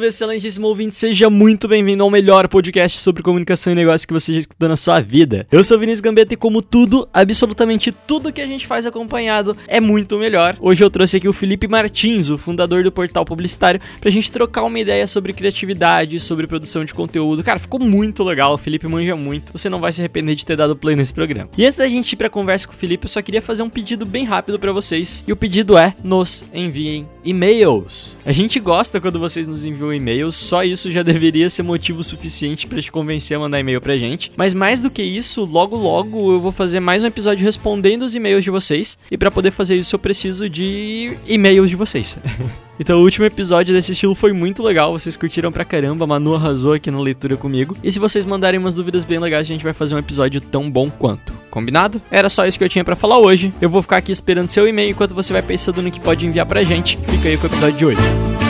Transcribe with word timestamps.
Salve, 0.00 0.06
excelentíssimo 0.06 0.66
ouvinte, 0.66 0.96
seja 0.96 1.28
muito 1.28 1.68
bem-vindo 1.68 2.02
ao 2.02 2.08
melhor 2.08 2.48
podcast 2.48 2.98
sobre 2.98 3.22
comunicação 3.22 3.70
e 3.70 3.76
negócio 3.76 4.08
que 4.08 4.14
você 4.14 4.32
já 4.32 4.40
escutou 4.40 4.68
na 4.68 4.76
sua 4.76 4.98
vida. 4.98 5.46
Eu 5.50 5.62
sou 5.62 5.78
Vinícius 5.78 6.00
Gambetta 6.00 6.32
e 6.32 6.36
como 6.38 6.62
tudo, 6.62 7.06
absolutamente 7.12 7.92
tudo 7.92 8.32
que 8.32 8.40
a 8.40 8.46
gente 8.46 8.66
faz 8.66 8.86
acompanhado 8.86 9.54
é 9.68 9.78
muito 9.78 10.18
melhor. 10.18 10.56
Hoje 10.58 10.82
eu 10.82 10.90
trouxe 10.90 11.18
aqui 11.18 11.28
o 11.28 11.32
Felipe 11.32 11.68
Martins, 11.68 12.30
o 12.30 12.38
fundador 12.38 12.82
do 12.82 12.90
portal 12.90 13.26
publicitário, 13.26 13.80
pra 14.00 14.10
gente 14.10 14.32
trocar 14.32 14.62
uma 14.64 14.78
ideia 14.78 15.06
sobre 15.06 15.34
criatividade, 15.34 16.18
sobre 16.18 16.46
produção 16.46 16.82
de 16.82 16.94
conteúdo. 16.94 17.44
Cara, 17.44 17.58
ficou 17.58 17.80
muito 17.80 18.24
legal, 18.24 18.54
o 18.54 18.58
Felipe 18.58 18.86
manja 18.86 19.14
muito, 19.14 19.52
você 19.52 19.68
não 19.68 19.80
vai 19.80 19.92
se 19.92 20.00
arrepender 20.00 20.34
de 20.34 20.46
ter 20.46 20.56
dado 20.56 20.76
play 20.76 20.96
nesse 20.96 21.12
programa. 21.12 21.50
E 21.58 21.66
antes 21.66 21.76
da 21.76 21.88
gente 21.88 22.12
ir 22.12 22.16
pra 22.16 22.30
conversa 22.30 22.66
com 22.66 22.72
o 22.72 22.76
Felipe, 22.76 23.04
eu 23.04 23.10
só 23.10 23.20
queria 23.20 23.42
fazer 23.42 23.62
um 23.62 23.70
pedido 23.70 24.06
bem 24.06 24.24
rápido 24.24 24.58
pra 24.58 24.72
vocês, 24.72 25.22
e 25.26 25.32
o 25.32 25.36
pedido 25.36 25.76
é, 25.76 25.94
nos 26.02 26.44
enviem 26.54 27.06
e-mails. 27.22 28.12
A 28.24 28.32
gente 28.32 28.58
gosta 28.58 28.98
quando 28.98 29.18
vocês 29.18 29.46
nos 29.46 29.62
enviam 29.62 29.89
e-mails, 29.92 30.36
só 30.36 30.62
isso 30.64 30.90
já 30.90 31.02
deveria 31.02 31.48
ser 31.50 31.62
motivo 31.62 32.02
suficiente 32.02 32.66
pra 32.66 32.80
te 32.80 32.90
convencer 32.90 33.36
a 33.36 33.40
mandar 33.40 33.60
e-mail 33.60 33.80
pra 33.80 33.96
gente. 33.96 34.32
Mas 34.36 34.54
mais 34.54 34.80
do 34.80 34.90
que 34.90 35.02
isso, 35.02 35.44
logo 35.44 35.76
logo 35.76 36.32
eu 36.32 36.40
vou 36.40 36.52
fazer 36.52 36.80
mais 36.80 37.04
um 37.04 37.08
episódio 37.08 37.44
respondendo 37.44 38.02
os 38.02 38.14
e-mails 38.14 38.44
de 38.44 38.50
vocês, 38.50 38.98
e 39.10 39.18
pra 39.18 39.30
poder 39.30 39.50
fazer 39.50 39.76
isso 39.76 39.94
eu 39.94 39.98
preciso 39.98 40.48
de 40.48 41.12
e-mails 41.26 41.70
de 41.70 41.76
vocês. 41.76 42.16
Então 42.80 42.98
o 42.98 43.02
último 43.02 43.26
episódio 43.26 43.74
desse 43.74 43.92
estilo 43.92 44.14
foi 44.14 44.32
muito 44.32 44.62
legal, 44.62 44.92
vocês 44.92 45.14
curtiram 45.14 45.52
pra 45.52 45.66
caramba, 45.66 46.04
a 46.04 46.06
Manu 46.06 46.34
arrasou 46.34 46.72
aqui 46.72 46.90
na 46.90 46.98
leitura 46.98 47.36
comigo. 47.36 47.76
E 47.84 47.92
se 47.92 47.98
vocês 47.98 48.24
mandarem 48.24 48.58
umas 48.58 48.72
dúvidas 48.72 49.04
bem 49.04 49.18
legais, 49.18 49.46
a 49.46 49.52
gente 49.52 49.62
vai 49.62 49.74
fazer 49.74 49.94
um 49.94 49.98
episódio 49.98 50.40
tão 50.40 50.70
bom 50.70 50.88
quanto. 50.88 51.34
Combinado? 51.50 52.00
Era 52.10 52.30
só 52.30 52.46
isso 52.46 52.56
que 52.56 52.64
eu 52.64 52.70
tinha 52.70 52.82
pra 52.82 52.96
falar 52.96 53.18
hoje. 53.18 53.52
Eu 53.60 53.68
vou 53.68 53.82
ficar 53.82 53.98
aqui 53.98 54.10
esperando 54.10 54.48
seu 54.48 54.66
e-mail 54.66 54.92
enquanto 54.92 55.14
você 55.14 55.30
vai 55.30 55.42
pensando 55.42 55.82
no 55.82 55.90
que 55.90 56.00
pode 56.00 56.24
enviar 56.24 56.46
pra 56.46 56.62
gente. 56.62 56.96
Fica 57.06 57.28
aí 57.28 57.36
com 57.36 57.46
o 57.46 57.50
episódio 57.50 57.76
de 57.76 57.84
hoje. 57.84 58.49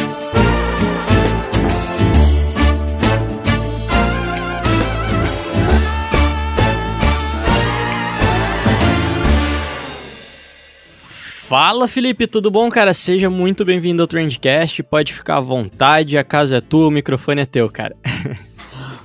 Fala 11.50 11.88
Felipe, 11.88 12.28
tudo 12.28 12.48
bom, 12.48 12.70
cara? 12.70 12.94
Seja 12.94 13.28
muito 13.28 13.64
bem-vindo 13.64 14.00
ao 14.00 14.06
Trendcast. 14.06 14.84
Pode 14.84 15.12
ficar 15.12 15.38
à 15.38 15.40
vontade, 15.40 16.16
a 16.16 16.22
casa 16.22 16.58
é 16.58 16.60
tua, 16.60 16.86
o 16.86 16.92
microfone 16.92 17.40
é 17.40 17.44
teu, 17.44 17.68
cara. 17.68 17.96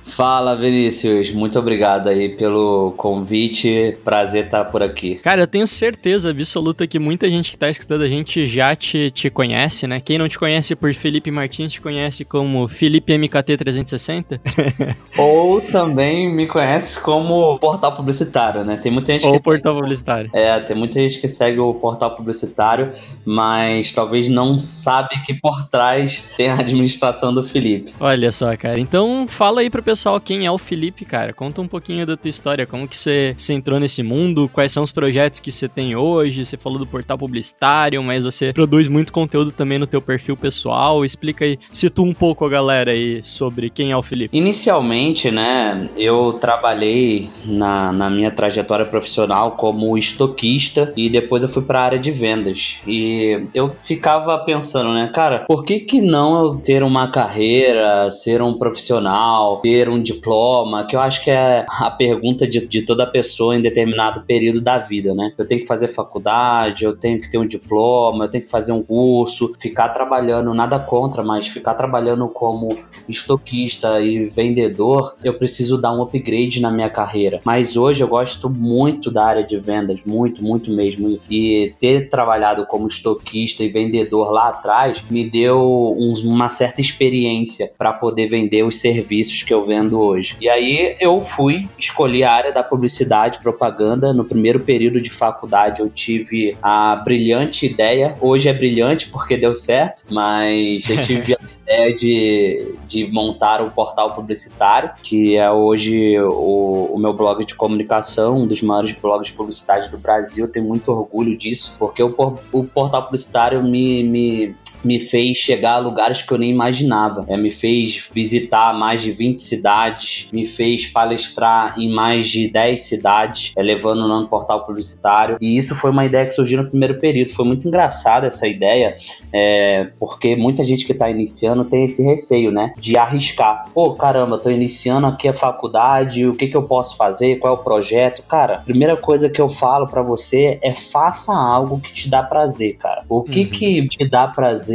Fala 0.06 0.54
Vinícius, 0.54 1.32
muito 1.32 1.58
obrigado 1.58 2.08
aí 2.08 2.28
pelo 2.28 2.94
convite, 2.96 3.98
prazer 4.04 4.44
estar 4.44 4.64
por 4.66 4.80
aqui. 4.82 5.16
Cara, 5.16 5.42
eu 5.42 5.46
tenho 5.48 5.66
certeza 5.66 6.30
absoluta 6.30 6.86
que 6.86 6.98
muita 6.98 7.28
gente 7.28 7.50
que 7.50 7.58
tá 7.58 7.68
escutando 7.68 8.02
a 8.02 8.08
gente 8.08 8.46
já 8.46 8.74
te, 8.76 9.10
te 9.10 9.28
conhece, 9.28 9.86
né? 9.86 10.00
Quem 10.00 10.16
não 10.16 10.28
te 10.28 10.38
conhece 10.38 10.76
por 10.76 10.94
Felipe 10.94 11.30
Martins 11.30 11.72
te 11.72 11.80
conhece 11.80 12.24
como 12.24 12.68
Felipe 12.68 13.12
MKT360. 13.14 14.40
Ou 15.18 15.60
também 15.60 16.32
me 16.32 16.46
conhece 16.46 17.00
como 17.00 17.58
portal 17.58 17.92
publicitário, 17.92 18.64
né? 18.64 18.78
Tem 18.80 18.92
muita 18.92 19.12
gente 19.12 19.26
Ou 19.26 19.34
que 19.34 19.42
portal 19.42 19.74
publicitário. 19.74 20.30
É, 20.32 20.58
tem 20.60 20.76
muita 20.76 21.00
gente 21.00 21.20
que 21.20 21.26
segue 21.26 21.58
o 21.58 21.74
portal 21.74 22.14
publicitário, 22.14 22.92
mas 23.24 23.90
talvez 23.92 24.28
não 24.28 24.60
sabe 24.60 25.20
que 25.22 25.34
por 25.34 25.68
trás 25.68 26.24
tem 26.36 26.48
a 26.48 26.60
administração 26.60 27.34
do 27.34 27.42
Felipe. 27.42 27.92
Olha 27.98 28.30
só, 28.30 28.56
cara. 28.56 28.78
Então 28.78 29.26
fala 29.26 29.60
aí 29.60 29.68
pro 29.68 29.82
pessoal 29.82 29.95
quem 30.24 30.46
é 30.46 30.50
o 30.50 30.58
Felipe, 30.58 31.04
cara. 31.04 31.32
Conta 31.32 31.60
um 31.60 31.68
pouquinho 31.68 32.06
da 32.06 32.16
tua 32.16 32.28
história, 32.28 32.66
como 32.66 32.88
que 32.88 32.96
você, 32.96 33.34
você 33.36 33.52
entrou 33.52 33.78
nesse 33.78 34.02
mundo, 34.02 34.50
quais 34.52 34.72
são 34.72 34.82
os 34.82 34.92
projetos 34.92 35.40
que 35.40 35.50
você 35.50 35.68
tem 35.68 35.96
hoje. 35.96 36.44
Você 36.44 36.56
falou 36.56 36.78
do 36.78 36.86
portal 36.86 37.18
publicitário, 37.18 38.02
mas 38.02 38.24
você 38.24 38.52
produz 38.52 38.88
muito 38.88 39.12
conteúdo 39.12 39.50
também 39.50 39.78
no 39.78 39.86
teu 39.86 40.00
perfil 40.00 40.36
pessoal. 40.36 41.04
Explica 41.04 41.44
aí, 41.44 41.58
situa 41.72 42.04
um 42.04 42.14
pouco 42.14 42.44
a 42.44 42.48
galera 42.48 42.90
aí 42.90 43.22
sobre 43.22 43.70
quem 43.70 43.92
é 43.92 43.96
o 43.96 44.02
Felipe. 44.02 44.36
Inicialmente, 44.36 45.30
né, 45.30 45.88
eu 45.96 46.32
trabalhei 46.34 47.28
na, 47.44 47.92
na 47.92 48.10
minha 48.10 48.30
trajetória 48.30 48.84
profissional 48.84 49.52
como 49.52 49.96
estoquista 49.96 50.92
e 50.96 51.08
depois 51.08 51.42
eu 51.42 51.48
fui 51.48 51.62
para 51.62 51.80
a 51.80 51.84
área 51.84 51.98
de 51.98 52.10
vendas. 52.10 52.78
E 52.86 53.46
eu 53.54 53.74
ficava 53.80 54.38
pensando, 54.38 54.92
né, 54.92 55.10
cara, 55.12 55.44
por 55.46 55.64
que 55.64 55.80
que 55.80 56.00
não 56.00 56.44
eu 56.44 56.54
ter 56.56 56.82
uma 56.82 57.10
carreira, 57.10 58.10
ser 58.10 58.42
um 58.42 58.54
profissional, 58.54 59.58
ter 59.58 59.85
um 59.88 60.02
diploma, 60.02 60.86
que 60.86 60.96
eu 60.96 61.00
acho 61.00 61.22
que 61.22 61.30
é 61.30 61.64
a 61.68 61.90
pergunta 61.90 62.46
de, 62.46 62.66
de 62.66 62.82
toda 62.82 63.06
pessoa 63.06 63.56
em 63.56 63.60
determinado 63.60 64.22
período 64.22 64.60
da 64.60 64.78
vida, 64.78 65.14
né? 65.14 65.32
Eu 65.36 65.46
tenho 65.46 65.60
que 65.60 65.66
fazer 65.66 65.88
faculdade, 65.88 66.84
eu 66.84 66.96
tenho 66.96 67.20
que 67.20 67.30
ter 67.30 67.38
um 67.38 67.46
diploma, 67.46 68.24
eu 68.24 68.30
tenho 68.30 68.44
que 68.44 68.50
fazer 68.50 68.72
um 68.72 68.82
curso, 68.82 69.52
ficar 69.58 69.90
trabalhando, 69.90 70.52
nada 70.54 70.78
contra, 70.78 71.22
mas 71.22 71.46
ficar 71.46 71.74
trabalhando 71.74 72.28
como 72.28 72.76
estoquista 73.08 74.00
e 74.00 74.26
vendedor, 74.26 75.14
eu 75.22 75.34
preciso 75.34 75.78
dar 75.78 75.92
um 75.92 76.02
upgrade 76.02 76.60
na 76.60 76.70
minha 76.70 76.90
carreira. 76.90 77.40
Mas 77.44 77.76
hoje 77.76 78.02
eu 78.02 78.08
gosto 78.08 78.48
muito 78.48 79.10
da 79.10 79.24
área 79.24 79.44
de 79.44 79.56
vendas, 79.56 80.02
muito, 80.04 80.42
muito 80.42 80.70
mesmo. 80.70 81.18
E 81.30 81.74
ter 81.78 82.08
trabalhado 82.08 82.66
como 82.66 82.86
estoquista 82.86 83.62
e 83.62 83.68
vendedor 83.68 84.30
lá 84.30 84.48
atrás 84.48 85.02
me 85.10 85.28
deu 85.28 85.58
um, 85.98 86.12
uma 86.24 86.48
certa 86.48 86.80
experiência 86.80 87.70
para 87.76 87.92
poder 87.92 88.28
vender 88.28 88.64
os 88.64 88.80
serviços 88.80 89.42
que 89.42 89.52
eu 89.52 89.64
vendo 89.64 89.75
hoje. 89.84 90.36
E 90.40 90.48
aí 90.48 90.96
eu 91.00 91.20
fui 91.20 91.68
escolher 91.78 92.24
a 92.24 92.32
área 92.32 92.52
da 92.52 92.62
publicidade, 92.62 93.38
propaganda. 93.40 94.12
No 94.12 94.24
primeiro 94.24 94.60
período 94.60 95.00
de 95.00 95.10
faculdade 95.10 95.80
eu 95.80 95.88
tive 95.88 96.56
a 96.62 96.96
brilhante 96.96 97.66
ideia. 97.66 98.16
Hoje 98.20 98.48
é 98.48 98.52
brilhante 98.52 99.08
porque 99.08 99.36
deu 99.36 99.54
certo, 99.54 100.04
mas 100.10 100.88
eu 100.88 100.98
tive 101.00 101.34
a 101.34 101.38
ideia 101.66 101.94
de, 101.94 102.74
de 102.86 103.10
montar 103.10 103.60
um 103.60 103.70
portal 103.70 104.14
publicitário, 104.14 104.90
que 105.02 105.36
é 105.36 105.50
hoje 105.50 106.18
o, 106.20 106.90
o 106.92 106.98
meu 106.98 107.12
blog 107.12 107.44
de 107.44 107.54
comunicação, 107.54 108.38
um 108.42 108.46
dos 108.46 108.62
maiores 108.62 108.92
blogs 108.92 109.30
publicitários 109.30 109.88
do 109.88 109.98
Brasil. 109.98 110.46
Eu 110.46 110.52
tenho 110.52 110.66
muito 110.66 110.90
orgulho 110.90 111.36
disso, 111.36 111.74
porque 111.78 112.02
o, 112.02 112.14
o 112.52 112.64
portal 112.64 113.02
publicitário 113.02 113.62
me, 113.62 114.04
me 114.04 114.56
me 114.84 115.00
fez 115.00 115.36
chegar 115.36 115.74
a 115.74 115.78
lugares 115.78 116.22
que 116.22 116.32
eu 116.32 116.38
nem 116.38 116.50
imaginava. 116.50 117.24
É, 117.28 117.36
me 117.36 117.50
fez 117.50 118.08
visitar 118.12 118.72
mais 118.74 119.02
de 119.02 119.12
20 119.12 119.40
cidades, 119.42 120.28
me 120.32 120.44
fez 120.46 120.86
palestrar 120.86 121.78
em 121.78 121.88
mais 121.92 122.28
de 122.28 122.48
10 122.48 122.80
cidades, 122.80 123.52
é, 123.56 123.62
levando 123.62 124.00
o 124.04 124.08
nome 124.08 124.24
do 124.24 124.28
portal 124.28 124.64
publicitário. 124.64 125.36
E 125.40 125.56
isso 125.56 125.74
foi 125.74 125.90
uma 125.90 126.04
ideia 126.04 126.24
que 126.26 126.32
surgiu 126.32 126.62
no 126.62 126.68
primeiro 126.68 126.98
período. 126.98 127.32
Foi 127.32 127.44
muito 127.44 127.66
engraçada 127.66 128.26
essa 128.26 128.46
ideia, 128.46 128.96
é, 129.32 129.88
porque 129.98 130.36
muita 130.36 130.64
gente 130.64 130.84
que 130.84 130.92
está 130.92 131.10
iniciando 131.10 131.64
tem 131.64 131.84
esse 131.84 132.02
receio, 132.02 132.50
né? 132.50 132.72
De 132.78 132.96
arriscar. 132.98 133.66
Pô, 133.74 133.94
caramba, 133.94 134.38
tô 134.38 134.50
iniciando 134.50 135.06
aqui 135.06 135.28
a 135.28 135.32
faculdade, 135.32 136.26
o 136.26 136.34
que, 136.34 136.48
que 136.48 136.56
eu 136.56 136.62
posso 136.62 136.96
fazer? 136.96 137.36
Qual 137.36 137.54
é 137.54 137.56
o 137.58 137.62
projeto? 137.62 138.22
Cara, 138.28 138.60
primeira 138.64 138.96
coisa 138.96 139.28
que 139.28 139.40
eu 139.40 139.48
falo 139.48 139.86
para 139.86 140.02
você 140.02 140.58
é 140.62 140.74
faça 140.74 141.32
algo 141.32 141.80
que 141.80 141.92
te 141.92 142.08
dá 142.08 142.22
prazer, 142.22 142.76
cara. 142.76 143.04
O 143.08 143.22
que 143.22 143.40
Uhum. 143.40 143.50
que 143.50 143.88
te 143.88 144.04
dá 144.08 144.26
prazer? 144.28 144.65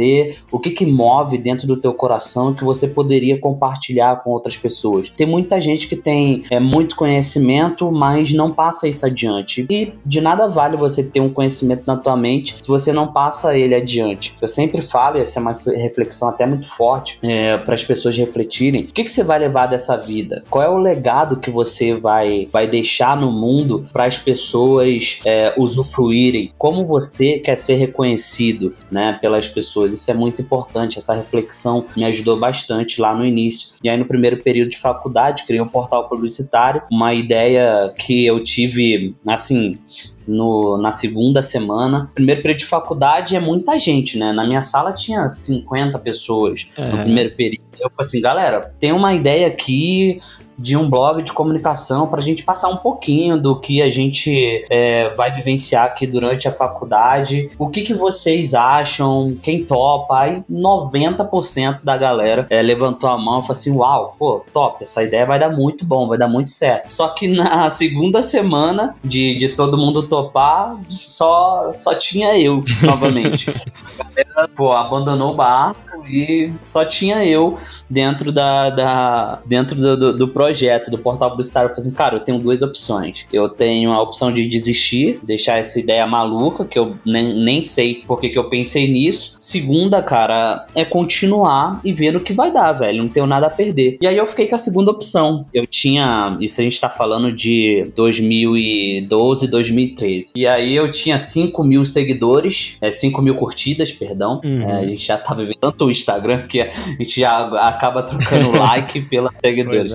O 0.50 0.58
que 0.58 0.70
que 0.70 0.86
move 0.86 1.38
dentro 1.38 1.66
do 1.66 1.76
teu 1.76 1.92
coração 1.92 2.54
que 2.54 2.64
você 2.64 2.86
poderia 2.86 3.38
compartilhar 3.38 4.22
com 4.22 4.30
outras 4.30 4.56
pessoas? 4.56 5.10
Tem 5.10 5.26
muita 5.26 5.60
gente 5.60 5.86
que 5.86 5.96
tem 5.96 6.44
é, 6.50 6.60
muito 6.60 6.96
conhecimento, 6.96 7.90
mas 7.90 8.32
não 8.32 8.50
passa 8.50 8.88
isso 8.88 9.04
adiante. 9.04 9.66
E 9.68 9.92
de 10.04 10.20
nada 10.20 10.48
vale 10.48 10.76
você 10.76 11.02
ter 11.02 11.20
um 11.20 11.28
conhecimento 11.28 11.84
na 11.86 11.96
tua 11.96 12.16
mente 12.16 12.56
se 12.60 12.68
você 12.68 12.92
não 12.92 13.12
passa 13.12 13.56
ele 13.56 13.74
adiante. 13.74 14.34
Eu 14.40 14.48
sempre 14.48 14.80
falo, 14.80 15.18
essa 15.18 15.38
é 15.38 15.42
uma 15.42 15.52
reflexão 15.76 16.28
até 16.28 16.46
muito 16.46 16.68
forte 16.68 17.18
para 17.64 17.74
as 17.74 17.84
pessoas 17.84 18.16
refletirem. 18.16 18.82
O 18.82 18.86
que, 18.86 19.04
que 19.04 19.10
você 19.10 19.22
vai 19.22 19.38
levar 19.38 19.66
dessa 19.66 19.96
vida? 19.96 20.44
Qual 20.50 20.62
é 20.62 20.68
o 20.68 20.78
legado 20.78 21.36
que 21.36 21.50
você 21.50 21.94
vai, 21.94 22.48
vai 22.52 22.66
deixar 22.66 23.16
no 23.16 23.30
mundo 23.30 23.84
para 23.92 24.04
as 24.04 24.18
pessoas 24.18 25.20
é, 25.24 25.52
usufruírem? 25.56 26.52
Como 26.56 26.86
você 26.86 27.38
quer 27.38 27.56
ser 27.56 27.74
reconhecido 27.74 28.74
né, 28.90 29.18
pelas 29.20 29.48
pessoas? 29.48 29.81
Pessoas. 29.82 29.92
Isso 29.92 30.10
é 30.10 30.14
muito 30.14 30.40
importante. 30.40 30.98
Essa 30.98 31.14
reflexão 31.14 31.84
me 31.96 32.04
ajudou 32.04 32.38
bastante 32.38 33.00
lá 33.00 33.14
no 33.14 33.24
início. 33.24 33.68
E 33.82 33.88
aí, 33.88 33.96
no 33.96 34.04
primeiro 34.04 34.42
período 34.42 34.70
de 34.70 34.78
faculdade, 34.78 35.44
criei 35.44 35.60
um 35.60 35.68
portal 35.68 36.08
publicitário, 36.08 36.82
uma 36.90 37.12
ideia 37.12 37.92
que 37.96 38.24
eu 38.24 38.42
tive, 38.42 39.14
assim, 39.26 39.78
no, 40.26 40.78
na 40.78 40.92
segunda 40.92 41.42
semana. 41.42 42.08
Primeiro 42.14 42.40
período 42.40 42.60
de 42.60 42.66
faculdade 42.66 43.36
é 43.36 43.40
muita 43.40 43.78
gente, 43.78 44.18
né? 44.18 44.32
Na 44.32 44.46
minha 44.46 44.62
sala 44.62 44.92
tinha 44.92 45.28
50 45.28 45.98
pessoas 45.98 46.68
é. 46.76 46.88
no 46.88 46.98
primeiro 46.98 47.34
período. 47.34 47.62
Eu 47.80 47.90
falei 47.90 48.06
assim, 48.06 48.20
galera, 48.20 48.72
tem 48.78 48.92
uma 48.92 49.12
ideia 49.12 49.46
aqui, 49.48 50.18
de 50.62 50.76
um 50.76 50.88
blog 50.88 51.22
de 51.22 51.32
comunicação 51.32 52.06
para 52.06 52.20
a 52.20 52.22
gente 52.22 52.44
passar 52.44 52.68
um 52.68 52.76
pouquinho 52.76 53.36
do 53.36 53.58
que 53.58 53.82
a 53.82 53.88
gente 53.88 54.64
é, 54.70 55.12
vai 55.16 55.32
vivenciar 55.32 55.86
aqui 55.86 56.06
durante 56.06 56.46
a 56.46 56.52
faculdade. 56.52 57.50
O 57.58 57.68
que, 57.68 57.82
que 57.82 57.92
vocês 57.92 58.54
acham? 58.54 59.36
Quem 59.42 59.64
topa? 59.64 60.20
Aí 60.20 60.44
90% 60.48 61.82
da 61.82 61.96
galera 61.96 62.46
é, 62.48 62.62
levantou 62.62 63.10
a 63.10 63.18
mão 63.18 63.40
e 63.40 63.42
falou 63.42 63.50
assim: 63.50 63.72
Uau, 63.72 64.14
pô, 64.16 64.44
top, 64.52 64.84
essa 64.84 65.02
ideia 65.02 65.26
vai 65.26 65.38
dar 65.40 65.50
muito 65.50 65.84
bom, 65.84 66.06
vai 66.06 66.16
dar 66.16 66.28
muito 66.28 66.50
certo. 66.50 66.90
Só 66.90 67.08
que 67.08 67.26
na 67.26 67.68
segunda 67.70 68.22
semana 68.22 68.94
de, 69.02 69.34
de 69.34 69.48
todo 69.48 69.76
mundo 69.76 70.04
topar, 70.04 70.78
só, 70.88 71.72
só 71.72 71.92
tinha 71.94 72.38
eu 72.38 72.62
novamente. 72.82 73.50
a 73.98 74.04
galera, 74.04 74.48
pô, 74.54 74.72
abandonou 74.72 75.32
o 75.32 75.34
barco 75.34 75.92
e 76.08 76.52
só 76.60 76.84
tinha 76.84 77.24
eu 77.24 77.56
dentro 77.88 78.32
da, 78.32 78.70
da 78.70 79.38
dentro 79.46 79.80
do, 79.80 79.96
do, 79.96 80.16
do, 80.16 80.28
projeto 80.28 80.51
do 80.90 80.98
portal 80.98 81.30
publicitário. 81.30 81.68
Eu 81.68 81.74
falei 81.74 81.88
assim, 81.88 81.96
cara, 81.96 82.16
eu 82.16 82.20
tenho 82.20 82.38
duas 82.38 82.62
opções. 82.62 83.26
Eu 83.32 83.48
tenho 83.48 83.92
a 83.92 84.02
opção 84.02 84.32
de 84.32 84.46
desistir, 84.46 85.20
deixar 85.22 85.58
essa 85.58 85.78
ideia 85.78 86.06
maluca, 86.06 86.64
que 86.64 86.78
eu 86.78 86.96
nem, 87.04 87.34
nem 87.34 87.62
sei 87.62 88.02
porque 88.06 88.28
que 88.28 88.38
eu 88.38 88.44
pensei 88.44 88.88
nisso. 88.88 89.36
Segunda, 89.40 90.02
cara, 90.02 90.66
é 90.74 90.84
continuar 90.84 91.80
e 91.84 91.92
ver 91.92 92.16
o 92.16 92.20
que 92.20 92.32
vai 92.32 92.50
dar, 92.50 92.72
velho. 92.72 93.02
Não 93.02 93.08
tenho 93.08 93.26
nada 93.26 93.46
a 93.46 93.50
perder. 93.50 93.98
E 94.00 94.06
aí 94.06 94.16
eu 94.16 94.26
fiquei 94.26 94.46
com 94.46 94.54
a 94.54 94.58
segunda 94.58 94.90
opção. 94.90 95.46
Eu 95.52 95.66
tinha, 95.66 96.36
isso 96.40 96.60
a 96.60 96.64
gente 96.64 96.80
tá 96.80 96.90
falando 96.90 97.32
de 97.32 97.90
2012, 97.94 99.48
2013. 99.48 100.32
E 100.36 100.46
aí 100.46 100.74
eu 100.74 100.90
tinha 100.90 101.18
5 101.18 101.62
mil 101.64 101.84
seguidores, 101.84 102.76
é, 102.80 102.90
5 102.90 103.20
mil 103.22 103.34
curtidas, 103.34 103.92
perdão. 103.92 104.40
Uhum. 104.44 104.62
É, 104.62 104.80
a 104.80 104.86
gente 104.86 105.06
já 105.06 105.16
tava 105.16 105.42
vivendo 105.42 105.58
tanto 105.60 105.90
Instagram 105.90 106.42
que 106.46 106.60
a 106.60 106.70
gente 106.70 107.20
já 107.20 107.68
acaba 107.68 108.02
trocando 108.02 108.50
like 108.58 109.00
pela 109.02 109.32
seguidores. 109.38 109.92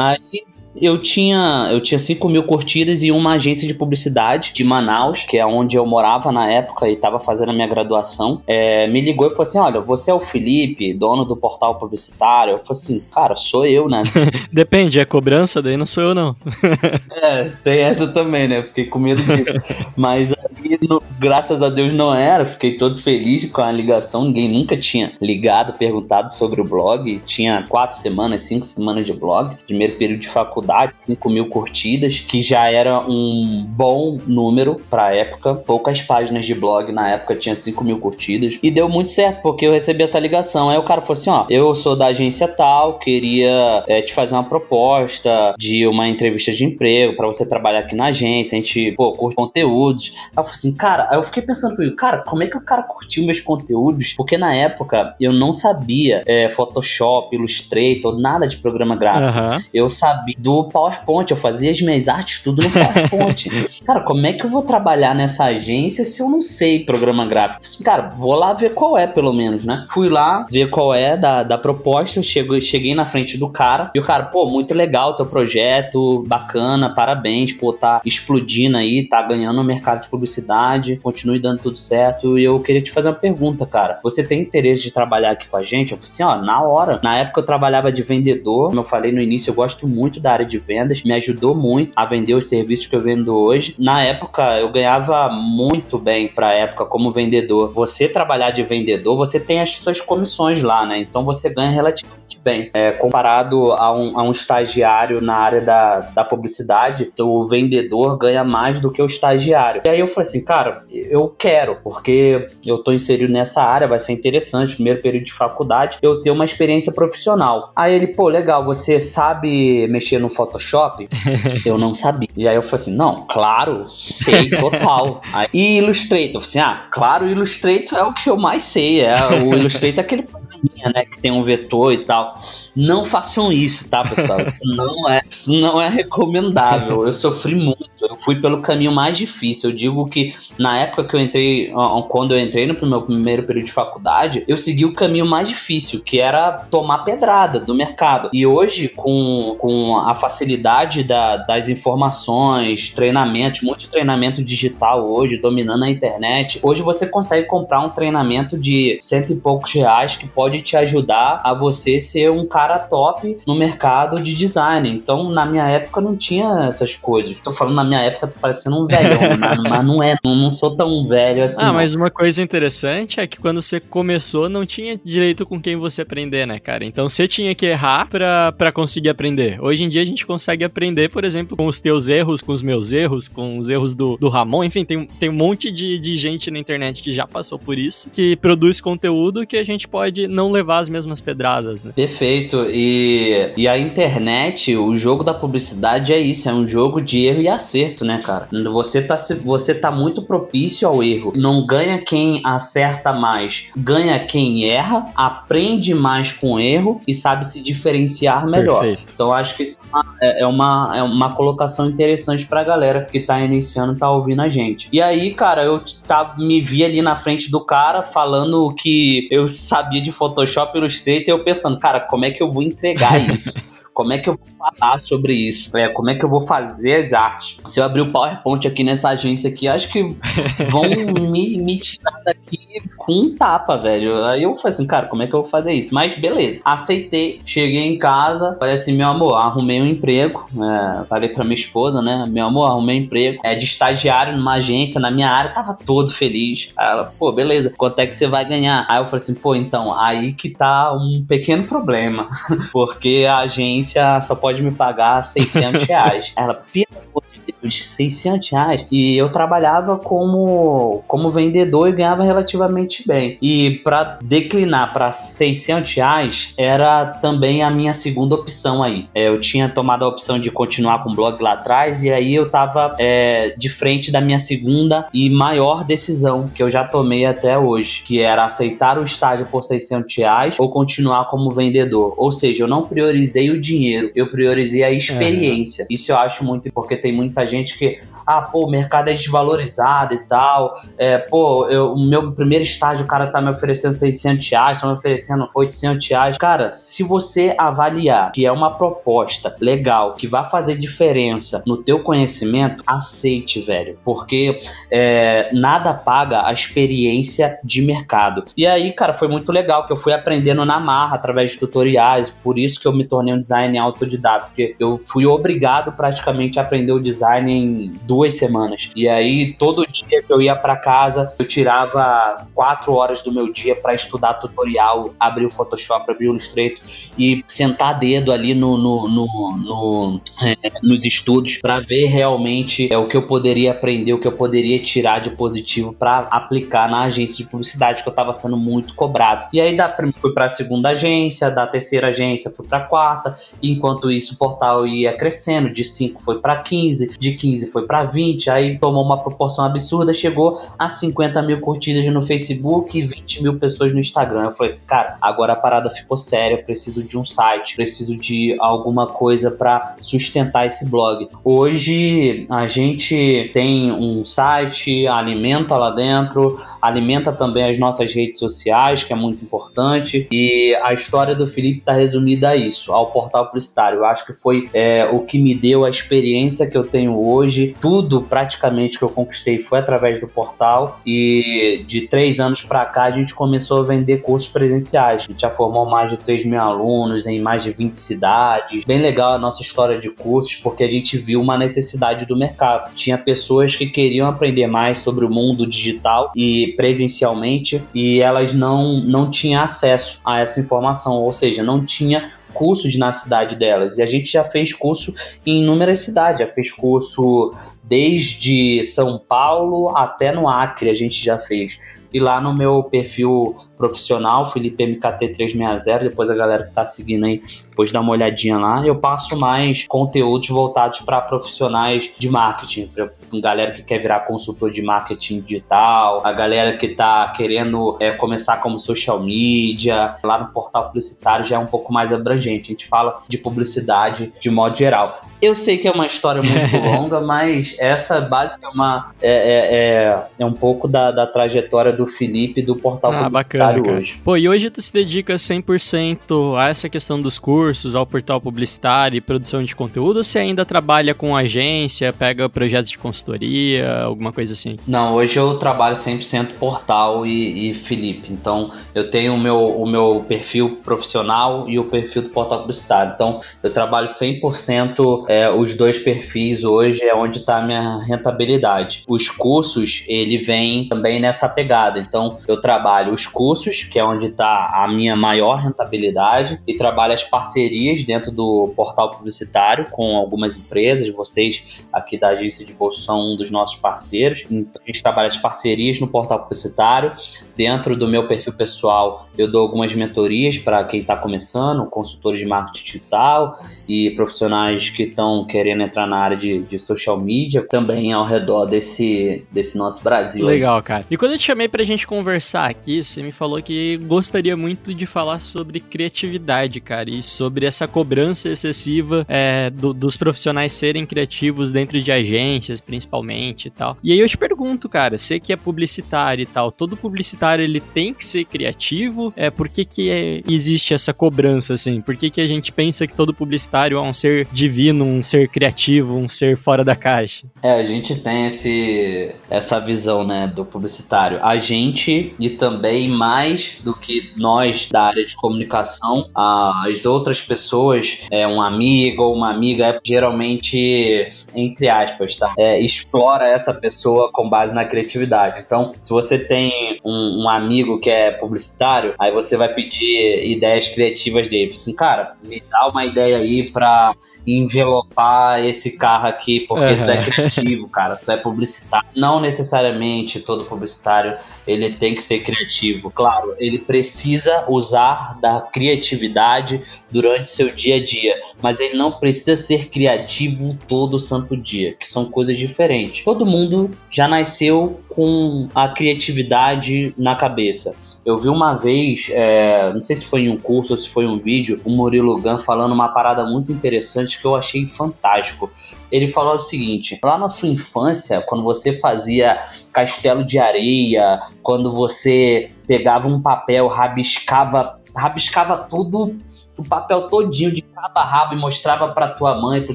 Aí 0.00 0.49
eu 0.74 0.98
tinha, 0.98 1.68
eu 1.72 1.80
tinha 1.80 1.98
5 1.98 2.28
mil 2.28 2.44
curtidas 2.44 3.02
e 3.02 3.10
uma 3.10 3.32
agência 3.32 3.66
de 3.66 3.74
publicidade 3.74 4.52
de 4.52 4.62
Manaus, 4.62 5.24
que 5.24 5.36
é 5.36 5.44
onde 5.44 5.76
eu 5.76 5.84
morava 5.84 6.30
na 6.30 6.48
época 6.48 6.88
e 6.88 6.92
estava 6.92 7.18
fazendo 7.18 7.50
a 7.50 7.52
minha 7.52 7.66
graduação, 7.66 8.40
é, 8.46 8.86
me 8.86 9.00
ligou 9.00 9.26
e 9.26 9.30
falou 9.30 9.42
assim: 9.42 9.58
Olha, 9.58 9.80
você 9.80 10.10
é 10.10 10.14
o 10.14 10.20
Felipe, 10.20 10.94
dono 10.94 11.24
do 11.24 11.36
portal 11.36 11.76
publicitário? 11.76 12.52
Eu 12.52 12.58
falei 12.58 12.72
assim: 12.72 13.02
Cara, 13.12 13.34
sou 13.34 13.66
eu, 13.66 13.88
né? 13.88 14.04
Depende, 14.52 15.00
é 15.00 15.04
cobrança, 15.04 15.60
daí 15.60 15.76
não 15.76 15.86
sou 15.86 16.02
eu, 16.02 16.14
não. 16.14 16.36
é, 17.10 17.44
tem 17.62 17.80
essa 17.80 18.06
também, 18.06 18.46
né? 18.46 18.62
Fiquei 18.62 18.84
com 18.84 18.98
medo 18.98 19.22
disso. 19.22 19.58
Mas 19.96 20.32
aí, 20.32 20.78
no, 20.88 21.02
graças 21.18 21.62
a 21.62 21.68
Deus, 21.68 21.92
não 21.92 22.14
era. 22.14 22.44
Fiquei 22.44 22.76
todo 22.76 23.00
feliz 23.00 23.44
com 23.50 23.62
a 23.62 23.72
ligação. 23.72 24.24
Ninguém 24.24 24.48
nunca 24.48 24.76
tinha 24.76 25.12
ligado, 25.20 25.72
perguntado 25.72 26.32
sobre 26.32 26.60
o 26.60 26.64
blog. 26.64 27.18
Tinha 27.20 27.64
quatro 27.68 27.96
semanas, 27.96 28.42
cinco 28.42 28.64
semanas 28.64 29.04
de 29.04 29.12
blog. 29.12 29.56
Primeiro 29.66 29.96
período 29.96 30.20
de 30.20 30.28
faculdade 30.28 30.59
faculdade, 30.60 31.02
5 31.02 31.30
mil 31.30 31.48
curtidas, 31.48 32.20
que 32.20 32.42
já 32.42 32.70
era 32.70 33.00
um 33.00 33.64
bom 33.66 34.18
número 34.26 34.80
pra 34.90 35.14
época. 35.14 35.54
Poucas 35.54 36.02
páginas 36.02 36.44
de 36.44 36.54
blog 36.54 36.92
na 36.92 37.08
época 37.08 37.34
tinha 37.34 37.56
5 37.56 37.82
mil 37.82 37.98
curtidas. 37.98 38.58
E 38.62 38.70
deu 38.70 38.88
muito 38.88 39.10
certo, 39.10 39.42
porque 39.42 39.66
eu 39.66 39.72
recebi 39.72 40.02
essa 40.02 40.18
ligação. 40.18 40.68
Aí 40.68 40.78
o 40.78 40.82
cara 40.82 41.00
falou 41.00 41.12
assim: 41.14 41.30
ó, 41.30 41.46
eu 41.48 41.74
sou 41.74 41.96
da 41.96 42.06
agência 42.06 42.46
tal, 42.46 42.98
queria 42.98 43.82
é, 43.86 44.02
te 44.02 44.12
fazer 44.12 44.34
uma 44.34 44.44
proposta 44.44 45.54
de 45.58 45.86
uma 45.86 46.06
entrevista 46.06 46.52
de 46.52 46.64
emprego 46.64 47.16
para 47.16 47.26
você 47.26 47.46
trabalhar 47.46 47.80
aqui 47.80 47.96
na 47.96 48.06
agência. 48.06 48.56
A 48.56 48.60
gente, 48.60 48.92
pô, 48.92 49.12
curte 49.12 49.36
conteúdos. 49.36 50.12
Aí 50.14 50.32
eu 50.36 50.44
falei 50.44 50.52
assim, 50.52 50.74
cara, 50.74 51.08
aí 51.10 51.16
eu 51.16 51.22
fiquei 51.22 51.42
pensando 51.42 51.76
comigo, 51.76 51.96
cara, 51.96 52.18
como 52.18 52.42
é 52.42 52.46
que 52.46 52.56
o 52.56 52.60
cara 52.60 52.82
curtiu 52.82 53.24
meus 53.24 53.40
conteúdos? 53.40 54.12
Porque 54.12 54.36
na 54.36 54.54
época 54.54 55.14
eu 55.20 55.32
não 55.32 55.52
sabia 55.52 56.22
é, 56.26 56.48
Photoshop, 56.48 57.34
Illustrator, 57.34 58.18
nada 58.18 58.46
de 58.46 58.58
programa 58.58 58.96
gráfico. 58.96 59.38
Uhum. 59.38 59.62
Eu 59.72 59.88
sabia 59.88 60.34
do 60.38 60.49
do 60.50 60.64
PowerPoint. 60.64 61.30
Eu 61.30 61.36
fazia 61.36 61.70
as 61.70 61.80
minhas 61.80 62.08
artes 62.08 62.40
tudo 62.40 62.62
no 62.62 62.70
PowerPoint. 62.70 63.48
cara, 63.86 64.00
como 64.00 64.26
é 64.26 64.32
que 64.32 64.44
eu 64.44 64.50
vou 64.50 64.62
trabalhar 64.62 65.14
nessa 65.14 65.44
agência 65.44 66.04
se 66.04 66.20
eu 66.20 66.28
não 66.28 66.42
sei 66.42 66.84
programa 66.84 67.24
gráfico? 67.24 67.62
Cara, 67.84 68.08
vou 68.08 68.34
lá 68.34 68.52
ver 68.52 68.74
qual 68.74 68.98
é, 68.98 69.06
pelo 69.06 69.32
menos, 69.32 69.64
né? 69.64 69.84
Fui 69.88 70.08
lá 70.08 70.46
ver 70.50 70.68
qual 70.70 70.92
é 70.92 71.16
da, 71.16 71.44
da 71.44 71.56
proposta. 71.56 72.20
Chego, 72.20 72.60
cheguei 72.60 72.94
na 72.94 73.06
frente 73.06 73.38
do 73.38 73.48
cara. 73.48 73.92
E 73.94 74.00
o 74.00 74.02
cara, 74.02 74.24
pô, 74.24 74.46
muito 74.46 74.74
legal 74.74 75.14
teu 75.14 75.26
projeto, 75.26 76.24
bacana, 76.26 76.92
parabéns, 76.92 77.52
pô, 77.52 77.72
tá 77.72 78.00
explodindo 78.04 78.76
aí, 78.76 79.06
tá 79.06 79.22
ganhando 79.22 79.56
no 79.56 79.64
mercado 79.64 80.02
de 80.02 80.08
publicidade, 80.08 80.96
continue 80.96 81.38
dando 81.38 81.60
tudo 81.60 81.76
certo. 81.76 82.38
E 82.38 82.44
eu 82.44 82.58
queria 82.60 82.82
te 82.82 82.90
fazer 82.90 83.08
uma 83.08 83.14
pergunta, 83.14 83.64
cara. 83.64 84.00
Você 84.02 84.24
tem 84.24 84.40
interesse 84.40 84.82
de 84.82 84.90
trabalhar 84.90 85.30
aqui 85.30 85.46
com 85.46 85.56
a 85.56 85.62
gente? 85.62 85.92
Eu 85.92 85.98
falei 85.98 86.10
assim, 86.10 86.22
ó, 86.22 86.36
na 86.44 86.60
hora. 86.62 86.98
Na 87.02 87.16
época 87.16 87.40
eu 87.40 87.44
trabalhava 87.44 87.92
de 87.92 88.02
vendedor, 88.02 88.70
como 88.70 88.80
eu 88.80 88.84
falei 88.84 89.12
no 89.12 89.20
início, 89.20 89.50
eu 89.50 89.54
gosto 89.54 89.86
muito 89.86 90.18
da 90.18 90.32
área 90.40 90.46
de 90.46 90.58
vendas, 90.58 91.02
me 91.02 91.12
ajudou 91.12 91.54
muito 91.54 91.92
a 91.94 92.04
vender 92.04 92.34
os 92.34 92.48
serviços 92.48 92.86
que 92.86 92.96
eu 92.96 93.00
vendo 93.00 93.36
hoje. 93.36 93.74
Na 93.78 94.02
época, 94.02 94.58
eu 94.58 94.70
ganhava 94.70 95.28
muito 95.28 95.98
bem 95.98 96.28
para 96.28 96.54
época 96.54 96.84
como 96.84 97.10
vendedor. 97.10 97.72
Você 97.72 98.08
trabalhar 98.08 98.50
de 98.50 98.62
vendedor, 98.62 99.16
você 99.16 99.38
tem 99.38 99.60
as 99.60 99.70
suas 99.76 100.00
comissões 100.00 100.62
lá, 100.62 100.84
né? 100.86 100.98
Então 100.98 101.24
você 101.24 101.48
ganha 101.50 101.70
relativamente 101.70 102.20
bem. 102.42 102.70
É, 102.74 102.92
comparado 102.92 103.72
a 103.72 103.92
um, 103.92 104.18
a 104.18 104.22
um 104.22 104.30
estagiário 104.30 105.20
na 105.20 105.34
área 105.34 105.60
da, 105.60 106.00
da 106.00 106.24
publicidade, 106.24 107.12
o 107.18 107.44
vendedor 107.44 108.16
ganha 108.16 108.44
mais 108.44 108.80
do 108.80 108.90
que 108.90 109.02
o 109.02 109.06
estagiário. 109.06 109.82
E 109.84 109.88
aí 109.88 110.00
eu 110.00 110.08
falei 110.08 110.28
assim, 110.28 110.42
cara, 110.42 110.84
eu 110.90 111.28
quero, 111.28 111.76
porque 111.82 112.48
eu 112.64 112.78
tô 112.78 112.92
inserido 112.92 113.32
nessa 113.32 113.62
área, 113.62 113.86
vai 113.86 113.98
ser 113.98 114.12
interessante, 114.12 114.74
primeiro 114.74 115.02
período 115.02 115.24
de 115.24 115.32
faculdade, 115.32 115.98
eu 116.02 116.22
ter 116.22 116.30
uma 116.30 116.44
experiência 116.44 116.92
profissional. 116.92 117.72
Aí 117.76 117.94
ele, 117.94 118.06
pô, 118.06 118.28
legal, 118.28 118.64
você 118.64 118.98
sabe 118.98 119.86
mexer 119.88 120.18
no 120.18 120.29
Photoshop? 120.30 121.08
eu 121.64 121.76
não 121.76 121.92
sabia. 121.94 122.28
E 122.36 122.46
aí 122.46 122.54
eu 122.54 122.62
falei 122.62 122.82
assim, 122.82 122.94
não, 122.94 123.26
claro, 123.26 123.84
sei 123.86 124.50
total. 124.50 125.20
Aí, 125.32 125.48
e 125.52 125.78
Illustrator? 125.78 126.26
Eu 126.26 126.40
falei 126.40 126.46
assim, 126.46 126.58
ah, 126.58 126.86
claro, 126.90 127.28
Illustrator 127.28 127.98
é 127.98 128.02
o 128.02 128.12
que 128.12 128.30
eu 128.30 128.36
mais 128.36 128.62
sei. 128.62 129.00
É, 129.00 129.14
o 129.42 129.54
Illustrator 129.54 129.98
é 129.98 130.02
aquele 130.02 130.22
programinha, 130.60 130.92
né, 130.94 131.04
que 131.04 131.18
tem 131.18 131.30
um 131.30 131.42
vetor 131.42 131.92
e 131.92 131.98
tal. 131.98 132.30
Não 132.76 133.04
façam 133.04 133.52
isso, 133.52 133.88
tá, 133.88 134.04
pessoal? 134.04 134.42
Isso 134.42 134.64
não 134.76 135.08
é, 135.08 135.20
isso 135.28 135.52
não 135.52 135.80
é 135.80 135.88
recomendável. 135.88 137.06
Eu 137.06 137.12
sofri 137.12 137.54
muito. 137.54 137.90
Eu 138.00 138.16
fui 138.16 138.40
pelo 138.40 138.62
caminho 138.62 138.92
mais 138.92 139.18
difícil. 139.18 139.70
Eu 139.70 139.76
digo 139.76 140.06
que 140.06 140.34
na 140.58 140.78
época 140.78 141.04
que 141.04 141.14
eu 141.14 141.20
entrei, 141.20 141.72
quando 142.08 142.34
eu 142.34 142.40
entrei 142.40 142.66
no 142.66 142.86
meu 142.86 143.02
primeiro 143.02 143.42
período 143.42 143.66
de 143.66 143.72
faculdade, 143.72 144.44
eu 144.48 144.56
segui 144.56 144.86
o 144.86 144.92
caminho 144.92 145.26
mais 145.26 145.48
difícil, 145.48 146.00
que 146.02 146.18
era 146.18 146.52
tomar 146.70 146.98
pedrada 147.00 147.60
do 147.60 147.74
mercado. 147.74 148.30
E 148.32 148.46
hoje, 148.46 148.88
com, 148.88 149.54
com 149.58 149.98
a 149.98 150.14
facilidade 150.14 151.04
da, 151.04 151.36
das 151.36 151.68
informações, 151.68 152.90
treinamentos, 152.90 153.60
muito 153.60 153.88
treinamento 153.88 154.42
digital 154.42 155.06
hoje, 155.06 155.36
dominando 155.36 155.84
a 155.84 155.90
internet, 155.90 156.58
hoje 156.62 156.82
você 156.82 157.06
consegue 157.06 157.46
comprar 157.46 157.80
um 157.80 157.90
treinamento 157.90 158.56
de 158.56 158.96
cento 159.00 159.32
e 159.32 159.36
poucos 159.36 159.72
reais 159.72 160.16
que 160.16 160.26
pode 160.26 160.49
te 160.58 160.76
ajudar 160.76 161.40
a 161.44 161.52
você 161.52 162.00
ser 162.00 162.30
um 162.30 162.46
cara 162.46 162.78
top 162.78 163.36
no 163.46 163.54
mercado 163.54 164.22
de 164.22 164.32
design. 164.32 164.88
Então, 164.88 165.28
na 165.30 165.44
minha 165.44 165.64
época, 165.68 166.00
não 166.00 166.16
tinha 166.16 166.66
essas 166.66 166.94
coisas. 166.94 167.38
Tô 167.40 167.52
falando 167.52 167.74
na 167.74 167.84
minha 167.84 168.00
época, 168.00 168.28
tô 168.28 168.38
parecendo 168.38 168.82
um 168.82 168.86
velhão, 168.86 169.18
mas, 169.38 169.58
mas, 169.58 169.84
não 169.84 170.02
é. 170.02 170.16
Não, 170.24 170.34
não, 170.34 170.48
sou 170.48 170.74
tão 170.74 171.06
velho 171.06 171.44
assim. 171.44 171.60
Ah, 171.60 171.66
não. 171.66 171.74
mas 171.74 171.94
uma 171.94 172.10
coisa 172.10 172.42
interessante 172.42 173.20
é 173.20 173.26
que 173.26 173.38
quando 173.38 173.60
você 173.60 173.78
começou, 173.78 174.48
não 174.48 174.64
tinha 174.64 174.98
direito 175.04 175.44
com 175.44 175.60
quem 175.60 175.76
você 175.76 176.00
aprender, 176.00 176.46
né, 176.46 176.58
cara? 176.58 176.84
Então, 176.84 177.08
você 177.08 177.28
tinha 177.28 177.54
que 177.54 177.66
errar 177.66 178.08
pra, 178.08 178.52
pra 178.52 178.72
conseguir 178.72 179.10
aprender. 179.10 179.60
Hoje 179.60 179.84
em 179.84 179.88
dia, 179.88 180.00
a 180.00 180.06
gente 180.06 180.24
consegue 180.26 180.64
aprender, 180.64 181.10
por 181.10 181.24
exemplo, 181.24 181.56
com 181.56 181.66
os 181.66 181.80
teus 181.80 182.08
erros, 182.08 182.40
com 182.40 182.52
os 182.52 182.62
meus 182.62 182.92
erros, 182.92 183.28
com 183.28 183.58
os 183.58 183.68
erros 183.68 183.94
do, 183.94 184.16
do 184.16 184.28
Ramon. 184.28 184.64
Enfim, 184.64 184.84
tem, 184.84 185.06
tem 185.06 185.28
um 185.28 185.34
monte 185.34 185.70
de, 185.70 185.98
de 185.98 186.16
gente 186.16 186.50
na 186.50 186.58
internet 186.58 187.02
que 187.02 187.12
já 187.12 187.26
passou 187.26 187.58
por 187.58 187.78
isso, 187.78 188.08
que 188.10 188.36
produz 188.36 188.80
conteúdo 188.80 189.46
que 189.46 189.56
a 189.56 189.64
gente 189.64 189.88
pode 189.88 190.28
não 190.28 190.39
levar 190.48 190.78
as 190.78 190.88
mesmas 190.88 191.20
pedradas, 191.20 191.82
né? 191.82 191.92
Perfeito. 191.94 192.64
E, 192.70 193.52
e 193.56 193.66
a 193.66 193.76
internet, 193.76 194.76
o 194.76 194.96
jogo 194.96 195.24
da 195.24 195.34
publicidade 195.34 196.12
é 196.12 196.18
isso, 196.18 196.48
é 196.48 196.54
um 196.54 196.66
jogo 196.66 197.00
de 197.00 197.26
erro 197.26 197.40
e 197.40 197.48
acerto, 197.48 198.04
né, 198.04 198.20
cara? 198.22 198.48
Você 198.72 199.02
tá, 199.02 199.16
você 199.42 199.74
tá 199.74 199.90
muito 199.90 200.22
propício 200.22 200.86
ao 200.86 201.02
erro. 201.02 201.32
Não 201.34 201.66
ganha 201.66 201.98
quem 201.98 202.40
acerta 202.44 203.12
mais, 203.12 203.66
ganha 203.76 204.18
quem 204.20 204.68
erra, 204.70 205.08
aprende 205.16 205.94
mais 205.94 206.30
com 206.30 206.60
erro 206.60 207.00
e 207.06 207.12
sabe 207.12 207.46
se 207.46 207.60
diferenciar 207.60 208.46
melhor. 208.46 208.80
Perfeito. 208.80 209.10
Então 209.12 209.32
acho 209.32 209.56
que 209.56 209.62
isso 209.62 209.78
é 210.20 210.46
uma, 210.46 210.92
é 210.94 211.02
uma 211.02 211.34
colocação 211.34 211.86
interessante 211.86 212.46
pra 212.46 212.62
galera 212.62 213.04
que 213.04 213.20
tá 213.20 213.40
iniciando, 213.40 213.96
tá 213.96 214.10
ouvindo 214.10 214.42
a 214.42 214.48
gente. 214.48 214.88
E 214.92 215.00
aí, 215.00 215.32
cara, 215.34 215.64
eu 215.64 215.80
tá, 216.06 216.34
me 216.38 216.60
vi 216.60 216.84
ali 216.84 217.02
na 217.02 217.16
frente 217.16 217.50
do 217.50 217.60
cara 217.60 218.02
falando 218.02 218.72
que 218.74 219.28
eu 219.30 219.46
sabia 219.46 220.00
de 220.00 220.12
Photoshop 220.30 220.78
Illustrator 220.78 221.28
eu 221.28 221.44
pensando, 221.44 221.78
cara, 221.78 222.00
como 222.00 222.24
é 222.24 222.30
que 222.30 222.42
eu 222.42 222.48
vou 222.48 222.62
entregar 222.62 223.18
isso? 223.30 223.52
Como 224.00 224.14
é 224.14 224.18
que 224.18 224.30
eu 224.30 224.34
vou 224.34 224.72
falar 224.78 224.96
sobre 224.96 225.34
isso? 225.34 225.76
É, 225.76 225.88
como 225.88 226.08
é 226.08 226.14
que 226.14 226.24
eu 226.24 226.28
vou 226.28 226.40
fazer 226.40 226.96
as 226.96 227.12
artes? 227.12 227.58
Se 227.66 227.80
eu 227.80 227.84
abrir 227.84 228.00
o 228.00 228.10
PowerPoint 228.10 228.66
aqui 228.66 228.82
nessa 228.82 229.10
agência 229.10 229.50
aqui, 229.50 229.68
acho 229.68 229.90
que 229.90 230.02
vão 230.70 230.84
me, 230.88 231.58
me 231.58 231.78
tirar 231.78 232.18
daqui 232.24 232.80
com 232.96 233.12
um 233.12 233.36
tapa, 233.36 233.76
velho. 233.76 234.24
Aí 234.24 234.42
eu 234.42 234.54
falei 234.54 234.74
assim, 234.74 234.86
cara, 234.86 235.06
como 235.06 235.22
é 235.22 235.26
que 235.26 235.34
eu 235.34 235.42
vou 235.42 235.50
fazer 235.50 235.74
isso? 235.74 235.94
Mas 235.94 236.14
beleza, 236.14 236.60
aceitei. 236.64 237.40
Cheguei 237.44 237.82
em 237.82 237.98
casa, 237.98 238.56
falei 238.58 238.74
assim, 238.74 238.94
meu 238.94 239.08
amor, 239.08 239.34
arrumei 239.34 239.82
um 239.82 239.86
emprego. 239.86 240.46
É, 240.54 241.04
falei 241.04 241.28
pra 241.28 241.44
minha 241.44 241.54
esposa, 241.54 242.00
né? 242.00 242.24
Meu 242.26 242.46
amor, 242.46 242.68
arrumei 242.68 243.00
um 243.00 243.02
emprego. 243.04 243.40
É 243.44 243.54
de 243.54 243.64
estagiário 243.64 244.36
numa 244.36 244.54
agência 244.54 244.98
na 244.98 245.10
minha 245.10 245.30
área, 245.30 245.52
tava 245.52 245.74
todo 245.74 246.10
feliz. 246.10 246.72
Aí 246.76 246.90
ela, 246.90 247.04
pô, 247.18 247.30
beleza, 247.32 247.70
quanto 247.76 247.98
é 247.98 248.06
que 248.06 248.14
você 248.14 248.26
vai 248.26 248.46
ganhar? 248.46 248.86
Aí 248.88 248.98
eu 248.98 249.04
falei 249.04 249.22
assim, 249.22 249.34
pô, 249.34 249.54
então, 249.54 249.94
aí 249.94 250.32
que 250.32 250.48
tá 250.48 250.92
um 250.92 251.24
pequeno 251.26 251.64
problema. 251.64 252.28
Porque 252.72 253.26
a 253.28 253.38
agência 253.38 253.89
só 254.20 254.34
pode 254.34 254.62
me 254.62 254.70
pagar 254.70 255.22
600 255.22 255.84
reais. 255.84 256.32
Ela, 256.36 256.54
pelo 256.54 256.86
amor 257.08 257.22
de 257.32 257.49
Deus, 257.60 257.86
600 257.86 258.50
reais. 258.50 258.86
E 258.90 259.16
eu 259.16 259.28
trabalhava 259.28 259.96
como, 259.96 261.02
como 261.06 261.30
vendedor 261.30 261.88
e 261.88 261.92
ganhava 261.92 262.22
relativamente 262.22 263.06
bem. 263.06 263.38
E 263.40 263.80
para 263.84 264.18
declinar 264.22 264.92
para 264.92 265.12
600 265.12 265.94
reais 265.94 266.54
era 266.56 267.06
também 267.06 267.62
a 267.62 267.70
minha 267.70 267.92
segunda 267.92 268.34
opção 268.34 268.82
aí. 268.82 269.08
É, 269.14 269.28
eu 269.28 269.40
tinha 269.40 269.68
tomado 269.68 270.04
a 270.04 270.08
opção 270.08 270.38
de 270.38 270.50
continuar 270.50 271.02
com 271.02 271.10
o 271.10 271.14
blog 271.14 271.40
lá 271.42 271.52
atrás 271.52 272.02
e 272.02 272.10
aí 272.10 272.34
eu 272.34 272.48
tava 272.48 272.94
é, 272.98 273.54
de 273.56 273.68
frente 273.68 274.10
da 274.10 274.20
minha 274.20 274.38
segunda 274.38 275.06
e 275.12 275.28
maior 275.30 275.84
decisão 275.84 276.48
que 276.48 276.62
eu 276.62 276.68
já 276.68 276.84
tomei 276.84 277.24
até 277.24 277.58
hoje, 277.58 278.02
que 278.04 278.20
era 278.20 278.44
aceitar 278.44 278.98
o 278.98 279.04
estágio 279.04 279.46
por 279.46 279.62
600 279.62 280.16
reais 280.16 280.56
ou 280.58 280.70
continuar 280.70 281.28
como 281.28 281.50
vendedor. 281.50 282.14
Ou 282.16 282.32
seja, 282.32 282.64
eu 282.64 282.68
não 282.68 282.82
priorizei 282.82 283.50
o 283.50 283.60
dinheiro, 283.60 284.10
eu 284.14 284.28
priorizei 284.28 284.82
a 284.82 284.90
experiência. 284.90 285.86
Isso 285.90 286.12
eu 286.12 286.16
acho 286.16 286.44
muito 286.44 286.70
porque 286.72 286.96
tem 286.96 287.12
muita 287.12 287.44
gente 287.50 287.76
que 287.76 288.00
ah, 288.26 288.42
pô, 288.42 288.66
o 288.66 288.70
mercado 288.70 289.08
é 289.08 289.12
desvalorizado 289.12 290.14
e 290.14 290.18
tal, 290.18 290.74
é, 290.98 291.18
pô, 291.18 291.66
eu, 291.68 291.92
o 291.92 291.98
meu 291.98 292.32
primeiro 292.32 292.64
estágio, 292.64 293.04
o 293.04 293.08
cara 293.08 293.26
tá 293.26 293.40
me 293.40 293.50
oferecendo 293.50 293.92
600 293.92 294.48
reais, 294.48 294.80
tá 294.80 294.86
me 294.86 294.94
oferecendo 294.94 295.48
800 295.54 296.08
reais. 296.08 296.38
Cara, 296.38 296.72
se 296.72 297.02
você 297.02 297.54
avaliar 297.58 298.32
que 298.32 298.46
é 298.46 298.52
uma 298.52 298.70
proposta 298.70 299.54
legal, 299.60 300.14
que 300.14 300.26
vai 300.26 300.44
fazer 300.44 300.76
diferença 300.76 301.62
no 301.66 301.76
teu 301.76 302.00
conhecimento, 302.00 302.82
aceite, 302.86 303.60
velho, 303.60 303.98
porque 304.04 304.58
é, 304.90 305.48
nada 305.52 305.94
paga 305.94 306.46
a 306.46 306.52
experiência 306.52 307.58
de 307.64 307.82
mercado. 307.82 308.44
E 308.56 308.66
aí, 308.66 308.92
cara, 308.92 309.12
foi 309.12 309.28
muito 309.28 309.50
legal 309.52 309.86
que 309.86 309.92
eu 309.92 309.96
fui 309.96 310.12
aprendendo 310.12 310.64
na 310.64 310.78
marra, 310.80 311.16
através 311.16 311.50
de 311.50 311.58
tutoriais, 311.58 312.30
por 312.30 312.58
isso 312.58 312.80
que 312.80 312.86
eu 312.86 312.92
me 312.92 313.04
tornei 313.04 313.34
um 313.34 313.40
designer 313.40 313.78
autodidata, 313.78 314.46
porque 314.46 314.74
eu 314.78 314.98
fui 314.98 315.26
obrigado 315.26 315.92
praticamente 315.92 316.58
a 316.58 316.62
aprender 316.62 316.92
o 316.92 317.00
design 317.00 317.52
em 317.52 317.92
duas 318.10 318.34
semanas. 318.34 318.90
E 318.96 319.08
aí, 319.08 319.54
todo 319.54 319.86
dia 319.86 320.20
que 320.20 320.32
eu 320.32 320.42
ia 320.42 320.56
para 320.56 320.74
casa, 320.74 321.32
eu 321.38 321.46
tirava 321.46 322.44
quatro 322.52 322.92
horas 322.94 323.22
do 323.22 323.30
meu 323.30 323.52
dia 323.52 323.76
para 323.76 323.94
estudar 323.94 324.34
tutorial, 324.34 325.14
abrir 325.18 325.46
o 325.46 325.50
Photoshop, 325.50 326.10
abrir 326.10 326.26
o 326.26 326.30
Illustrator 326.30 326.80
e 327.16 327.44
sentar 327.46 328.00
dedo 328.00 328.32
ali 328.32 328.52
no, 328.52 328.76
no, 328.76 329.08
no, 329.08 329.56
no 329.56 330.20
é, 330.42 330.56
nos 330.82 331.04
estudos 331.04 331.58
para 331.58 331.78
ver 331.78 332.06
realmente 332.06 332.92
é, 332.92 332.98
o 332.98 333.06
que 333.06 333.16
eu 333.16 333.22
poderia 333.22 333.70
aprender, 333.70 334.12
o 334.12 334.18
que 334.18 334.26
eu 334.26 334.32
poderia 334.32 334.82
tirar 334.82 335.20
de 335.20 335.30
positivo 335.30 335.92
para 335.92 336.26
aplicar 336.32 336.90
na 336.90 337.02
agência 337.02 337.44
de 337.44 337.48
publicidade 337.48 338.02
que 338.02 338.08
eu 338.08 338.12
estava 338.12 338.32
sendo 338.32 338.56
muito 338.56 338.92
cobrado. 338.94 339.46
E 339.52 339.60
aí 339.60 339.76
da, 339.76 339.96
fui 340.16 340.32
para 340.32 340.46
a 340.46 340.48
segunda 340.48 340.90
agência, 340.90 341.48
da 341.48 341.64
terceira 341.64 342.08
agência 342.08 342.50
fui 342.50 342.66
para 342.66 342.78
a 342.78 342.84
quarta, 342.86 343.36
enquanto 343.62 344.10
isso 344.10 344.34
o 344.34 344.36
portal 344.36 344.84
ia 344.84 345.12
crescendo, 345.12 345.70
de 345.70 345.84
5 345.84 346.20
foi 346.20 346.40
para 346.40 346.56
15, 346.56 347.18
de 347.18 347.32
15 347.34 347.70
foi 347.70 347.86
para 347.86 347.99
20, 348.04 348.50
aí 348.50 348.78
tomou 348.78 349.04
uma 349.04 349.22
proporção 349.22 349.64
absurda, 349.64 350.12
chegou 350.12 350.60
a 350.78 350.88
50 350.88 351.42
mil 351.42 351.60
curtidas 351.60 352.04
no 352.06 352.22
Facebook 352.22 352.98
e 352.98 353.02
20 353.02 353.42
mil 353.42 353.58
pessoas 353.58 353.92
no 353.92 354.00
Instagram. 354.00 354.44
Eu 354.44 354.52
falei 354.52 354.72
assim, 354.72 354.84
cara, 354.86 355.16
agora 355.20 355.52
a 355.52 355.56
parada 355.56 355.90
ficou 355.90 356.16
séria, 356.16 356.56
eu 356.56 356.62
preciso 356.62 357.02
de 357.02 357.18
um 357.18 357.24
site, 357.24 357.76
preciso 357.76 358.16
de 358.16 358.56
alguma 358.58 359.06
coisa 359.06 359.50
para 359.50 359.96
sustentar 360.00 360.66
esse 360.66 360.88
blog. 360.88 361.28
Hoje 361.44 362.46
a 362.48 362.66
gente 362.68 363.50
tem 363.52 363.92
um 363.92 364.24
site, 364.24 365.06
alimenta 365.06 365.76
lá 365.76 365.90
dentro, 365.90 366.58
alimenta 366.80 367.32
também 367.32 367.64
as 367.64 367.78
nossas 367.78 368.12
redes 368.12 368.38
sociais, 368.38 369.02
que 369.02 369.12
é 369.12 369.16
muito 369.16 369.44
importante, 369.44 370.26
e 370.30 370.74
a 370.82 370.92
história 370.92 371.34
do 371.34 371.46
Felipe 371.46 371.80
está 371.80 371.92
resumida 371.92 372.50
a 372.50 372.56
isso, 372.56 372.92
ao 372.92 373.10
portal 373.12 373.46
publicitário. 373.46 373.98
Eu 373.98 374.04
acho 374.04 374.26
que 374.26 374.32
foi 374.32 374.68
é, 374.72 375.08
o 375.10 375.20
que 375.20 375.38
me 375.38 375.54
deu 375.54 375.84
a 375.84 375.90
experiência 375.90 376.68
que 376.68 376.76
eu 376.76 376.84
tenho 376.84 377.18
hoje, 377.18 377.74
tudo 377.80 377.89
tudo 377.90 378.22
praticamente 378.22 378.96
que 378.96 379.02
eu 379.02 379.08
conquistei 379.08 379.58
foi 379.58 379.80
através 379.80 380.20
do 380.20 380.28
portal 380.28 381.00
e 381.04 381.82
de 381.88 382.02
três 382.02 382.38
anos 382.38 382.62
para 382.62 382.86
cá 382.86 383.02
a 383.02 383.10
gente 383.10 383.34
começou 383.34 383.80
a 383.80 383.82
vender 383.82 384.18
cursos 384.18 384.48
presenciais. 384.48 385.24
A 385.24 385.26
gente 385.26 385.40
já 385.40 385.50
formou 385.50 385.84
mais 385.90 386.12
de 386.12 386.16
3 386.16 386.44
mil 386.44 386.60
alunos 386.60 387.26
em 387.26 387.40
mais 387.40 387.64
de 387.64 387.72
20 387.72 387.96
cidades. 387.96 388.84
Bem 388.84 389.00
legal 389.02 389.32
a 389.32 389.38
nossa 389.38 389.60
história 389.60 389.98
de 389.98 390.08
cursos 390.08 390.54
porque 390.54 390.84
a 390.84 390.86
gente 390.86 391.18
viu 391.18 391.40
uma 391.40 391.58
necessidade 391.58 392.26
do 392.26 392.36
mercado. 392.36 392.94
Tinha 392.94 393.18
pessoas 393.18 393.74
que 393.74 393.86
queriam 393.86 394.28
aprender 394.28 394.68
mais 394.68 394.98
sobre 394.98 395.24
o 395.24 395.28
mundo 395.28 395.66
digital 395.66 396.30
e 396.36 396.72
presencialmente 396.76 397.82
e 397.92 398.20
elas 398.20 398.54
não, 398.54 399.00
não 399.00 399.28
tinham 399.28 399.60
acesso 399.60 400.20
a 400.24 400.38
essa 400.38 400.60
informação, 400.60 401.14
ou 401.14 401.32
seja, 401.32 401.60
não 401.60 401.84
tinha 401.84 402.24
cursos 402.52 402.96
na 402.96 403.12
cidade 403.12 403.56
delas. 403.56 403.98
E 403.98 404.02
a 404.02 404.06
gente 404.06 404.30
já 404.30 404.44
fez 404.44 404.72
curso 404.72 405.14
em 405.44 405.62
inúmeras 405.62 406.00
cidades, 406.00 406.40
já 406.40 406.52
fez 406.52 406.70
curso 406.72 407.52
desde 407.82 408.82
São 408.84 409.18
Paulo 409.18 409.96
até 409.96 410.32
no 410.32 410.48
Acre, 410.48 410.90
a 410.90 410.94
gente 410.94 411.22
já 411.22 411.38
fez. 411.38 411.78
E 412.12 412.18
lá 412.18 412.40
no 412.40 412.54
meu 412.54 412.82
perfil 412.82 413.56
profissional, 413.76 414.46
Felipe 414.46 414.84
MKT360, 414.84 416.00
depois 416.00 416.30
a 416.30 416.34
galera 416.34 416.64
que 416.64 416.74
tá 416.74 416.84
seguindo 416.84 417.24
aí, 417.24 417.42
depois 417.68 417.92
dá 417.92 418.00
uma 418.00 418.12
olhadinha 418.12 418.58
lá. 418.58 418.86
Eu 418.86 418.96
passo 418.96 419.38
mais 419.38 419.86
conteúdos 419.86 420.48
voltados 420.48 421.00
para 421.00 421.20
profissionais 421.20 422.10
de 422.18 422.28
marketing, 422.28 422.88
para 422.88 423.10
galera 423.40 423.70
que 423.72 423.82
quer 423.82 423.98
virar 423.98 424.20
consultor 424.20 424.70
de 424.70 424.82
marketing 424.82 425.40
digital, 425.40 426.20
a 426.24 426.32
galera 426.32 426.76
que 426.76 426.88
tá 426.88 427.28
querendo 427.28 427.96
é, 428.00 428.10
começar 428.10 428.58
como 428.58 428.78
social 428.78 429.20
media. 429.20 430.16
Lá 430.22 430.38
no 430.38 430.48
portal 430.48 430.88
publicitário 430.88 431.44
já 431.44 431.56
é 431.56 431.58
um 431.58 431.66
pouco 431.66 431.92
mais 431.92 432.12
abrangente. 432.12 432.64
A 432.64 432.72
gente 432.72 432.86
fala 432.86 433.22
de 433.28 433.38
publicidade 433.38 434.32
de 434.40 434.50
modo 434.50 434.76
geral. 434.76 435.20
Eu 435.40 435.54
sei 435.54 435.78
que 435.78 435.88
é 435.88 435.90
uma 435.90 436.06
história 436.06 436.42
muito 436.42 436.76
longa, 436.76 437.20
mas 437.20 437.76
essa 437.78 438.20
básica 438.20 438.66
é 438.66 438.70
uma 438.70 439.12
é, 439.22 439.30
é, 439.30 439.74
é, 439.74 440.26
é 440.38 440.46
um 440.46 440.52
pouco 440.52 440.86
da, 440.86 441.10
da 441.10 441.26
trajetória 441.26 441.92
do 441.92 441.99
Felipe 442.06 442.62
do 442.62 442.76
portal 442.76 443.12
ah, 443.12 443.24
publicitário 443.24 443.82
bacana, 443.82 443.98
hoje. 443.98 444.20
Pô, 444.24 444.36
e 444.36 444.48
hoje 444.48 444.70
tu 444.70 444.80
se 444.80 444.92
dedica 444.92 445.34
100% 445.34 446.56
a 446.56 446.68
essa 446.68 446.88
questão 446.88 447.20
dos 447.20 447.38
cursos, 447.38 447.94
ao 447.94 448.06
portal 448.06 448.40
publicitário 448.40 449.16
e 449.16 449.20
produção 449.20 449.62
de 449.62 449.74
conteúdo, 449.74 450.18
ou 450.18 450.22
você 450.22 450.38
ainda 450.38 450.64
trabalha 450.64 451.14
com 451.14 451.36
agência, 451.36 452.12
pega 452.12 452.48
projetos 452.48 452.90
de 452.90 452.98
consultoria, 452.98 454.02
alguma 454.02 454.32
coisa 454.32 454.52
assim? 454.52 454.76
Não, 454.86 455.14
hoje 455.14 455.38
eu 455.38 455.58
trabalho 455.58 455.94
100% 455.94 456.52
portal 456.58 457.26
e, 457.26 457.70
e 457.70 457.74
Felipe. 457.74 458.32
Então, 458.32 458.70
eu 458.94 459.10
tenho 459.10 459.34
o 459.34 459.38
meu, 459.38 459.58
o 459.58 459.86
meu 459.86 460.24
perfil 460.26 460.76
profissional 460.82 461.68
e 461.68 461.78
o 461.78 461.84
perfil 461.84 462.22
do 462.22 462.30
portal 462.30 462.60
publicitário. 462.60 463.12
Então, 463.14 463.40
eu 463.62 463.70
trabalho 463.72 464.06
100% 464.06 465.24
é, 465.28 465.50
os 465.50 465.74
dois 465.74 465.98
perfis 465.98 466.64
hoje, 466.64 467.02
é 467.02 467.14
onde 467.14 467.38
está 467.38 467.58
a 467.58 467.62
minha 467.62 467.98
rentabilidade. 467.98 469.04
Os 469.08 469.28
cursos, 469.28 470.04
ele 470.06 470.38
vem 470.38 470.88
também 470.88 471.20
nessa 471.20 471.48
pegada 471.48 471.89
Então, 471.98 472.36
eu 472.46 472.60
trabalho 472.60 473.12
os 473.12 473.26
cursos, 473.26 473.84
que 473.84 473.98
é 473.98 474.04
onde 474.04 474.26
está 474.26 474.66
a 474.72 474.88
minha 474.88 475.16
maior 475.16 475.56
rentabilidade, 475.56 476.60
e 476.66 476.74
trabalho 476.74 477.12
as 477.12 477.24
parcerias 477.24 478.04
dentro 478.04 478.30
do 478.30 478.72
portal 478.76 479.10
publicitário 479.10 479.90
com 479.90 480.16
algumas 480.16 480.56
empresas. 480.56 481.08
Vocês 481.08 481.86
aqui 481.92 482.18
da 482.18 482.28
agência 482.28 482.64
de 482.64 482.72
bolsa 482.72 483.02
são 483.02 483.32
um 483.32 483.36
dos 483.36 483.50
nossos 483.50 483.76
parceiros. 483.76 484.44
Então, 484.50 484.80
a 484.82 484.86
gente 484.86 485.02
trabalha 485.02 485.26
as 485.26 485.36
parcerias 485.36 486.00
no 486.00 486.08
portal 486.08 486.40
publicitário. 486.40 487.12
Dentro 487.56 487.94
do 487.94 488.08
meu 488.08 488.26
perfil 488.26 488.54
pessoal, 488.54 489.28
eu 489.36 489.50
dou 489.50 489.60
algumas 489.60 489.94
mentorias 489.94 490.58
para 490.58 490.82
quem 490.84 491.00
está 491.00 491.16
começando, 491.16 491.84
consultores 491.86 492.38
de 492.38 492.46
marketing 492.46 492.84
digital 492.84 493.54
e 493.86 494.10
profissionais 494.12 494.88
que 494.88 495.02
estão 495.02 495.44
querendo 495.44 495.82
entrar 495.82 496.06
na 496.06 496.16
área 496.16 496.36
de, 496.36 496.60
de 496.60 496.78
social 496.78 497.18
media, 497.18 497.66
também 497.68 498.12
ao 498.12 498.24
redor 498.24 498.66
desse, 498.66 499.46
desse 499.50 499.76
nosso 499.76 500.02
Brasil. 500.02 500.46
Legal, 500.46 500.82
cara. 500.82 501.04
E 501.10 501.16
quando 501.16 501.32
eu 501.32 501.38
te 501.38 501.44
chamei 501.44 501.68
pra 501.80 501.86
gente 501.86 502.06
conversar 502.06 502.68
aqui, 502.68 503.02
você 503.02 503.22
me 503.22 503.32
falou 503.32 503.62
que 503.62 503.96
gostaria 504.02 504.54
muito 504.54 504.92
de 504.92 505.06
falar 505.06 505.38
sobre 505.38 505.80
criatividade, 505.80 506.78
cara, 506.78 507.08
e 507.08 507.22
sobre 507.22 507.64
essa 507.64 507.88
cobrança 507.88 508.50
excessiva 508.50 509.24
é, 509.26 509.70
do, 509.70 509.94
dos 509.94 510.14
profissionais 510.14 510.74
serem 510.74 511.06
criativos 511.06 511.70
dentro 511.70 511.98
de 512.02 512.12
agências, 512.12 512.82
principalmente 512.82 513.68
e 513.68 513.70
tal. 513.70 513.96
E 514.02 514.12
aí 514.12 514.18
eu 514.18 514.28
te 514.28 514.36
pergunto, 514.36 514.90
cara, 514.90 515.16
você 515.16 515.40
que 515.40 515.54
é 515.54 515.56
publicitário 515.56 516.42
e 516.42 516.46
tal, 516.46 516.70
todo 516.70 516.98
publicitário 516.98 517.64
ele 517.64 517.80
tem 517.80 518.12
que 518.12 518.26
ser 518.26 518.44
criativo? 518.44 519.32
É, 519.34 519.48
por 519.48 519.66
que, 519.66 519.82
que 519.86 520.10
é, 520.10 520.42
existe 520.46 520.92
essa 520.92 521.14
cobrança, 521.14 521.72
assim? 521.72 522.02
Por 522.02 522.14
que, 522.14 522.28
que 522.28 522.42
a 522.42 522.46
gente 522.46 522.70
pensa 522.70 523.06
que 523.06 523.14
todo 523.14 523.32
publicitário 523.32 523.96
é 523.96 524.02
um 524.02 524.12
ser 524.12 524.46
divino, 524.52 525.02
um 525.02 525.22
ser 525.22 525.48
criativo, 525.48 526.18
um 526.18 526.28
ser 526.28 526.58
fora 526.58 526.84
da 526.84 526.94
caixa? 526.94 527.46
É, 527.62 527.72
a 527.72 527.82
gente 527.82 528.16
tem 528.16 528.44
esse, 528.44 529.34
essa 529.48 529.80
visão, 529.80 530.26
né, 530.26 530.46
do 530.46 530.62
publicitário. 530.66 531.38
A 531.40 531.56
gente 531.70 532.32
e 532.40 532.50
também 532.50 533.08
mais 533.08 533.78
do 533.82 533.94
que 533.94 534.32
nós 534.36 534.88
da 534.90 535.02
área 535.04 535.24
de 535.24 535.36
comunicação, 535.36 536.28
as 536.34 537.06
outras 537.06 537.40
pessoas, 537.40 538.18
é 538.30 538.46
um 538.46 538.60
amigo 538.60 539.22
ou 539.22 539.34
uma 539.34 539.50
amiga, 539.50 539.86
é 539.86 540.00
geralmente 540.04 541.26
entre 541.54 541.88
aspas, 541.88 542.36
tá? 542.36 542.52
É, 542.58 542.80
explora 542.80 543.46
essa 543.48 543.72
pessoa 543.72 544.30
com 544.32 544.48
base 544.48 544.74
na 544.74 544.84
criatividade. 544.84 545.62
Então, 545.64 545.90
se 545.98 546.10
você 546.10 546.38
tem 546.38 546.89
um, 547.04 547.44
um 547.44 547.48
amigo 547.48 547.98
que 547.98 548.10
é 548.10 548.30
publicitário, 548.30 549.14
aí 549.18 549.32
você 549.32 549.56
vai 549.56 549.72
pedir 549.72 550.46
ideias 550.46 550.88
criativas 550.88 551.48
dele. 551.48 551.72
Assim, 551.72 551.94
cara, 551.94 552.34
me 552.42 552.62
dá 552.70 552.88
uma 552.88 553.04
ideia 553.04 553.38
aí 553.38 553.70
pra 553.70 554.14
envelopar 554.46 555.64
esse 555.64 555.96
carro 555.96 556.28
aqui, 556.28 556.60
porque 556.60 556.94
uhum. 556.94 557.04
tu 557.04 557.10
é 557.10 557.24
criativo, 557.24 557.88
cara, 557.88 558.16
tu 558.16 558.30
é 558.30 558.36
publicitário. 558.36 559.08
Não 559.14 559.40
necessariamente 559.40 560.40
todo 560.40 560.64
publicitário 560.64 561.38
ele 561.66 561.90
tem 561.90 562.14
que 562.14 562.22
ser 562.22 562.40
criativo. 562.40 563.10
Claro, 563.10 563.54
ele 563.58 563.78
precisa 563.78 564.64
usar 564.68 565.38
da 565.40 565.60
criatividade 565.60 566.82
durante 567.10 567.50
seu 567.50 567.70
dia 567.70 567.96
a 567.96 568.04
dia, 568.04 568.40
mas 568.62 568.80
ele 568.80 568.96
não 568.96 569.10
precisa 569.10 569.56
ser 569.56 569.88
criativo 569.88 570.78
todo 570.88 571.18
santo 571.18 571.56
dia, 571.56 571.94
que 571.94 572.06
são 572.06 572.30
coisas 572.30 572.56
diferentes. 572.56 573.24
Todo 573.24 573.46
mundo 573.46 573.90
já 574.08 574.26
nasceu 574.26 575.00
com 575.08 575.68
a 575.74 575.88
criatividade 575.88 576.89
na 577.16 577.34
cabeça. 577.34 577.94
Eu 578.24 578.38
vi 578.38 578.48
uma 578.48 578.74
vez, 578.74 579.28
é, 579.30 579.92
não 579.92 580.00
sei 580.00 580.16
se 580.16 580.24
foi 580.24 580.42
em 580.42 580.48
um 580.50 580.56
curso 580.56 580.92
ou 580.92 580.96
se 580.96 581.08
foi 581.08 581.26
um 581.26 581.38
vídeo, 581.38 581.80
o 581.84 581.90
Murilo 581.90 582.40
Gun 582.40 582.58
falando 582.58 582.92
uma 582.92 583.08
parada 583.08 583.44
muito 583.44 583.72
interessante 583.72 584.40
que 584.40 584.44
eu 584.44 584.54
achei 584.54 584.86
fantástico. 584.86 585.70
Ele 586.10 586.28
falou 586.28 586.54
o 586.54 586.58
seguinte: 586.58 587.18
lá 587.22 587.38
na 587.38 587.48
sua 587.48 587.68
infância, 587.68 588.40
quando 588.42 588.62
você 588.62 588.92
fazia 588.92 589.58
castelo 589.92 590.44
de 590.44 590.58
areia, 590.58 591.40
quando 591.62 591.90
você 591.92 592.70
pegava 592.86 593.28
um 593.28 593.40
papel, 593.40 593.86
rabiscava, 593.88 595.00
rabiscava 595.16 595.76
tudo, 595.78 596.36
o 596.76 596.84
papel 596.84 597.28
todinho 597.28 597.72
de 597.72 597.82
cabo 597.82 598.18
a 598.18 598.24
rabo 598.24 598.54
e 598.54 598.58
mostrava 598.58 599.08
para 599.08 599.28
tua 599.28 599.60
mãe, 599.60 599.82
pro 599.82 599.94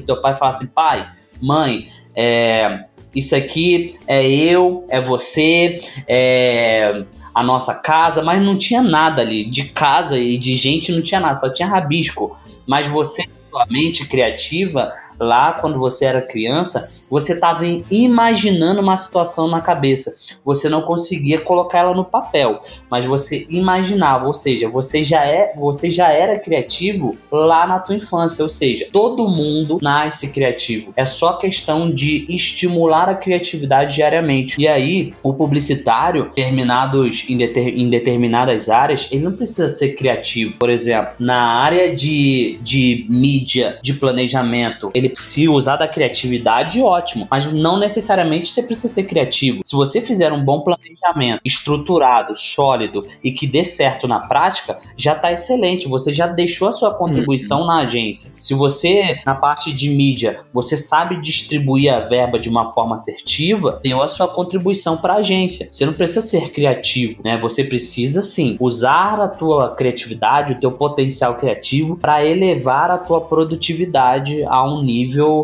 teu 0.00 0.20
pai, 0.20 0.32
e 0.32 0.38
falava 0.38 0.56
assim: 0.56 0.66
pai, 0.66 1.08
mãe, 1.40 1.88
é, 2.14 2.86
isso 3.16 3.34
aqui 3.34 3.98
é 4.06 4.24
eu, 4.28 4.84
é 4.90 5.00
você, 5.00 5.80
é 6.06 7.02
a 7.34 7.42
nossa 7.42 7.74
casa, 7.74 8.22
mas 8.22 8.44
não 8.44 8.58
tinha 8.58 8.82
nada 8.82 9.22
ali. 9.22 9.44
De 9.46 9.64
casa 9.64 10.18
e 10.18 10.36
de 10.36 10.54
gente 10.54 10.92
não 10.92 11.00
tinha 11.00 11.18
nada, 11.18 11.34
só 11.34 11.50
tinha 11.50 11.66
rabisco. 11.66 12.36
Mas 12.66 12.86
você, 12.86 13.24
sua 13.50 13.66
mente 13.70 14.04
criativa, 14.04 14.92
lá 15.18 15.52
quando 15.52 15.78
você 15.78 16.04
era 16.04 16.22
criança, 16.22 16.88
você 17.08 17.34
estava 17.34 17.64
imaginando 17.90 18.80
uma 18.80 18.96
situação 18.96 19.48
na 19.48 19.60
cabeça. 19.60 20.14
Você 20.44 20.68
não 20.68 20.82
conseguia 20.82 21.40
colocar 21.40 21.80
ela 21.80 21.94
no 21.94 22.04
papel, 22.04 22.60
mas 22.90 23.04
você 23.04 23.46
imaginava, 23.48 24.26
ou 24.26 24.34
seja, 24.34 24.68
você 24.68 25.02
já 25.02 25.24
é, 25.24 25.54
você 25.56 25.88
já 25.88 26.10
era 26.10 26.38
criativo 26.38 27.16
lá 27.30 27.66
na 27.66 27.78
tua 27.78 27.96
infância, 27.96 28.42
ou 28.42 28.48
seja, 28.48 28.88
todo 28.92 29.28
mundo 29.28 29.78
nasce 29.80 30.28
criativo. 30.28 30.92
É 30.96 31.04
só 31.04 31.34
questão 31.34 31.90
de 31.90 32.26
estimular 32.28 33.08
a 33.08 33.14
criatividade 33.14 33.94
diariamente. 33.94 34.60
E 34.60 34.66
aí, 34.66 35.14
o 35.22 35.32
publicitário, 35.32 36.30
terminados 36.34 37.24
em, 37.28 37.36
deter, 37.36 37.68
em 37.78 37.88
determinadas 37.88 38.68
áreas, 38.68 39.08
ele 39.10 39.24
não 39.24 39.32
precisa 39.32 39.68
ser 39.68 39.94
criativo. 39.94 40.56
Por 40.58 40.70
exemplo, 40.70 41.12
na 41.18 41.60
área 41.60 41.94
de, 41.94 42.58
de 42.62 43.06
mídia, 43.08 43.78
de 43.82 43.94
planejamento, 43.94 44.90
ele 44.94 45.05
se 45.14 45.48
usar 45.48 45.76
da 45.76 45.88
criatividade, 45.88 46.80
ótimo, 46.82 47.26
mas 47.30 47.50
não 47.52 47.78
necessariamente 47.78 48.52
você 48.52 48.62
precisa 48.62 48.88
ser 48.88 49.04
criativo. 49.04 49.60
Se 49.64 49.74
você 49.74 50.00
fizer 50.00 50.32
um 50.32 50.44
bom 50.44 50.60
planejamento, 50.60 51.40
estruturado, 51.44 52.34
sólido 52.34 53.04
e 53.22 53.30
que 53.32 53.46
dê 53.46 53.62
certo 53.64 54.06
na 54.06 54.20
prática, 54.20 54.78
já 54.96 55.12
está 55.14 55.32
excelente. 55.32 55.88
Você 55.88 56.12
já 56.12 56.26
deixou 56.26 56.68
a 56.68 56.72
sua 56.72 56.94
contribuição 56.94 57.60
uhum. 57.60 57.66
na 57.66 57.82
agência. 57.82 58.32
Se 58.38 58.54
você, 58.54 59.18
na 59.24 59.34
parte 59.34 59.72
de 59.72 59.88
mídia, 59.90 60.40
você 60.52 60.76
sabe 60.76 61.20
distribuir 61.20 61.92
a 61.92 62.00
verba 62.00 62.38
de 62.38 62.48
uma 62.48 62.72
forma 62.72 62.94
assertiva, 62.94 63.80
deu 63.82 64.02
a 64.02 64.08
sua 64.08 64.28
contribuição 64.28 64.96
para 64.96 65.14
a 65.14 65.18
agência. 65.18 65.68
Você 65.70 65.86
não 65.86 65.92
precisa 65.92 66.20
ser 66.20 66.50
criativo, 66.50 67.20
né? 67.24 67.38
Você 67.38 67.64
precisa 67.64 68.22
sim 68.22 68.56
usar 68.60 69.20
a 69.20 69.28
tua 69.28 69.74
criatividade, 69.74 70.54
o 70.54 70.60
teu 70.60 70.72
potencial 70.72 71.34
criativo 71.36 71.96
para 71.96 72.24
elevar 72.24 72.90
a 72.90 72.98
tua 72.98 73.20
produtividade 73.20 74.44
a 74.44 74.64
um 74.64 74.82
nível 74.82 74.95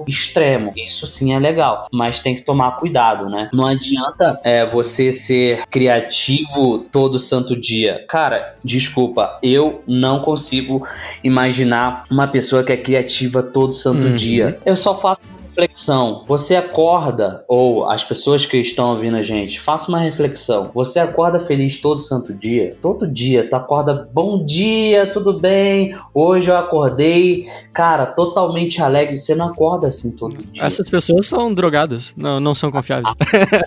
extremo. 0.07 0.73
Isso 0.77 1.07
sim 1.07 1.35
é 1.35 1.39
legal, 1.39 1.87
mas 1.93 2.21
tem 2.21 2.35
que 2.35 2.43
tomar 2.43 2.73
cuidado, 2.73 3.29
né? 3.29 3.51
Não 3.53 3.67
adianta 3.67 4.41
é, 4.45 4.67
você 4.67 5.13
ser 5.13 5.65
criativo 5.71 6.79
todo 6.79 7.19
santo 7.19 7.59
dia. 7.59 8.05
Cara, 8.09 8.57
desculpa, 8.63 9.39
eu 9.43 9.83
não 9.87 10.21
consigo 10.21 10.87
imaginar 11.23 12.05
uma 12.11 12.27
pessoa 12.27 12.63
que 12.63 12.73
é 12.73 12.77
criativa 12.77 13.43
todo 13.43 13.73
santo 13.73 14.07
uhum. 14.09 14.15
dia. 14.15 14.59
Eu 14.65 14.77
só 14.77 14.95
faço 14.95 15.23
reflexão. 15.53 16.25
Você 16.27 16.57
acorda, 16.57 17.45
ou 17.47 17.89
as 17.89 18.03
pessoas 18.03 18.47
que 18.47 18.57
estão 18.57 18.91
ouvindo 18.91 19.17
a 19.19 19.23
gente, 19.23 19.61
faça 19.61 19.89
uma 19.89 19.99
reflexão. 19.99 20.71
Você 20.75 20.99
acorda 20.99 21.39
feliz 21.39 21.81
todo 21.81 22.01
santo 22.01 22.33
dia? 22.33 22.77
Todo 22.81 23.07
dia, 23.07 23.49
tu 23.49 23.55
acorda, 23.55 24.09
bom 24.13 24.45
dia, 24.45 25.11
tudo 25.13 25.39
bem? 25.39 25.95
Hoje 26.15 26.51
eu 26.51 26.57
acordei, 26.57 27.45
cara, 27.73 28.07
totalmente 28.07 28.81
alegre. 28.81 29.17
Você 29.17 29.35
não 29.35 29.47
acorda 29.47 29.87
assim 29.87 30.17
todo 30.17 30.37
dia. 30.37 30.65
Essas 30.65 30.89
pessoas 30.89 31.27
são 31.27 31.53
drogadas, 31.53 32.15
não, 32.17 32.41
não 32.41 32.55
são 32.55 32.71
confiáveis. 32.71 33.15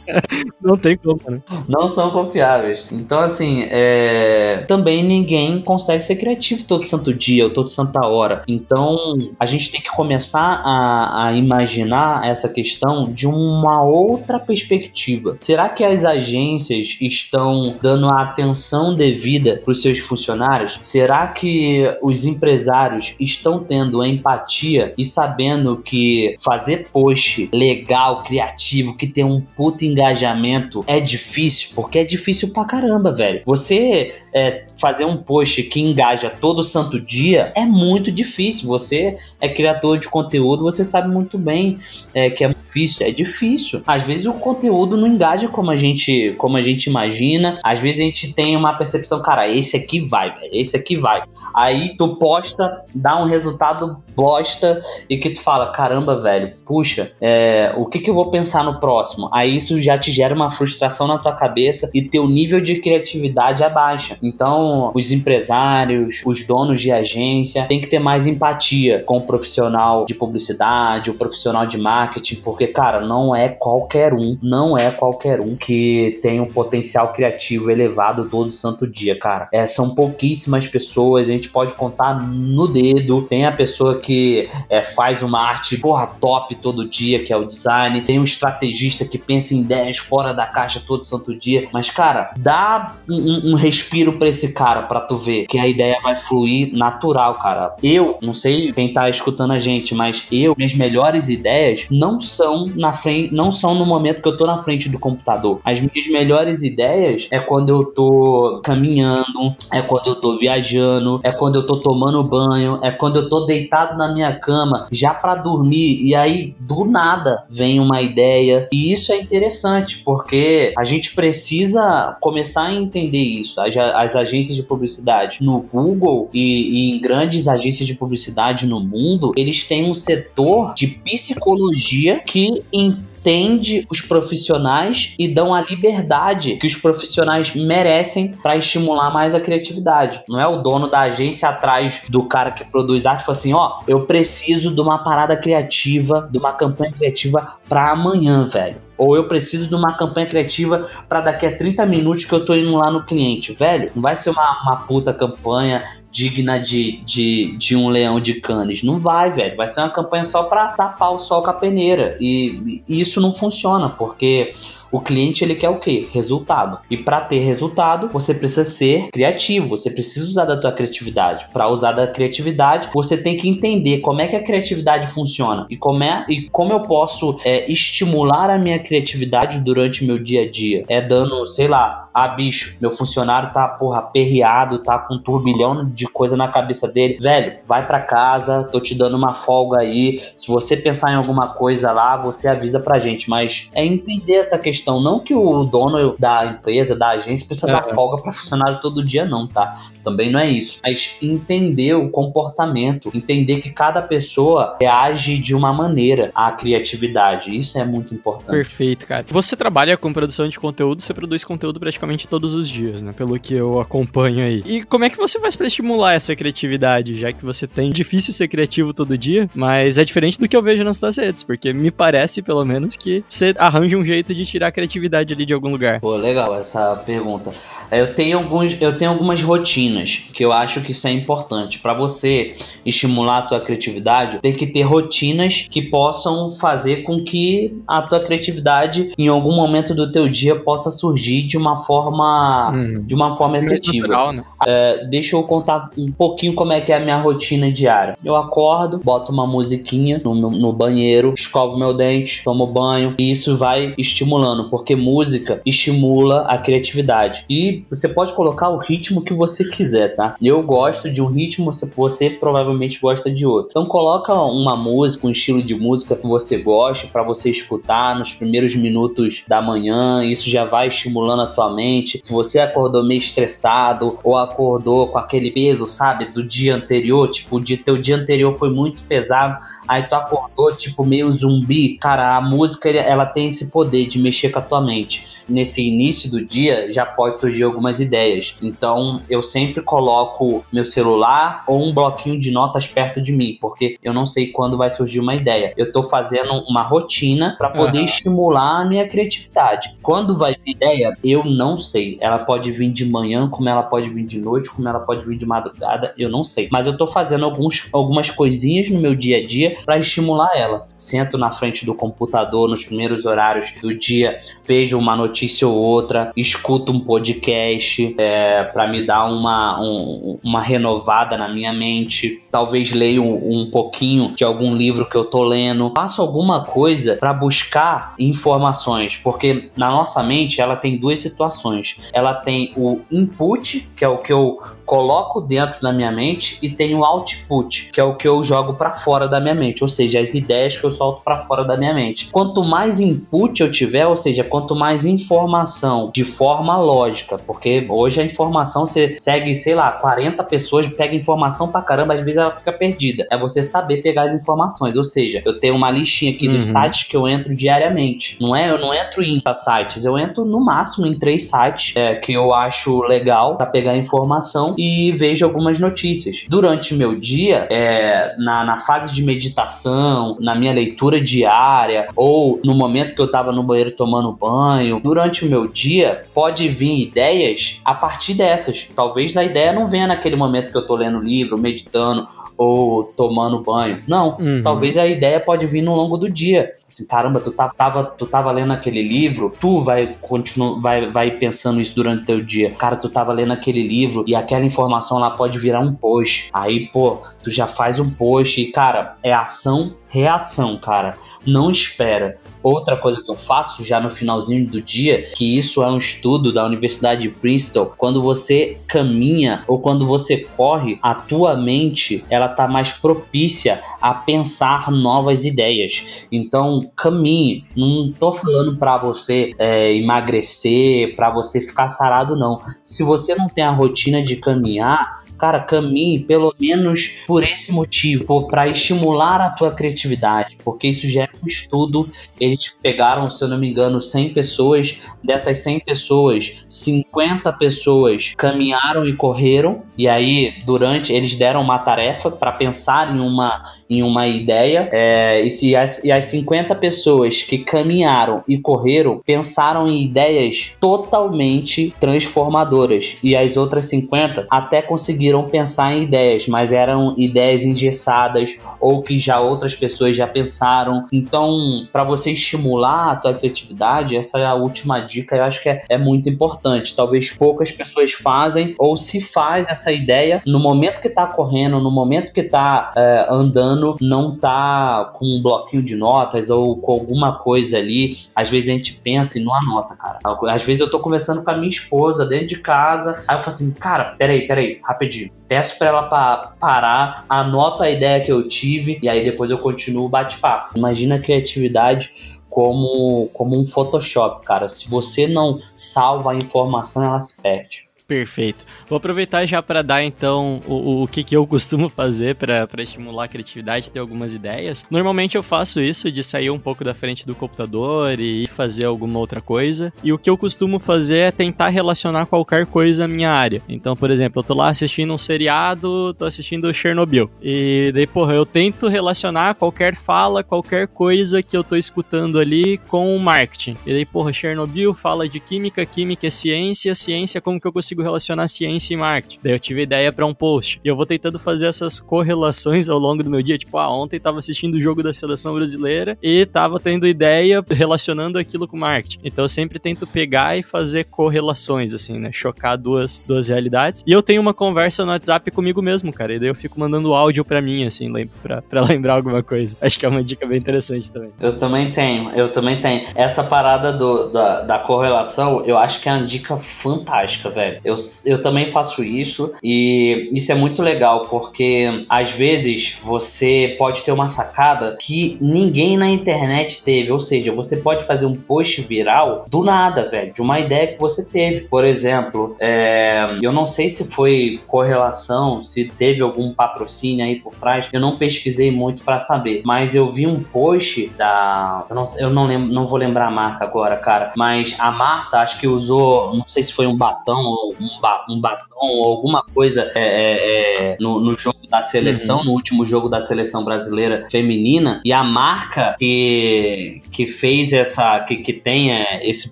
não 0.62 0.78
tem 0.78 0.98
como, 0.98 1.22
né? 1.30 1.42
Não 1.68 1.88
são 1.88 2.10
confiáveis. 2.10 2.88
Então, 2.92 3.20
assim, 3.20 3.64
é... 3.70 4.66
também 4.68 5.04
ninguém 5.04 5.62
consegue 5.62 6.04
ser 6.04 6.16
criativo 6.16 6.64
todo 6.64 6.84
santo 6.84 7.14
dia 7.14 7.44
ou 7.46 7.52
todo 7.52 7.70
santa 7.70 8.06
hora. 8.06 8.44
Então, 8.48 8.98
a 9.40 9.46
gente 9.46 9.72
tem 9.72 9.82
que 9.82 9.92
começar 9.92 10.62
a, 10.66 11.28
a 11.28 11.34
imaginar 11.34 11.75
imaginar 11.76 12.26
essa 12.28 12.48
questão 12.48 13.04
de 13.04 13.28
uma 13.28 13.82
outra 13.84 14.40
perspectiva. 14.40 15.38
Será 15.40 15.70
que 15.70 15.84
as 15.84 16.06
agências 16.06 16.98
estão 17.02 17.76
dando 17.82 18.08
a 18.08 18.22
atenção 18.22 18.96
devida 18.96 19.62
para 19.64 19.72
os 19.72 19.82
seus 19.82 20.00
funcionários? 20.00 20.80
Será 20.82 21.28
que 21.28 21.84
os 22.02 22.26
empresários 22.26 23.14
estão 23.20 23.64
tendo 23.64 24.04
empatia 24.04 24.94
e 24.98 25.04
sabendo 25.04 25.78
que 25.78 26.36
fazer 26.44 26.88
post 26.92 27.50
legal, 27.54 28.24
criativo, 28.24 28.96
que 28.96 29.08
tem 29.08 29.24
um 29.24 29.42
puto 29.42 29.84
engajamento 29.84 30.84
é 30.88 31.00
difícil? 31.00 31.70
Porque 31.76 32.00
é 32.00 32.04
difícil 32.04 32.50
pra 32.50 32.66
caramba, 32.66 33.12
velho. 33.12 33.42
Você 33.46 34.14
é, 34.34 34.66
fazer 34.76 35.06
um 35.06 35.18
post 35.18 35.64
que 35.64 35.80
engaja 35.80 36.30
todo 36.30 36.64
santo 36.64 37.00
dia 37.00 37.52
é 37.56 37.66
muito 37.66 38.12
difícil. 38.12 38.68
Você 38.68 39.16
é 39.40 39.50
criador 39.50 39.98
de 39.98 40.10
conteúdo, 40.10 40.64
você 40.64 40.84
sabe 40.84 41.08
muito 41.08 41.38
bem 41.38 41.78
é, 42.14 42.30
que 42.30 42.44
é 42.44 42.54
difícil? 42.76 43.08
É 43.08 43.12
difícil. 43.12 43.82
Às 43.88 44.04
vezes 44.04 44.26
o 44.26 44.34
conteúdo 44.34 44.98
não 44.98 45.08
engaja 45.08 45.48
como 45.48 45.72
a 45.72 45.76
gente, 45.76 46.36
como 46.38 46.58
a 46.58 46.62
gente 46.62 46.88
imagina. 46.88 47.58
Às 47.64 47.80
vezes 47.80 48.02
a 48.02 48.04
gente 48.04 48.34
tem 48.34 48.58
uma 48.58 48.78
percepção, 48.78 49.22
cara, 49.22 49.48
esse 49.48 49.78
aqui 49.78 50.02
vai, 50.02 50.36
velho, 50.36 50.50
esse 50.52 50.76
aqui 50.76 50.96
vai. 50.96 51.24
Aí 51.56 51.96
tu 51.98 52.18
posta, 52.18 52.86
dá 52.94 53.22
um 53.22 53.26
resultado 53.26 54.04
bosta 54.16 54.80
e 55.10 55.18
que 55.18 55.30
tu 55.30 55.42
fala, 55.42 55.72
caramba, 55.72 56.20
velho, 56.22 56.50
puxa, 56.66 57.12
é, 57.22 57.74
o 57.78 57.86
que 57.86 58.00
que 58.00 58.10
eu 58.10 58.14
vou 58.14 58.32
pensar 58.32 58.64
no 58.64 58.80
próximo? 58.80 59.30
Aí 59.32 59.56
isso 59.56 59.80
já 59.82 59.98
te 59.98 60.12
gera 60.12 60.34
uma 60.34 60.50
frustração 60.50 61.08
na 61.08 61.18
tua 61.18 61.34
cabeça 61.34 61.90
e 61.94 62.02
teu 62.02 62.28
nível 62.28 62.62
de 62.62 62.80
criatividade 62.80 63.64
abaixa. 63.64 64.18
Então, 64.24 64.92
os 64.96 65.12
empresários, 65.12 66.22
os 66.26 66.44
donos 66.44 66.82
de 66.82 66.92
agência, 66.92 67.66
tem 67.66 67.82
que 67.82 67.88
ter 67.88 68.00
mais 68.00 68.26
empatia 68.26 69.04
com 69.06 69.18
o 69.18 69.22
profissional 69.22 70.06
de 70.06 70.14
publicidade, 70.16 71.12
o 71.12 71.14
profissional 71.14 71.66
de 71.66 71.78
marketing, 71.78 72.36
porque, 72.36 72.65
cara, 72.68 73.02
não 73.02 73.36
é 73.36 73.50
qualquer 73.50 74.14
um, 74.14 74.38
não 74.42 74.78
é 74.78 74.92
qualquer 74.92 75.40
um 75.40 75.56
que 75.56 76.20
tem 76.22 76.40
um 76.40 76.46
potencial 76.46 77.14
criativo 77.14 77.70
elevado 77.70 78.28
todo 78.30 78.50
santo 78.50 78.88
dia, 78.88 79.18
cara. 79.18 79.48
É, 79.52 79.66
são 79.68 79.94
pouquíssimas 79.94 80.68
pessoas, 80.68 81.30
a 81.30 81.32
gente 81.32 81.50
pode 81.50 81.74
contar 81.74 82.16
no 82.16 82.68
dedo. 82.68 83.24
Tem 83.24 83.46
a 83.46 83.52
pessoa 83.52 84.00
que 84.00 84.50
é, 84.70 84.84
faz 84.84 85.22
uma 85.22 85.42
arte, 85.42 85.78
porra, 85.78 86.08
top 86.08 86.56
todo 86.56 86.88
dia, 86.88 87.24
que 87.24 87.32
é 87.32 87.38
o 87.38 87.46
design. 87.46 88.02
Tem 88.02 88.20
um 88.20 88.24
estrategista 88.24 89.06
que 89.06 89.18
pensa 89.18 89.54
em 89.54 89.62
ideias 89.62 89.98
fora 89.98 90.34
da 90.34 90.46
caixa 90.46 90.82
todo 90.86 91.04
santo 91.04 91.38
dia. 91.38 91.68
Mas, 91.74 91.90
cara, 91.90 92.34
dá 92.38 92.96
um, 93.10 93.52
um 93.52 93.56
respiro 93.56 94.14
pra 94.14 94.28
esse 94.28 94.54
cara 94.54 94.84
pra 94.84 95.02
tu 95.02 95.18
ver 95.18 95.46
que 95.46 95.58
a 95.58 95.68
ideia 95.68 95.98
vai 96.02 96.16
fluir 96.16 96.76
natural, 96.76 97.36
cara. 97.36 97.76
Eu, 97.84 98.18
não 98.22 98.34
sei 98.34 98.72
quem 98.72 98.92
tá 98.92 99.10
escutando 99.10 99.52
a 99.52 99.60
gente, 99.60 99.94
mas 99.94 100.26
eu, 100.32 100.56
minhas 100.58 100.74
melhores 100.74 101.30
ideias 101.30 101.86
não 101.90 102.20
são 102.20 102.55
na 102.76 102.94
frente, 102.94 103.34
não 103.34 103.52
são 103.52 103.76
no 103.76 103.86
momento 103.86 104.22
que 104.22 104.28
eu 104.28 104.38
tô 104.38 104.46
na 104.46 104.58
frente 104.64 104.90
do 104.90 105.00
computador. 105.00 105.60
As 105.64 105.82
minhas 105.82 106.08
melhores 106.08 106.64
ideias 106.64 107.28
é 107.32 107.40
quando 107.40 107.70
eu 107.70 107.86
tô 107.86 108.62
caminhando, 108.64 109.56
é 109.72 109.82
quando 109.82 110.08
eu 110.08 110.16
tô 110.16 110.38
viajando, 110.38 111.20
é 111.24 111.32
quando 111.32 111.56
eu 111.56 111.66
tô 111.66 111.78
tomando 111.78 112.24
banho, 112.24 112.80
é 112.82 112.92
quando 112.92 113.18
eu 113.18 113.30
tô 113.30 113.42
deitado 113.42 113.98
na 113.98 114.14
minha 114.14 114.34
cama 114.40 114.86
já 114.92 115.14
para 115.14 115.36
dormir 115.36 116.00
e 116.02 116.16
aí 116.16 116.56
do 116.60 116.86
nada 116.86 117.46
vem 117.50 117.80
uma 117.80 118.02
ideia. 118.02 118.68
E 118.72 118.92
isso 118.92 119.12
é 119.12 119.20
interessante 119.20 120.02
porque 120.04 120.74
a 120.78 120.84
gente 120.84 121.14
precisa 121.14 122.18
começar 122.22 122.64
a 122.64 122.74
entender 122.74 123.24
isso. 123.24 123.60
As, 123.60 123.76
as 123.76 124.16
agências 124.16 124.56
de 124.56 124.64
publicidade 124.64 125.40
no 125.42 125.62
Google 125.62 126.30
e, 126.34 126.92
e 126.92 126.96
em 126.96 127.02
grandes 127.02 127.48
agências 127.48 127.88
de 127.88 127.94
publicidade 127.94 128.68
no 128.68 128.80
mundo, 128.80 129.34
eles 129.36 129.64
têm 129.64 129.90
um 129.90 129.94
setor 129.94 130.74
de 130.74 130.88
psicologia 130.88 132.20
que 132.20 132.35
entende 132.72 133.86
os 133.90 134.02
profissionais 134.02 135.14
e 135.18 135.28
dão 135.28 135.54
a 135.54 135.62
liberdade 135.62 136.58
que 136.58 136.68
os 136.68 136.76
profissionais 136.76 137.56
merecem 137.56 138.30
para 138.44 138.56
estimular 138.56 139.12
mais 139.12 139.34
a 139.34 139.40
criatividade. 139.40 140.22
Não 140.30 140.40
é 140.40 140.48
o 140.48 140.58
dono 140.58 140.88
da 140.88 141.02
agência 141.02 141.50
atrás 141.50 142.04
do 142.08 142.24
cara 142.24 142.52
que 142.52 142.64
produz 142.64 143.06
arte 143.06 143.22
e 143.22 143.26
fala 143.26 143.38
assim: 143.38 143.54
ó, 143.54 143.80
eu 143.88 144.06
preciso 144.06 144.74
de 144.74 144.82
uma 144.82 145.00
parada 145.00 145.36
criativa, 145.36 146.30
de 146.32 146.38
uma 146.38 146.54
campanha 146.54 146.92
criativa 146.92 147.56
para 147.68 147.92
amanhã, 147.92 148.44
velho. 148.44 148.78
Ou 148.98 149.16
eu 149.16 149.28
preciso 149.28 149.68
de 149.68 149.76
uma 149.76 149.94
campanha 149.94 150.26
criativa 150.26 150.82
para 151.10 151.20
daqui 151.20 151.46
a 151.46 151.56
30 151.56 151.86
minutos 151.86 152.24
que 152.24 152.34
eu 152.34 152.46
tô 152.46 152.56
indo 152.56 152.76
lá 152.76 152.90
no 152.90 153.04
cliente. 153.04 153.52
Velho, 153.54 153.92
não 153.94 154.02
vai 154.02 154.16
ser 154.16 154.30
uma, 154.30 154.62
uma 154.62 154.78
puta 154.78 155.14
campanha 155.14 155.84
digna 156.16 156.58
de, 156.58 157.02
de, 157.04 157.58
de 157.58 157.76
um 157.76 157.90
leão 157.90 158.22
de 158.22 158.36
canes. 158.36 158.82
Não 158.82 158.98
vai, 158.98 159.30
velho. 159.30 159.58
Vai 159.58 159.68
ser 159.68 159.82
uma 159.82 159.90
campanha 159.90 160.24
só 160.24 160.44
para 160.44 160.70
tapar 160.70 161.12
o 161.12 161.20
sol 161.20 161.44
com 161.44 161.50
a 161.50 161.54
peneira. 161.54 162.16
E, 162.22 162.82
e 162.88 163.02
isso 163.02 163.20
não 163.20 163.34
funciona, 163.34 163.90
porque 163.90 164.54
o 164.90 165.02
cliente 165.02 165.44
ele 165.44 165.56
quer 165.56 165.68
o 165.68 165.78
quê? 165.78 166.08
Resultado. 166.14 166.80
E 166.90 166.96
para 166.96 167.20
ter 167.20 167.40
resultado, 167.40 168.08
você 168.08 168.34
precisa 168.34 168.64
ser 168.64 169.10
criativo, 169.12 169.68
você 169.68 169.90
precisa 169.90 170.26
usar 170.26 170.46
da 170.46 170.56
tua 170.56 170.72
criatividade. 170.72 171.48
Para 171.52 171.68
usar 171.68 171.92
da 171.92 172.08
criatividade, 172.08 172.90
você 172.94 173.18
tem 173.18 173.36
que 173.36 173.50
entender 173.50 174.00
como 174.00 174.22
é 174.22 174.28
que 174.28 174.38
a 174.38 174.44
criatividade 174.44 175.08
funciona 175.08 175.68
e 175.70 175.76
como 175.76 176.02
é 176.02 176.26
e 176.30 176.44
como 176.50 176.72
eu 176.72 176.80
posso 176.80 177.38
é, 177.44 177.70
estimular 177.70 178.50
a 178.50 178.58
minha 178.58 178.80
criatividade 178.80 179.60
durante 179.60 180.02
o 180.02 180.08
meu 180.08 180.18
dia 180.18 180.44
a 180.44 180.50
dia. 180.50 180.84
É 180.88 181.02
dando, 181.02 181.46
sei 181.46 181.68
lá, 181.68 182.05
ah, 182.18 182.30
bicho, 182.30 182.78
meu 182.80 182.92
funcionário 182.92 183.52
tá, 183.52 183.68
porra, 183.68 184.00
aperreado, 184.00 184.80
tá 184.80 184.98
com 184.98 185.16
um 185.16 185.20
turbilhão 185.20 185.84
de 185.84 186.08
coisa 186.08 186.38
na 186.38 186.48
cabeça 186.48 186.88
dele. 186.88 187.18
Velho, 187.20 187.58
vai 187.68 187.86
para 187.86 188.00
casa, 188.00 188.64
tô 188.72 188.80
te 188.80 188.96
dando 188.96 189.18
uma 189.18 189.34
folga 189.34 189.82
aí. 189.82 190.18
Se 190.38 190.48
você 190.48 190.78
pensar 190.78 191.12
em 191.12 191.16
alguma 191.16 191.50
coisa 191.50 191.92
lá, 191.92 192.16
você 192.16 192.48
avisa 192.48 192.80
pra 192.80 193.00
gente. 193.00 193.30
Mas 193.30 193.70
é 193.74 193.86
entender 193.86 194.36
essa 194.36 194.58
questão. 194.58 195.02
Não 195.02 195.20
que 195.20 195.36
o 195.36 195.66
dono 195.66 196.16
da 196.18 196.46
empresa, 196.46 196.96
da 196.96 197.10
agência, 197.10 197.46
precisa 197.46 197.68
dar 197.68 197.84
folga 197.84 198.24
pra 198.24 198.32
funcionário 198.32 198.80
todo 198.80 199.04
dia, 199.04 199.26
não, 199.26 199.46
tá? 199.46 199.78
Também 200.06 200.32
não 200.32 200.40
é 200.40 200.48
isso. 200.48 200.78
Mas 200.84 201.16
entender 201.20 201.96
o 201.96 202.10
comportamento, 202.10 203.12
entender 203.14 203.58
que 203.58 203.72
cada 203.72 204.04
pessoa 204.04 204.78
reage 204.80 205.40
de 205.40 205.56
uma 205.56 205.74
maneira 205.74 206.32
à 206.36 206.52
criatividade. 206.52 207.58
Isso 207.58 207.80
é 207.80 207.84
muito 207.84 208.14
importante. 208.14 208.52
Perfeito, 208.52 209.08
cara. 209.08 209.26
Você 209.30 209.56
trabalha 209.56 209.98
com 209.98 210.14
produção 210.14 210.48
de 210.48 210.60
conteúdo, 210.60 211.02
você 211.02 211.12
produz 211.12 211.44
conteúdo 211.44 211.80
praticamente 211.80 212.28
todos 212.28 212.54
os 212.54 212.70
dias, 212.70 213.02
né? 213.02 213.14
Pelo 213.14 213.40
que 213.40 213.56
eu 213.56 213.80
acompanho 213.80 214.46
aí. 214.46 214.64
E 214.64 214.84
como 214.84 215.06
é 215.06 215.10
que 215.10 215.18
você 215.18 215.40
faz 215.40 215.56
para 215.56 215.66
estimular 215.66 216.14
essa 216.14 216.36
criatividade, 216.36 217.16
já 217.16 217.34
que 217.34 217.44
você 217.44 217.66
tem 217.66 217.90
difícil 217.90 218.32
ser 218.32 218.48
criativo 218.48 218.94
todo 218.94 219.18
dia, 219.18 219.50
mas 219.56 219.98
é 219.98 220.06
diferente 220.06 220.40
do 220.40 220.48
que 220.48 220.56
eu 220.56 220.62
vejo 220.62 220.84
nas 220.84 220.98
suas 220.98 221.18
redes, 221.18 221.42
porque 221.42 221.74
me 221.74 221.90
parece, 221.90 222.44
pelo 222.44 222.64
menos, 222.64 222.96
que 222.96 223.24
você 223.28 223.56
arranja 223.58 223.98
um 223.98 224.06
jeito 224.06 224.36
de 224.36 224.46
tirar 224.46 224.68
a 224.68 224.72
criatividade 224.72 225.34
ali 225.34 225.48
de 225.48 225.54
algum 225.54 225.70
lugar. 225.70 226.00
Pô, 226.00 226.16
legal 226.16 226.56
essa 226.56 226.96
pergunta. 226.98 227.52
Eu 227.92 228.14
tenho 228.14 228.38
alguns, 228.38 228.80
eu 228.80 228.96
tenho 228.96 229.10
algumas 229.10 229.42
rotinas 229.42 229.95
que 230.04 230.44
eu 230.44 230.52
acho 230.52 230.82
que 230.82 230.92
isso 230.92 231.08
é 231.08 231.12
importante. 231.12 231.80
Para 231.80 231.94
você 231.94 232.54
estimular 232.86 233.40
a 233.40 233.42
tua 233.44 233.60
criatividade, 233.60 234.40
tem 234.40 234.54
que 234.54 234.68
ter 234.68 234.82
rotinas 234.82 235.66
que 235.70 235.82
possam 235.82 236.50
fazer 236.50 237.04
com 237.04 237.24
que 237.24 237.76
a 237.88 238.02
tua 238.02 238.20
criatividade 238.20 239.12
em 239.18 239.28
algum 239.28 239.56
momento 239.56 239.94
do 239.94 240.12
teu 240.12 240.28
dia 240.28 240.56
possa 240.56 240.90
surgir 240.90 241.44
de 241.44 241.58
uma 241.58 241.78
forma 241.78 242.72
hum. 242.72 243.04
de 243.06 243.14
uma 243.14 243.36
forma 243.36 243.58
efetiva. 243.58 244.08
Natural, 244.08 244.34
né? 244.34 244.44
é, 244.66 245.06
deixa 245.08 245.36
eu 245.36 245.44
contar 245.44 245.90
um 245.98 246.12
pouquinho 246.12 246.54
como 246.54 246.74
é 246.74 246.82
que 246.82 246.92
é 246.92 246.98
a 246.98 247.00
minha 247.00 247.18
rotina 247.22 247.72
diária. 247.72 248.16
Eu 248.24 248.36
acordo, 248.36 249.00
boto 249.04 249.32
uma 249.32 249.48
musiquinha 249.48 250.22
no, 250.24 250.36
no, 250.36 250.52
no 250.52 250.74
banheiro, 250.74 251.34
escovo 251.34 251.78
meu 251.78 251.94
dente, 251.94 252.44
tomo 252.44 252.66
banho 252.66 253.16
e 253.18 253.32
isso 253.32 253.56
vai 253.56 253.94
estimulando, 253.98 254.70
porque 254.70 254.96
música 254.96 255.62
estimula 255.66 256.42
a 256.42 256.58
criatividade. 256.58 257.46
E 257.50 257.86
você 257.90 258.08
pode 258.08 258.34
colocar 258.34 258.70
o 258.70 258.78
ritmo 258.78 259.22
que 259.22 259.34
você 259.34 259.64
quiser 259.64 259.85
quiser, 259.86 260.16
tá? 260.16 260.36
Eu 260.42 260.64
gosto 260.64 261.10
de 261.10 261.22
um 261.22 261.28
ritmo, 261.28 261.72
você, 261.96 262.30
provavelmente 262.30 263.00
gosta 263.00 263.30
de 263.30 263.46
outro. 263.46 263.70
Então 263.70 263.86
coloca 263.86 264.34
uma 264.34 264.76
música, 264.76 265.28
um 265.28 265.32
estilo 265.32 265.62
de 265.62 265.76
música 265.76 266.16
que 266.16 266.26
você 266.26 266.58
goste 266.58 267.08
para 267.08 267.22
você 267.22 267.50
escutar 267.50 268.18
nos 268.18 268.32
primeiros 268.32 268.76
minutos 268.76 269.44
da 269.48 269.62
manhã. 269.62 270.24
Isso 270.24 270.50
já 270.50 270.66
vai 270.66 270.88
estimulando 270.88 271.44
a 271.44 271.48
tua 271.48 271.74
mente. 271.74 272.20
Se 272.22 272.34
você 272.34 272.60
acordou 272.60 273.04
meio 273.04 273.20
estressado 273.20 274.18
ou 274.24 274.38
acordou 274.38 275.08
com 275.08 275.20
aquele 275.20 275.52
peso, 275.52 275.86
sabe, 275.86 276.26
do 276.26 276.44
dia 276.44 276.76
anterior, 276.76 277.30
tipo, 277.30 277.58
o 277.58 277.64
teu 277.64 277.98
dia 277.98 278.16
anterior 278.16 278.52
foi 278.54 278.70
muito 278.70 279.04
pesado, 279.04 279.58
aí 279.88 280.04
tu 280.04 280.16
acordou 280.16 280.76
tipo 280.76 281.06
meio 281.06 281.32
zumbi. 281.32 281.98
Cara, 282.00 282.36
a 282.38 282.42
música 282.42 282.90
ela 282.90 283.26
tem 283.26 283.48
esse 283.48 283.70
poder 283.70 284.08
de 284.08 284.18
mexer 284.18 284.50
com 284.50 284.60
a 284.60 284.62
tua 284.62 284.82
mente. 284.82 285.44
Nesse 285.48 285.82
início 285.82 286.30
do 286.32 286.44
dia 286.44 286.92
já 286.92 287.06
pode 287.06 287.38
surgir 287.38 287.64
algumas 287.64 288.00
ideias. 288.00 288.56
Então 288.62 289.22
eu 289.30 289.44
sempre 289.44 289.75
sempre 289.76 289.82
coloco 289.82 290.64
meu 290.72 290.86
celular 290.86 291.64
ou 291.68 291.84
um 291.84 291.94
bloquinho 291.94 292.40
de 292.40 292.52
notas 292.52 292.88
perto 292.88 293.22
de 293.22 293.32
mim, 293.32 293.58
porque 293.60 293.98
eu 294.02 294.14
não 294.14 294.26
sei 294.26 294.48
quando 294.48 294.78
vai 294.78 294.90
surgir 294.90 295.20
uma 295.20 295.36
ideia. 295.36 295.74
Eu 295.76 295.92
tô 295.92 296.02
fazendo 296.02 296.54
uma 296.70 296.82
rotina 296.82 297.56
para 297.58 297.70
poder 297.70 298.00
uhum. 298.00 298.06
estimular 298.06 298.82
a 298.82 298.86
minha 298.86 299.08
criatividade. 299.08 299.96
Quando 300.02 300.38
vai 300.38 300.56
vir 300.56 300.72
ideia, 300.72 301.18
eu 301.24 301.44
não 301.44 301.78
sei. 301.78 302.18
Ela 302.22 302.40
pode 302.40 302.72
vir 302.72 302.92
de 302.92 303.06
manhã, 303.06 303.50
como 303.50 303.68
ela 303.68 303.84
pode 303.84 304.10
vir 304.10 304.26
de 304.26 304.40
noite, 304.40 304.70
como 304.70 304.88
ela 304.88 305.00
pode 305.00 305.26
vir 305.26 305.38
de 305.38 305.46
madrugada, 305.46 306.14
eu 306.18 306.30
não 306.30 306.44
sei. 306.44 306.70
Mas 306.72 306.88
eu 306.88 306.98
tô 306.98 307.08
fazendo 307.08 307.44
alguns, 307.44 307.90
algumas 307.92 308.30
coisinhas 308.30 308.90
no 308.90 309.00
meu 309.00 309.16
dia 309.16 309.38
a 309.38 309.46
dia 309.46 309.78
para 309.84 309.98
estimular 309.98 310.52
ela. 310.56 310.88
Sento 310.96 311.38
na 311.38 311.52
frente 311.52 311.86
do 311.86 311.94
computador 311.94 312.70
nos 312.70 312.86
primeiros 312.86 313.26
horários 313.26 313.72
do 313.82 313.94
dia, 313.94 314.38
vejo 314.66 314.98
uma 314.98 315.16
notícia 315.16 315.68
ou 315.68 315.76
outra, 315.76 316.32
escuto 316.36 316.92
um 316.92 317.00
podcast 317.00 318.16
é, 318.18 318.64
para 318.64 318.88
me 318.88 319.06
dar 319.06 319.26
uma 319.26 319.55
um, 319.80 320.40
uma 320.44 320.62
renovada 320.62 321.38
na 321.38 321.48
minha 321.48 321.74
mente, 321.74 322.42
talvez 322.52 322.92
leio 322.92 323.24
um, 323.24 323.62
um 323.62 323.72
pouquinho 323.72 324.34
de 324.36 324.44
algum 324.44 324.76
livro 324.76 325.06
que 325.10 325.16
eu 325.16 325.26
tô 325.26 325.44
lendo, 325.44 325.92
faço 325.96 326.22
alguma 326.22 326.64
coisa 326.64 327.16
para 327.16 327.34
buscar 327.34 328.14
informações, 328.20 329.20
porque 329.24 329.70
na 329.76 329.90
nossa 329.90 330.22
mente 330.24 330.62
ela 330.62 330.76
tem 330.76 330.98
duas 330.98 331.20
situações. 331.20 331.98
Ela 332.14 332.34
tem 332.34 332.74
o 332.76 333.02
input, 333.12 333.88
que 333.96 334.04
é 334.04 334.08
o 334.08 334.18
que 334.18 334.32
eu 334.32 334.58
coloco 334.86 335.42
dentro 335.42 335.82
da 335.82 335.92
minha 335.92 336.12
mente, 336.12 336.58
e 336.62 336.70
tem 336.70 336.96
o 336.96 337.04
output, 337.04 337.90
que 337.92 338.00
é 338.00 338.04
o 338.04 338.16
que 338.16 338.28
eu 338.28 338.42
jogo 338.44 338.74
para 338.74 338.92
fora 338.92 339.28
da 339.28 339.40
minha 339.40 339.56
mente, 339.56 339.84
ou 339.84 339.88
seja, 339.88 340.20
as 340.20 340.34
ideias 340.34 340.78
que 340.78 340.84
eu 340.84 340.92
solto 340.92 341.22
para 341.24 341.40
fora 341.44 341.64
da 341.64 341.76
minha 341.76 341.94
mente. 341.94 342.28
Quanto 342.32 342.64
mais 342.64 343.00
input 343.00 343.62
eu 343.62 343.72
tiver, 343.72 344.08
ou 344.08 344.16
seja, 344.16 344.44
quanto 344.44 344.76
mais 344.76 345.06
informação 345.06 346.12
de 346.14 346.24
forma 346.24 346.78
lógica, 346.78 347.38
porque 347.38 347.86
hoje 347.90 348.22
a 348.22 348.26
informação 348.26 348.86
você 348.86 349.18
segue, 349.20 349.45
sei 349.54 349.76
lá, 349.76 349.92
40 349.92 350.44
pessoas, 350.44 350.88
pega 350.88 351.14
informação 351.16 351.68
pra 351.72 351.82
caramba, 351.82 352.14
às 352.14 352.22
vezes 352.24 352.38
ela 352.38 352.52
fica 352.52 352.72
perdida. 352.72 353.28
É 353.32 353.38
você 353.38 353.62
saber 353.62 354.02
pegar 354.02 354.24
as 354.24 354.34
informações, 354.34 354.98
ou 354.98 355.04
seja, 355.04 355.42
eu 355.46 355.60
tenho 355.60 355.76
uma 355.76 355.92
listinha 355.92 356.32
aqui 356.34 356.48
dos 356.48 356.68
Uhum. 356.74 356.82
sites 356.82 357.04
que 357.04 357.16
eu 357.16 357.28
entro 357.28 357.56
diariamente. 357.56 358.38
Não 358.40 358.56
é, 358.56 358.70
eu 358.70 358.80
não 358.80 358.94
entro 358.94 359.22
em 359.22 359.42
sites, 359.54 360.06
eu 360.06 360.18
entro 360.18 360.46
no 360.46 360.60
máximo 360.64 361.06
em 361.06 361.18
três 361.18 361.50
sites 361.50 361.94
é, 361.96 362.16
que 362.16 362.34
eu 362.34 362.54
acho 362.54 363.02
legal 363.04 363.58
para 363.58 363.68
pegar 363.68 363.96
informação 363.96 364.74
e 364.78 365.12
vejo 365.12 365.46
algumas 365.46 365.78
notícias. 365.80 366.46
Durante 366.48 366.94
meu 366.94 367.16
dia, 367.20 367.68
é, 367.70 368.36
na, 368.38 368.64
na 368.64 368.80
fase 368.80 369.14
de 369.14 369.22
meditação, 369.24 370.38
na 370.40 370.56
minha 370.56 370.72
leitura 370.74 371.20
diária, 371.20 372.08
ou 372.16 372.60
no 372.64 372.74
momento 372.76 373.14
que 373.16 373.22
eu 373.22 373.30
tava 373.30 373.52
no 373.52 373.64
banheiro 373.64 373.92
tomando 373.92 374.32
banho, 374.32 375.00
durante 375.04 375.46
o 375.46 375.50
meu 375.50 375.68
dia, 375.68 376.24
pode 376.34 376.68
vir 376.68 377.00
ideias 377.00 377.80
a 377.84 377.94
partir 377.94 378.34
dessas. 378.34 378.88
Talvez 378.96 379.34
a 379.38 379.44
ideia 379.44 379.74
não 379.74 379.88
venha 379.88 380.08
naquele 380.08 380.36
momento 380.36 380.72
que 380.72 380.78
eu 380.78 380.86
tô 380.86 380.96
lendo 380.96 381.20
livro, 381.20 381.58
meditando 381.58 382.28
ou 382.58 383.04
tomando 383.04 383.60
banho. 383.62 383.98
Não, 384.08 384.38
Uhum. 384.40 384.62
talvez 384.64 384.98
a 384.98 385.06
ideia 385.08 385.40
pode 385.40 385.66
vir 385.68 385.82
no 385.82 385.96
longo 385.96 386.18
do 386.18 386.30
dia. 386.30 386.74
Assim, 386.88 387.06
caramba, 387.08 387.40
tu 387.40 387.52
tava, 387.52 387.74
tava, 387.76 388.04
tu 388.04 388.26
tava 388.26 388.52
lendo 388.52 388.72
aquele 388.74 389.02
livro, 389.02 389.54
tu 389.60 389.82
vai 389.82 390.10
continuar, 390.22 390.80
vai, 390.80 391.08
vai 391.08 391.32
pensando 391.32 391.82
isso 391.82 391.96
durante 391.96 392.24
o 392.24 392.26
teu 392.26 392.42
dia. 392.44 392.72
Cara, 392.72 392.96
tu 392.96 393.10
tava 393.10 393.34
lendo 393.34 393.54
aquele 393.54 393.86
livro 393.86 394.24
e 394.28 394.36
aquela 394.36 394.66
informação 394.66 395.18
lá 395.20 395.30
pode 395.32 395.58
virar 395.60 395.80
um 395.82 395.94
post. 395.94 396.50
Aí, 396.54 396.88
pô, 396.88 397.20
tu 397.44 397.50
já 397.52 397.68
faz 397.68 398.00
um 398.00 398.10
post 398.10 398.60
e, 398.62 398.72
cara, 398.72 399.18
é 399.24 399.34
ação, 399.34 399.94
reação, 400.10 400.78
cara. 400.78 401.18
Não 401.46 401.70
espera. 401.70 402.38
Outra 402.64 402.96
coisa 402.98 403.22
que 403.22 403.30
eu 403.30 403.36
faço 403.36 403.84
já 403.84 404.00
no 404.00 404.10
finalzinho 404.10 404.66
do 404.66 404.82
dia, 404.82 405.22
que 405.36 405.58
isso 405.58 405.84
é 405.84 405.88
um 405.88 405.98
estudo 405.98 406.52
da 406.52 406.66
Universidade 406.66 407.24
de 407.24 407.30
Princeton, 407.30 407.92
quando 407.98 408.22
você 408.22 408.78
caminha 408.88 409.64
ou 409.68 409.80
quando 409.80 410.06
você 410.08 410.38
corre, 410.58 410.98
a 411.02 411.14
tua 411.14 411.56
mente 411.56 412.24
ela 412.30 412.45
tá 412.50 412.68
mais 412.68 412.92
propícia 412.92 413.82
a 414.02 414.14
pensar 414.14 414.92
novas 414.92 415.46
ideias. 415.46 416.26
Então 416.32 416.90
caminhe. 416.96 417.66
Não 417.76 418.12
tô 418.12 418.34
falando 418.34 418.78
para 418.78 418.98
você 418.98 419.54
é, 419.58 419.94
emagrecer, 419.96 421.16
para 421.16 421.30
você 421.30 421.62
ficar 421.62 421.88
sarado 421.88 422.36
não. 422.36 422.60
Se 422.84 423.04
você 423.04 423.36
não 423.36 423.48
tem 423.48 423.64
a 423.64 423.72
rotina 423.72 424.22
de 424.22 424.36
caminhar, 424.38 425.24
cara, 425.38 425.60
caminhe 425.60 426.20
pelo 426.20 426.54
menos 426.60 427.12
por 427.28 427.44
esse 427.44 427.72
motivo, 427.72 428.48
para 428.48 428.68
estimular 428.68 429.42
a 429.42 429.50
tua 429.50 429.72
criatividade, 429.72 430.58
porque 430.64 430.88
isso 430.88 431.08
já 431.08 431.24
é 431.24 431.30
um 431.44 431.48
estudo. 431.48 432.08
Eles 432.40 432.76
pegaram, 432.82 433.30
se 433.30 433.44
eu 433.44 433.48
não 433.48 433.58
me 433.58 433.70
engano, 433.70 434.00
100 434.02 434.34
pessoas. 434.34 435.00
Dessas 435.24 435.60
100 435.60 435.80
pessoas, 435.82 436.66
50 436.68 437.52
pessoas 437.54 438.34
caminharam 438.38 439.06
e 439.06 439.14
correram. 439.14 439.84
E 439.98 440.08
aí, 440.08 440.54
durante, 440.66 441.14
eles 441.14 441.36
deram 441.36 441.62
uma 441.62 441.80
tarefa 441.80 442.30
para 442.32 442.52
pensar 442.52 443.16
em 443.16 443.20
uma, 443.20 443.62
em 443.90 444.04
uma 444.04 444.28
ideia. 444.28 444.90
É, 444.92 445.42
e, 445.42 445.50
se 445.50 445.76
as, 445.76 446.04
e 446.04 446.12
as 446.12 446.26
50 446.26 446.76
pessoas 446.76 447.44
que 447.44 447.60
caminharam 447.60 448.44
e 448.48 448.58
correram 448.58 449.22
pensaram 449.26 449.88
em 449.88 450.02
ideias 450.02 450.74
totalmente 450.80 451.94
transformadoras. 452.00 453.18
E 453.24 453.36
as 453.36 453.58
outras 453.58 453.86
50 453.86 454.48
até 454.50 454.82
conseguiram 454.82 455.25
pensar 455.50 455.94
em 455.94 456.04
ideias, 456.04 456.48
mas 456.48 456.72
eram 456.72 457.14
ideias 457.18 457.64
engessadas 457.64 458.58
ou 458.80 459.02
que 459.02 459.18
já 459.18 459.40
outras 459.40 459.74
pessoas 459.74 460.16
já 460.16 460.28
pensaram. 460.28 461.06
Então, 461.12 461.88
para 461.92 462.04
você 462.04 462.32
estimular 462.32 463.12
a 463.12 463.16
tua 463.16 463.34
criatividade, 463.34 464.16
essa 464.16 464.40
é 464.40 464.46
a 464.46 464.54
última 464.54 465.00
dica, 465.00 465.36
eu 465.36 465.44
acho 465.44 465.62
que 465.62 465.70
é, 465.70 465.84
é 465.90 465.98
muito 465.98 466.30
importante. 466.30 466.96
Talvez 466.96 467.32
poucas 467.32 467.72
pessoas 467.72 468.12
fazem 468.14 468.74
ou 468.78 468.98
se 468.98 469.22
faz 469.22 469.68
essa 469.68 469.92
ideia 469.92 470.42
no 470.46 470.60
momento 470.60 471.02
que 471.02 471.10
tá 471.10 471.28
correndo, 471.28 471.80
no 471.80 471.92
momento 471.92 472.34
que 472.34 472.44
tá 472.44 472.94
é, 472.96 473.28
andando, 473.30 473.98
não 474.02 474.36
tá 474.36 475.12
com 475.14 475.26
um 475.26 475.42
bloquinho 475.42 475.84
de 475.84 475.96
notas 475.96 476.50
ou 476.50 476.78
com 476.78 476.92
alguma 476.92 477.38
coisa 477.40 477.78
ali. 477.78 478.18
Às 478.36 478.50
vezes 478.50 478.70
a 478.70 478.74
gente 478.74 478.94
pensa 478.94 479.38
e 479.38 479.44
não 479.44 479.54
anota, 479.54 479.96
cara. 479.96 480.20
Às 480.50 480.64
vezes 480.64 480.82
eu 480.82 480.90
tô 480.90 481.00
conversando 481.00 481.44
com 481.44 481.52
a 481.52 481.56
minha 481.56 481.70
esposa 481.70 482.26
dentro 482.26 482.48
de 482.48 482.58
casa, 482.58 483.24
aí 483.28 483.36
eu 483.36 483.40
falo 483.40 483.50
assim, 483.50 483.72
cara, 483.72 484.16
peraí, 484.18 484.48
peraí, 484.48 484.80
rapidinho. 484.84 485.15
Peço 485.48 485.78
pra 485.78 485.88
ela 485.88 486.04
pa 486.04 486.56
parar, 486.60 487.26
anota 487.30 487.84
a 487.86 487.90
ideia 487.90 488.24
que 488.24 488.32
eu 488.32 488.48
tive 488.48 489.00
e 489.02 489.10
aí 489.10 489.24
depois 489.24 489.52
eu 489.52 489.58
continuo 489.58 490.06
o 490.06 490.10
bate-papo. 490.10 490.78
Imagina 490.78 491.16
a 491.16 491.20
criatividade 491.20 492.40
como, 492.50 493.28
como 493.34 493.60
um 493.60 493.66
Photoshop, 493.66 494.46
cara. 494.46 494.70
Se 494.70 494.90
você 494.90 495.28
não 495.28 495.60
salva 495.74 496.32
a 496.32 496.36
informação, 496.36 497.04
ela 497.04 497.20
se 497.20 497.42
perde. 497.42 497.85
Perfeito. 498.08 498.66
Vou 498.88 498.98
aproveitar 498.98 499.46
já 499.46 499.64
para 499.64 499.82
dar 499.82 500.04
então 500.04 500.62
o, 500.68 501.04
o 501.04 501.08
que, 501.08 501.24
que 501.24 501.36
eu 501.36 501.46
costumo 501.48 501.90
fazer 501.90 502.36
para 502.36 502.68
estimular 502.84 503.26
a 503.26 503.28
criatividade, 503.28 503.90
ter 503.90 504.00
algumas 504.00 504.34
ideias. 504.34 504.86
Normalmente 504.92 505.36
eu 505.36 505.42
faço 505.42 505.82
isso 505.82 506.12
de 506.12 506.24
sair 506.24 506.52
um 506.52 506.60
pouco 506.60 506.84
da 506.84 506.94
frente 506.94 507.26
do 507.26 507.34
computador 507.34 508.20
e 508.20 508.48
fazer 508.48 508.86
alguma 508.86 509.18
outra 509.18 509.42
coisa. 509.42 509.92
E 510.04 510.14
o 510.14 510.20
que 510.20 510.30
eu 510.30 510.38
costumo 510.38 510.78
fazer 510.78 511.18
é 511.18 511.32
tentar 511.32 511.70
relacionar 511.70 512.28
qualquer 512.28 512.66
coisa 512.68 513.06
à 513.06 513.08
minha 513.08 513.32
área. 513.32 513.62
Então, 513.68 513.96
por 513.96 514.12
exemplo, 514.12 514.40
eu 514.40 514.44
tô 514.44 514.54
lá 514.54 514.70
assistindo 514.70 515.14
um 515.14 515.18
seriado, 515.18 516.14
tô 516.14 516.26
assistindo 516.26 516.74
Chernobyl. 516.74 517.30
E 517.42 517.92
daí, 517.94 518.06
porra, 518.06 518.34
eu 518.34 518.46
tento 518.46 518.88
relacionar 518.88 519.56
qualquer 519.56 519.96
fala, 519.96 520.44
qualquer 520.44 520.88
coisa 520.88 521.42
que 521.42 521.58
eu 521.58 521.64
tô 521.64 521.76
escutando 521.76 522.38
ali 522.38 522.78
com 522.88 523.16
o 523.16 523.20
marketing. 523.20 523.76
E 523.86 523.94
daí, 523.94 524.06
porra, 524.06 524.32
Chernobyl 524.32 524.94
fala 524.94 525.28
de 525.28 525.40
química, 525.40 525.84
química 525.86 526.28
é 526.28 526.30
ciência, 526.30 526.94
ciência 526.94 527.42
como 527.42 527.60
que 527.60 527.68
eu 527.68 527.74
consigo 527.74 527.95
relacionar 528.02 528.48
ciência 528.48 528.94
e 528.94 528.98
marketing. 528.98 529.40
Daí 529.44 529.54
eu 529.54 529.60
tive 529.60 529.82
ideia 529.82 530.12
para 530.12 530.26
um 530.26 530.34
post. 530.34 530.80
E 530.84 530.88
eu 530.88 530.96
vou 530.96 531.06
tentando 531.06 531.40
fazer 531.40 531.68
essas 531.68 532.00
correlações 532.00 532.90
ao 532.90 533.00
longo 533.00 533.24
do 533.24 533.30
meu 533.30 533.42
dia. 533.42 533.58
Tipo, 533.58 533.78
ah, 533.78 533.90
ontem 533.90 534.20
tava 534.20 534.40
assistindo 534.40 534.76
o 534.76 534.82
jogo 534.82 535.04
da 535.04 535.14
seleção 535.14 535.54
brasileira 535.56 536.18
e 536.22 536.46
tava 536.46 536.80
tendo 536.80 537.08
ideia 537.08 537.64
relacionando 537.70 538.38
aquilo 538.38 538.68
com 538.68 538.78
marketing. 538.78 539.20
Então 539.24 539.46
eu 539.46 539.50
sempre 539.50 539.80
tento 539.80 540.08
pegar 540.08 540.58
e 540.58 540.64
fazer 540.64 541.06
correlações, 541.06 541.94
assim, 541.94 542.20
né? 542.20 542.32
Chocar 542.32 542.78
duas, 542.78 543.22
duas 543.26 543.50
realidades. 543.50 544.04
E 544.06 544.12
eu 544.12 544.22
tenho 544.22 544.42
uma 544.42 544.54
conversa 544.54 545.06
no 545.06 545.12
WhatsApp 545.12 545.50
comigo 545.52 545.82
mesmo, 545.82 546.12
cara. 546.12 546.34
E 546.34 546.40
daí 546.40 546.50
eu 546.50 546.56
fico 546.56 546.80
mandando 546.80 547.14
áudio 547.14 547.44
para 547.46 547.62
mim, 547.62 547.86
assim, 547.86 548.12
pra, 548.42 548.62
pra 548.62 548.82
lembrar 548.82 549.16
alguma 549.16 549.44
coisa. 549.44 549.78
Acho 549.82 549.98
que 550.00 550.06
é 550.06 550.10
uma 550.10 550.24
dica 550.24 550.46
bem 550.46 550.58
interessante 550.58 551.12
também. 551.12 551.32
Eu 551.40 551.56
também 551.56 551.92
tenho, 551.92 552.32
eu 552.32 552.52
também 552.52 552.80
tenho. 552.80 553.08
Essa 553.16 553.44
parada 553.44 553.92
do, 553.92 554.30
da, 554.30 554.62
da 554.62 554.80
correlação, 554.80 555.66
eu 555.66 555.78
acho 555.78 556.02
que 556.02 556.10
é 556.10 556.14
uma 556.14 556.26
dica 556.26 556.58
fantástica, 556.58 557.50
velho. 557.50 557.80
Eu, 557.86 557.96
eu 558.26 558.42
também 558.42 558.68
faço 558.68 559.04
isso 559.04 559.54
e 559.64 560.30
isso 560.34 560.52
é 560.52 560.56
muito 560.56 560.82
legal 560.82 561.28
porque 561.28 562.06
às 562.10 562.32
vezes 562.32 562.98
você 563.04 563.76
pode 563.78 564.04
ter 564.04 564.12
uma 564.12 564.28
sacada 564.28 564.98
que 565.00 565.38
ninguém 565.40 565.98
na 565.98 566.10
internet 566.10 566.84
teve, 566.84 567.12
ou 567.12 567.20
seja, 567.20 567.52
você 567.52 567.78
pode 567.78 568.06
fazer 568.06 568.26
um 568.26 568.36
post 568.36 568.82
viral 568.82 569.46
do 569.50 569.64
nada, 569.64 570.06
velho, 570.10 570.34
de 570.34 570.42
uma 570.42 570.60
ideia 570.60 570.88
que 570.88 571.00
você 571.00 571.24
teve. 571.24 571.62
Por 571.62 571.86
exemplo, 571.86 572.56
é, 572.60 573.38
eu 573.42 573.52
não 573.52 573.66
sei 573.66 573.90
se 573.90 574.10
foi 574.10 574.60
correlação, 574.68 575.62
se 575.62 575.86
teve 575.86 576.22
algum 576.22 576.54
patrocínio 576.54 577.26
aí 577.26 577.36
por 577.36 577.54
trás, 577.56 577.88
eu 577.92 578.00
não 578.00 578.18
pesquisei 578.18 578.72
muito 578.72 579.04
para 579.04 579.20
saber, 579.20 579.62
mas 579.66 579.96
eu 579.96 580.10
vi 580.10 580.26
um 580.26 580.42
post 580.42 581.08
da, 581.18 581.86
eu 581.90 581.96
não, 581.96 582.04
eu 582.18 582.30
não 582.30 582.48
lembro, 582.48 582.74
não 582.74 582.86
vou 582.86 582.98
lembrar 582.98 583.28
a 583.28 583.32
marca 583.32 583.64
agora, 583.64 583.96
cara, 583.96 584.32
mas 584.36 584.76
a 584.80 584.92
Marta 584.92 585.40
acho 585.40 585.60
que 585.60 585.68
usou, 585.68 586.36
não 586.36 586.46
sei 586.48 586.64
se 586.64 586.74
foi 586.74 586.88
um 586.88 586.96
batom 586.96 587.44
ou 587.44 587.75
um, 587.80 588.00
ba 588.00 588.26
um 588.30 588.40
batom 588.40 588.66
ou 588.76 589.06
alguma 589.06 589.44
coisa 589.54 589.92
é, 589.96 590.00
é, 590.00 590.92
é, 590.92 590.98
no, 591.00 591.20
no, 591.20 591.36
jogo 591.36 591.60
da 591.70 591.82
seleção, 591.82 592.40
uhum. 592.40 592.46
no 592.46 592.52
último 592.52 592.86
jogo 592.86 593.10
da 593.10 593.20
seleção 593.20 593.64
brasileira 593.64 594.28
feminina, 594.30 595.02
e 595.04 595.12
a 595.12 595.24
marca 595.24 595.96
que, 595.98 597.02
que 597.12 597.26
fez 597.26 597.74
essa, 597.74 598.20
que, 598.22 598.38
que 598.38 598.54
tem 598.54 598.92
esse 599.22 599.52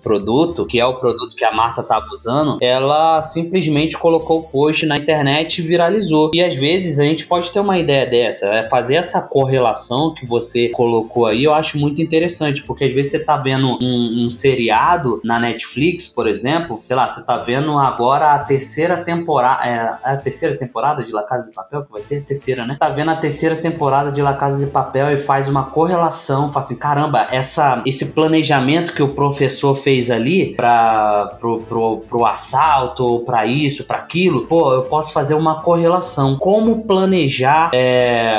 produto, 0.02 0.66
que 0.66 0.78
é 0.78 0.86
o 0.86 0.94
produto 0.94 1.34
que 1.34 1.44
a 1.44 1.52
Marta 1.52 1.82
tava 1.82 2.06
usando, 2.12 2.58
ela 2.60 3.20
simplesmente 3.22 3.96
colocou 3.96 4.40
o 4.40 4.42
post 4.42 4.86
na 4.86 4.96
internet 4.96 5.58
e 5.58 5.62
viralizou. 5.62 6.30
E 6.34 6.42
às 6.42 6.54
vezes 6.54 6.98
a 6.98 7.04
gente 7.04 7.26
pode 7.26 7.50
ter 7.50 7.60
uma 7.60 7.78
ideia 7.78 8.06
dessa, 8.06 8.46
é 8.46 8.68
fazer 8.68 8.96
essa 8.96 9.20
correlação 9.20 10.14
que 10.14 10.26
você 10.26 10.68
colocou 10.68 11.26
aí, 11.26 11.44
eu 11.44 11.54
acho 11.54 11.78
muito 11.78 12.00
interessante, 12.00 12.62
porque 12.62 12.84
às 12.84 12.92
vezes 12.92 13.12
você 13.12 13.18
tá 13.18 13.36
vendo 13.36 13.78
um, 13.80 14.24
um 14.24 14.30
seriado 14.30 15.20
na 15.24 15.38
Netflix, 15.38 16.06
por 16.06 16.28
exemplo, 16.28 16.78
sei 16.82 16.96
lá, 16.96 17.08
você 17.08 17.22
tá 17.24 17.36
vendo 17.36 17.78
agora 17.78 18.13
agora 18.14 18.34
a 18.34 18.38
terceira 18.38 18.98
temporada. 18.98 19.64
É, 19.66 20.12
a 20.12 20.16
terceira 20.16 20.56
temporada 20.56 21.02
de 21.02 21.12
La 21.12 21.24
Casa 21.24 21.48
de 21.48 21.54
Papel 21.54 21.84
que 21.84 21.92
vai 21.92 22.02
ter? 22.02 22.22
Terceira, 22.22 22.64
né? 22.64 22.76
Tá 22.78 22.88
vendo 22.88 23.10
a 23.10 23.16
terceira 23.16 23.56
temporada 23.56 24.12
de 24.12 24.22
La 24.22 24.34
Casa 24.34 24.64
de 24.64 24.70
Papel 24.70 25.12
e 25.12 25.18
faz 25.18 25.48
uma 25.48 25.64
correlação. 25.64 26.48
Fala 26.48 26.64
assim: 26.64 26.76
caramba, 26.76 27.26
essa, 27.30 27.82
esse 27.84 28.12
planejamento 28.12 28.92
que 28.92 29.02
o 29.02 29.08
professor 29.08 29.74
fez 29.74 30.10
ali 30.10 30.54
pra, 30.54 31.36
pro, 31.40 31.60
pro, 31.62 31.98
pro 32.08 32.26
assalto, 32.26 33.04
ou 33.04 33.20
pra 33.24 33.46
isso, 33.46 33.84
pra 33.84 33.98
aquilo, 33.98 34.46
pô, 34.46 34.72
eu 34.72 34.82
posso 34.82 35.12
fazer 35.12 35.34
uma 35.34 35.62
correlação. 35.62 36.36
Como 36.36 36.84
planejar 36.84 37.70
é, 37.72 38.36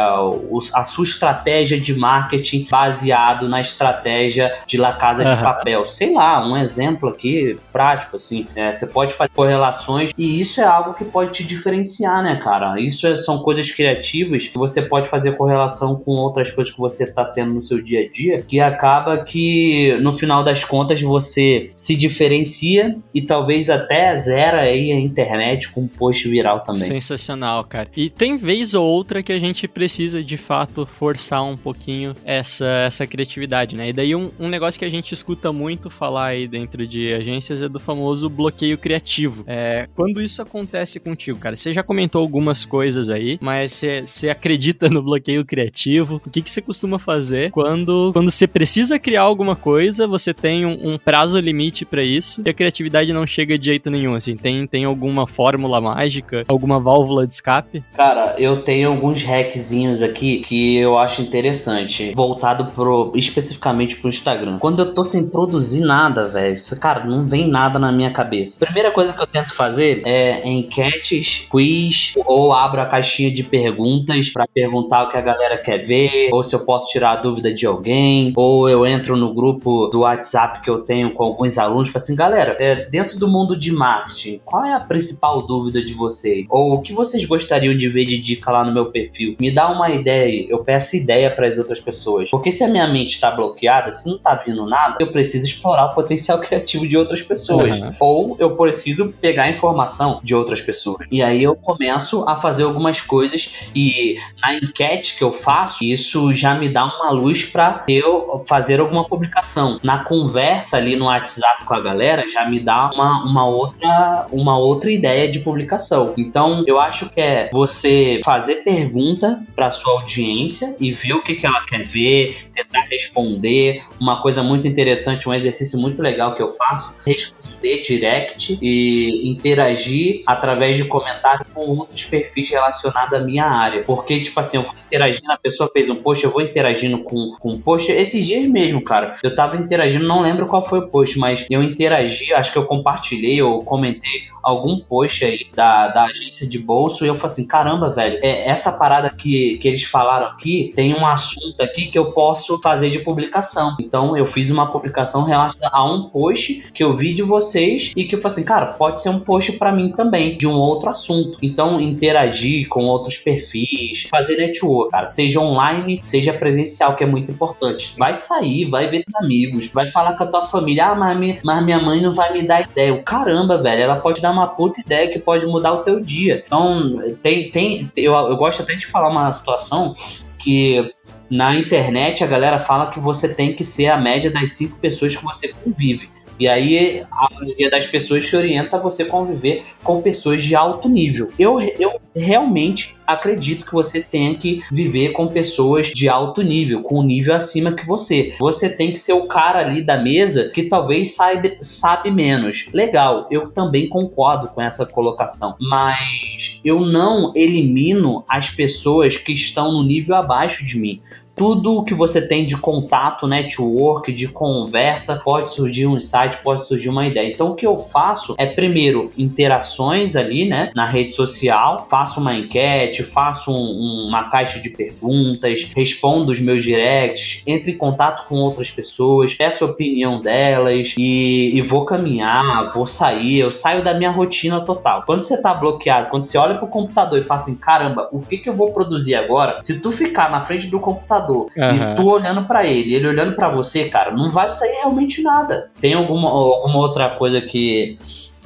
a 0.74 0.84
sua 0.84 1.04
estratégia 1.04 1.80
de 1.80 1.94
marketing 1.94 2.68
baseado 2.70 3.50
na 3.50 3.60
estratégia 3.60 4.56
de 4.66 4.78
La 4.78 4.94
Casa 4.94 5.26
de 5.26 5.42
Papel? 5.42 5.86
Sei 5.86 6.14
lá, 6.14 6.46
um 6.46 6.56
exemplo 6.56 7.10
aqui 7.10 7.58
prático, 7.72 8.18
assim. 8.18 8.48
É, 8.56 8.72
você 8.72 8.88
pode 8.88 9.14
fazer 9.14 9.32
correlações 9.66 10.12
e 10.18 10.40
isso 10.40 10.62
é 10.62 10.64
algo 10.64 10.94
que 10.94 11.06
pode 11.06 11.32
te 11.32 11.44
diferenciar, 11.44 12.24
né, 12.24 12.36
cara? 12.36 12.80
Isso 12.80 13.08
é, 13.08 13.16
são 13.16 13.40
coisas 13.40 13.72
criativas 13.72 14.48
que 14.48 14.58
você 14.58 14.82
pode 14.82 15.10
fazer 15.10 15.34
correlação 15.34 15.96
com 15.96 16.12
outras 16.12 16.52
coisas 16.52 16.74
que 16.74 16.80
você 16.80 17.06
tá 17.06 17.26
tendo 17.26 17.54
no 17.54 17.62
seu 17.62 17.82
dia 17.82 18.02
a 18.02 18.10
dia, 18.10 18.42
que 18.42 18.60
acaba 18.60 19.24
que 19.24 19.98
no 20.02 20.14
final 20.14 20.44
das 20.44 20.64
contas 20.64 21.02
você 21.02 21.70
se 21.76 21.96
diferencia 21.96 22.98
e 23.14 23.22
talvez 23.22 23.70
até 23.70 24.16
zera 24.16 24.62
aí 24.62 24.92
a 24.92 25.00
internet 25.00 25.70
com 25.70 25.82
um 25.82 25.88
post 25.88 26.28
viral 26.28 26.60
também. 26.60 26.82
Sensacional, 26.82 27.64
cara. 27.64 27.90
E 27.96 28.10
tem 28.10 28.38
vez 28.38 28.74
ou 28.74 28.86
outra 28.86 29.24
que 29.24 29.32
a 29.32 29.40
gente 29.40 29.68
precisa 29.68 30.24
de 30.24 30.38
fato 30.38 30.86
forçar 30.86 31.44
um 31.44 31.58
pouquinho 31.58 32.14
essa, 32.24 32.66
essa 32.86 33.08
criatividade, 33.08 33.76
né? 33.76 33.90
E 33.90 33.94
daí 33.94 34.16
um, 34.16 34.32
um 34.40 34.48
negócio 34.48 34.80
que 34.80 34.86
a 34.86 34.90
gente 34.90 35.14
escuta 35.14 35.52
muito 35.52 35.90
falar 35.90 36.28
aí 36.28 36.48
dentro 36.48 36.86
de 36.88 37.14
agências 37.14 37.62
é 37.62 37.70
do 37.70 37.80
famoso 37.80 38.30
bloqueio 38.30 38.78
criativo. 38.78 39.44
É, 39.48 39.55
quando 39.96 40.22
isso 40.22 40.42
acontece 40.42 41.00
contigo, 41.00 41.40
cara, 41.40 41.56
você 41.56 41.74
já 41.74 41.84
comentou 41.84 42.22
algumas 42.22 42.66
coisas 42.66 43.10
aí, 43.10 43.38
mas 43.42 43.82
você, 44.06 44.30
acredita 44.30 44.88
no 44.90 45.02
bloqueio 45.02 45.46
criativo? 45.46 46.22
O 46.26 46.30
que, 46.30 46.42
que 46.42 46.50
você 46.50 46.62
costuma 46.62 46.98
fazer 46.98 47.52
quando, 47.52 48.12
quando 48.14 48.32
você 48.32 48.48
precisa 48.48 48.98
criar 49.00 49.22
alguma 49.22 49.56
coisa, 49.56 50.08
você 50.08 50.34
tem 50.34 50.66
um, 50.66 50.94
um 50.94 50.98
prazo 50.98 51.40
limite 51.40 51.86
para 51.86 52.04
isso 52.04 52.42
e 52.46 52.50
a 52.50 52.54
criatividade 52.54 53.14
não 53.14 53.26
chega 53.26 53.58
de 53.58 53.66
jeito 53.66 53.90
nenhum, 53.90 54.16
assim? 54.16 54.36
Tem, 54.36 54.66
tem 54.68 54.86
alguma 54.86 55.28
fórmula 55.28 55.80
mágica, 55.80 56.44
alguma 56.48 56.80
válvula 56.80 57.28
de 57.28 57.34
escape? 57.34 57.84
Cara, 57.96 58.36
eu 58.38 58.62
tenho 58.64 58.90
alguns 58.90 59.24
hackzinhos 59.24 60.02
aqui 60.02 60.40
que 60.40 60.78
eu 60.78 60.98
acho 60.98 61.22
interessante, 61.22 62.14
voltado 62.14 62.66
pro, 62.72 63.12
especificamente 63.16 63.98
pro 63.98 64.10
Instagram. 64.10 64.58
Quando 64.60 64.80
eu 64.80 64.94
tô 64.94 65.04
sem 65.04 65.28
produzir 65.30 65.82
nada, 65.82 66.28
velho, 66.28 66.56
cara, 66.80 67.06
não 67.06 67.26
vem 67.26 67.48
nada 67.48 67.80
na 67.80 67.92
minha 67.92 68.12
cabeça. 68.12 68.60
Primeira 68.60 68.92
coisa 68.92 69.14
que 69.14 69.22
eu 69.22 69.28
tento 69.28 69.45
fazer 69.54 70.02
é 70.06 70.48
enquetes, 70.48 71.46
quiz, 71.50 72.14
ou 72.26 72.54
abro 72.54 72.82
a 72.82 72.86
caixinha 72.86 73.32
de 73.32 73.44
perguntas 73.44 74.30
para 74.30 74.48
perguntar 74.48 75.04
o 75.04 75.10
que 75.10 75.18
a 75.18 75.22
galera 75.22 75.58
quer 75.58 75.80
ver, 75.80 76.30
ou 76.32 76.42
se 76.42 76.56
eu 76.56 76.60
posso 76.62 76.90
tirar 76.90 77.12
a 77.12 77.16
dúvida 77.16 77.54
de 77.54 77.66
alguém, 77.66 78.34
ou 78.36 78.70
eu 78.70 78.86
entro 78.86 79.16
no 79.16 79.34
grupo 79.34 79.88
do 79.88 80.02
WhatsApp 80.02 80.62
que 80.62 80.70
eu 80.70 80.80
tenho 80.80 81.12
com 81.12 81.24
alguns 81.24 81.58
alunos 81.58 81.90
e 81.90 81.92
falo 81.92 82.04
assim, 82.04 82.16
galera, 82.16 82.56
é, 82.60 82.86
dentro 82.90 83.20
do 83.20 83.28
mundo 83.28 83.56
de 83.56 83.72
marketing, 83.72 84.40
qual 84.44 84.64
é 84.64 84.74
a 84.74 84.80
principal 84.80 85.42
dúvida 85.42 85.84
de 85.84 85.94
vocês? 85.94 86.46
Ou 86.50 86.76
o 86.76 86.82
que 86.82 86.94
vocês 86.94 87.26
gostariam 87.26 87.76
de 87.76 87.88
ver 87.88 88.06
de 88.06 88.18
dica 88.18 88.52
lá 88.52 88.64
no 88.64 88.74
meu 88.74 88.88
perfil? 88.88 89.36
Me 89.40 89.52
dá 89.52 89.70
uma 89.70 89.90
ideia, 89.90 90.48
eu 90.50 90.60
peço 90.64 90.96
ideia 90.96 91.30
para 91.30 91.48
as 91.48 91.58
outras 91.58 91.80
pessoas. 91.80 92.30
Porque 92.30 92.52
se 92.52 92.64
a 92.64 92.68
minha 92.68 92.88
mente 92.88 93.12
está 93.12 93.32
bloqueada, 93.32 93.92
se 93.92 94.08
não 94.08 94.18
tá 94.18 94.36
vindo 94.36 94.66
nada, 94.66 94.96
eu 95.00 95.12
preciso 95.12 95.46
explorar 95.46 95.86
o 95.88 95.96
potencial 95.96 96.40
criativo 96.40 96.88
de 96.88 96.98
outras 96.98 97.22
pessoas. 97.22 97.80
Uhum. 97.80 97.96
Ou 98.00 98.38
eu 98.40 98.56
preciso 98.56 99.14
pegar 99.26 99.50
informação 99.50 100.20
de 100.24 100.36
outras 100.36 100.62
pessoas. 100.62 101.08
E 101.10 101.20
aí 101.24 101.42
eu 101.42 101.56
começo 101.56 102.24
a 102.28 102.36
fazer 102.36 102.62
algumas 102.62 103.02
coisas 103.02 103.68
e 103.74 104.20
na 104.40 104.54
enquete 104.54 105.18
que 105.18 105.24
eu 105.24 105.34
faço, 105.34 105.84
isso 105.84 106.32
já 106.32 106.54
me 106.54 106.70
dá 106.70 106.86
uma 106.86 107.10
luz 107.10 107.44
para 107.44 107.84
eu 107.88 108.44
fazer 108.48 108.80
alguma 108.80 109.04
publicação. 109.04 109.80
Na 109.82 110.04
conversa 110.04 110.78
ali 110.78 110.96
no 110.96 111.06
WhatsApp 111.06 111.66
com 111.66 111.74
a 111.74 111.82
galera, 111.82 112.28
já 112.28 112.48
me 112.48 112.60
dá 112.60 112.92
uma, 112.94 113.24
uma 113.24 113.48
outra 113.48 114.28
uma 114.32 114.60
outra 114.60 114.92
ideia 114.92 115.28
de 115.28 115.40
publicação. 115.40 116.14
Então, 116.16 116.64
eu 116.68 116.80
acho 116.80 117.10
que 117.10 117.20
é 117.20 117.50
você 117.52 118.20
fazer 118.24 118.64
pergunta 118.64 119.42
para 119.56 119.72
sua 119.72 119.94
audiência 119.94 120.76
e 120.80 120.92
ver 120.92 121.14
o 121.14 121.24
que, 121.24 121.34
que 121.34 121.48
ela 121.48 121.66
quer 121.66 121.84
ver, 121.84 122.36
tentar 122.54 122.82
responder. 122.82 123.82
Uma 124.00 124.22
coisa 124.22 124.44
muito 124.44 124.68
interessante, 124.68 125.28
um 125.28 125.34
exercício 125.34 125.80
muito 125.80 126.00
legal 126.00 126.36
que 126.36 126.44
eu 126.44 126.52
faço, 126.52 126.96
responder 127.04 127.82
direct 127.82 128.58
e 128.62 129.15
interagir 129.24 130.24
através 130.26 130.78
de 130.78 130.86
comentário 130.86 131.45
com 131.56 131.62
outros 131.78 132.04
perfis 132.04 132.50
relacionados 132.50 133.14
à 133.14 133.20
minha 133.20 133.46
área. 133.46 133.84
Porque, 133.84 134.20
tipo 134.20 134.40
assim, 134.40 134.58
eu 134.58 134.64
vou 134.64 134.76
interagindo, 134.86 135.32
a 135.32 135.38
pessoa 135.38 135.70
fez 135.72 135.90
um 135.90 135.96
post, 135.96 136.24
eu 136.24 136.32
vou 136.32 136.42
interagindo 136.42 137.00
com, 137.00 137.34
com 137.40 137.54
um 137.54 137.62
post. 137.62 137.92
Esses 137.92 138.26
dias 138.26 138.46
mesmo, 138.46 138.84
cara, 138.84 139.18
eu 139.24 139.34
tava 139.34 139.56
interagindo, 139.56 140.06
não 140.06 140.22
lembro 140.22 140.46
qual 140.46 140.62
foi 140.62 140.80
o 140.80 140.88
post, 140.88 141.18
mas 141.18 141.46
eu 141.50 141.64
interagi, 141.64 142.34
acho 142.34 142.52
que 142.52 142.58
eu 142.58 142.66
compartilhei 142.66 143.42
ou 143.42 143.64
comentei 143.64 144.36
algum 144.46 144.80
post 144.80 145.26
aí 145.26 145.48
da, 145.56 145.88
da 145.88 146.04
agência 146.04 146.48
de 146.48 146.60
bolso 146.60 147.04
e 147.04 147.08
eu 147.08 147.16
falei 147.16 147.34
assim, 147.34 147.48
caramba, 147.48 147.90
velho, 147.90 148.20
é, 148.22 148.48
essa 148.48 148.72
parada 148.72 149.10
que, 149.10 149.58
que 149.58 149.68
eles 149.68 149.84
falaram 149.84 150.28
aqui 150.28 150.72
tem 150.76 150.94
um 150.94 151.06
assunto 151.06 151.60
aqui 151.62 151.88
que 151.88 151.98
eu 151.98 152.12
posso 152.12 152.62
fazer 152.62 152.92
de 152.92 153.00
publicação. 153.00 153.76
Então 153.80 154.16
eu 154.16 154.28
fiz 154.28 154.52
uma 154.52 154.72
publicação 154.72 155.24
relacionada 155.24 155.76
a 155.76 155.84
um 155.84 156.10
post 156.10 156.64
que 156.74 156.84
eu 156.84 156.94
vi 156.94 157.12
de 157.12 157.24
vocês 157.24 157.92
e 157.96 158.04
que 158.06 158.14
eu 158.14 158.20
falei 158.20 158.34
assim, 158.34 158.46
cara, 158.46 158.68
pode 158.68 159.02
ser 159.02 159.10
um 159.10 159.20
post 159.20 159.54
para 159.54 159.72
mim 159.72 159.92
também, 159.92 160.38
de 160.38 160.46
um 160.46 160.54
outro 160.54 160.90
assunto. 160.90 161.40
Então 161.46 161.80
interagir 161.80 162.68
com 162.68 162.84
outros 162.86 163.18
perfis, 163.18 164.08
fazer 164.10 164.38
network, 164.38 164.92
cara, 164.92 165.08
seja 165.08 165.40
online, 165.40 166.00
seja 166.04 166.34
presencial, 166.34 166.96
que 166.96 167.04
é 167.04 167.08
muito 167.08 167.32
importante. 167.32 167.94
Vai 167.98 168.14
sair, 168.14 168.66
vai 168.66 168.90
ver 168.90 169.04
os 169.08 169.16
amigos, 169.16 169.68
vai 169.68 169.88
falar 169.90 170.14
com 170.18 170.24
a 170.24 170.28
tua 170.28 170.46
família, 170.46 170.88
ah, 170.88 170.96
mas 170.96 171.18
minha, 171.18 171.38
mas 171.44 171.64
minha 171.64 171.80
mãe 171.80 172.02
não 172.02 172.14
vai 172.14 172.34
me 172.34 172.44
dar 172.44 172.62
ideia. 172.62 172.94
O 172.94 173.04
caramba, 173.04 173.58
velho, 173.58 173.82
ela 173.82 173.98
pode 173.98 174.22
dar 174.22 174.32
uma 174.32 174.48
puta 174.48 174.80
ideia 174.80 175.08
que 175.08 175.20
pode 175.20 175.46
mudar 175.46 175.74
o 175.74 175.78
teu 175.78 176.00
dia. 176.00 176.44
Então, 176.46 177.00
tem, 177.22 177.50
tem 177.50 177.92
eu, 177.96 178.14
eu 178.14 178.36
gosto 178.36 178.62
até 178.62 178.76
de 178.76 178.86
falar 178.88 179.10
uma 179.10 179.32
situação 179.32 179.94
que 180.40 180.94
na 181.30 181.56
internet 181.56 182.24
a 182.24 182.28
galera 182.28 182.60
fala 182.60 182.88
que 182.88 183.00
você 183.00 183.34
tem 183.34 183.54
que 183.54 183.64
ser 183.64 183.88
a 183.88 183.98
média 183.98 184.30
das 184.30 184.52
cinco 184.52 184.78
pessoas 184.78 185.16
que 185.16 185.24
você 185.24 185.50
convive. 185.50 186.10
E 186.40 186.48
aí 186.48 187.06
a 187.12 187.28
maioria 187.34 187.70
das 187.70 187.86
pessoas 187.86 188.28
te 188.28 188.36
orienta 188.36 188.78
a 188.78 188.80
você 188.80 189.06
conviver 189.06 189.64
com 189.84 190.02
pessoas 190.02 190.44
de 190.44 190.56
alto 190.56 190.90
nível. 190.90 191.30
Eu, 191.40 191.60
eu 191.80 192.00
realmente 192.16 192.96
acredito 193.06 193.66
que 193.66 193.72
você 193.72 194.02
tenha 194.02 194.36
que 194.36 194.62
viver 194.72 195.12
com 195.12 195.28
pessoas 195.28 195.88
de 195.88 196.10
alto 196.10 196.42
nível, 196.42 196.82
com 196.82 197.00
um 197.00 197.04
nível 197.04 197.36
acima 197.36 197.72
que 197.72 197.86
você. 197.86 198.34
Você 198.40 198.70
tem 198.70 198.92
que 198.92 199.00
ser 199.00 199.14
o 199.14 199.28
cara 199.28 199.60
ali 199.60 199.82
da 199.82 199.98
mesa 199.98 200.50
que 200.50 200.64
talvez 200.64 201.16
saiba, 201.16 201.50
sabe 201.62 202.10
menos. 202.12 202.68
Legal, 202.74 203.28
eu 203.30 203.52
também 203.52 203.88
concordo 203.88 204.48
com 204.48 204.62
essa 204.62 204.86
colocação, 204.86 205.56
mas 205.60 206.60
eu 206.64 206.82
não 206.82 207.32
elimino 207.36 208.24
as 208.28 208.50
pessoas 208.50 209.16
que 209.16 209.34
estão 209.34 209.72
no 209.72 209.84
nível 209.84 210.16
abaixo 210.16 210.66
de 210.66 210.78
mim 210.78 211.02
tudo 211.36 211.84
que 211.84 211.94
você 211.94 212.26
tem 212.26 212.46
de 212.46 212.56
contato, 212.56 213.28
network, 213.28 214.12
de 214.14 214.28
conversa, 214.28 215.18
pode 215.18 215.50
surgir 215.50 215.86
um 215.86 215.98
insight, 215.98 216.38
pode 216.42 216.66
surgir 216.66 216.90
uma 216.90 217.06
ideia. 217.06 217.30
Então 217.30 217.52
o 217.52 217.56
que 217.56 217.68
eu 217.68 217.78
faço 217.78 218.34
é 218.38 218.46
primeiro 218.46 219.12
interações 219.18 220.16
ali, 220.16 220.48
né, 220.48 220.72
na 220.74 220.86
rede 220.86 221.14
social, 221.14 221.86
faço 221.90 222.20
uma 222.20 222.34
enquete, 222.34 223.04
faço 223.04 223.52
um, 223.52 224.08
uma 224.08 224.30
caixa 224.30 224.60
de 224.60 224.70
perguntas, 224.70 225.68
respondo 225.76 226.32
os 226.32 226.40
meus 226.40 226.64
directs, 226.64 227.44
entre 227.46 227.74
em 227.74 227.78
contato 227.78 228.28
com 228.28 228.36
outras 228.36 228.72
pessoas, 228.72 229.34
peço 229.34 229.66
a 229.66 229.68
opinião 229.68 230.22
delas 230.22 230.96
e, 230.98 231.52
e 231.54 231.62
vou 231.62 231.84
caminhar, 231.84 232.68
vou 232.74 232.86
sair, 232.86 233.40
eu 233.40 233.52
saio 233.52 233.84
da 233.84 233.94
minha 233.94 234.12
rotina 234.12 234.62
total. 234.62 235.04
Quando 235.06 235.24
você 235.24 235.42
tá 235.42 235.54
bloqueado, 235.54 236.10
quando 236.10 236.24
você 236.24 236.38
olha 236.38 236.56
pro 236.56 236.68
computador 236.68 237.20
e 237.20 237.24
fala 237.24 237.42
assim, 237.42 237.56
caramba, 237.56 238.08
o 238.12 238.20
que 238.20 238.38
que 238.38 238.50
eu 238.50 238.54
vou 238.54 238.72
produzir 238.72 239.16
agora? 239.16 239.62
Se 239.62 239.80
tu 239.80 239.92
ficar 239.92 240.32
na 240.32 240.42
frente 240.42 240.68
do 240.68 240.80
computador 240.80 241.25
computador 241.26 241.52
uhum. 241.58 241.92
e 241.92 241.96
tu 241.96 242.08
olhando 242.08 242.46
para 242.46 242.66
ele, 242.66 242.94
ele 242.94 243.08
olhando 243.08 243.36
para 243.36 243.50
você, 243.50 243.90
cara, 243.90 244.12
não 244.12 244.30
vai 244.30 244.50
sair 244.50 244.76
realmente 244.76 245.22
nada. 245.22 245.72
Tem 245.80 245.94
alguma, 245.94 246.30
alguma 246.30 246.78
outra 246.78 247.10
coisa 247.10 247.42
que 247.42 247.98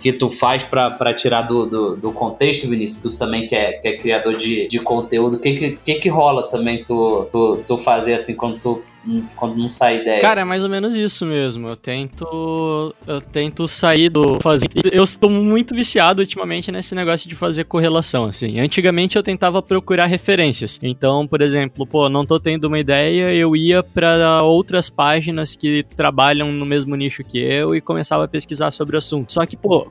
que 0.02 0.14
tu 0.14 0.30
faz 0.30 0.64
para 0.64 1.14
tirar 1.14 1.42
do, 1.42 1.66
do, 1.66 1.98
do, 1.98 2.12
contexto, 2.14 2.70
Vinícius? 2.70 3.02
Tu 3.02 3.18
também 3.18 3.46
que 3.46 3.54
é, 3.54 3.74
que 3.74 3.86
é 3.86 3.98
criador 3.98 4.34
de, 4.34 4.66
de 4.66 4.80
conteúdo, 4.80 5.36
o 5.36 5.40
que, 5.40 5.52
que, 5.52 5.72
que, 5.72 5.96
que 5.96 6.08
rola 6.08 6.44
também 6.44 6.86
tu, 6.86 7.28
tu, 7.34 7.62
tu 7.68 7.78
fazer 7.78 8.14
assim 8.14 8.34
quando 8.34 8.62
tu 8.62 8.82
quando 9.36 9.58
não 9.58 9.70
sai 9.70 10.02
ideia? 10.02 10.22
Cara, 10.22 10.42
é 10.42 10.44
mais 10.44 10.64
ou 10.64 10.70
menos 10.70 10.96
isso 10.96 11.26
mesmo. 11.26 11.68
Eu 11.68 11.76
tento. 11.76 12.94
Eu 13.08 13.22
tento 13.22 13.68
sair 13.68 14.10
do 14.10 14.40
fazer. 14.40 14.70
Eu 14.92 15.04
estou 15.04 15.30
muito 15.30 15.74
viciado 15.74 16.22
ultimamente 16.22 16.72
nesse 16.72 16.94
negócio 16.94 17.28
de 17.28 17.36
fazer 17.36 17.64
correlação, 17.64 18.26
assim. 18.26 18.60
Antigamente 18.60 19.16
eu 19.16 19.24
tentava 19.24 19.62
procurar 19.62 20.06
referências. 20.06 20.80
Então, 20.84 21.26
por 21.28 21.42
exemplo, 21.42 21.86
pô, 21.86 22.10
não 22.10 22.26
tô 22.26 22.40
tendo 22.40 22.66
uma 22.66 22.80
ideia, 22.80 23.34
eu 23.34 23.56
ia 23.56 23.82
para 23.82 24.44
outras 24.44 24.90
páginas 24.90 25.56
que 25.56 25.84
trabalham 25.96 26.52
no 26.52 26.66
mesmo 26.66 26.96
nicho 26.96 27.24
que 27.24 27.38
eu 27.38 27.76
e 27.76 27.82
começava 27.82 28.26
a 28.26 28.28
pesquisar 28.28 28.72
sobre 28.72 28.96
o 28.96 29.00
assunto. 29.00 29.32
Só 29.32 29.46
que, 29.46 29.56
pô, 29.58 29.88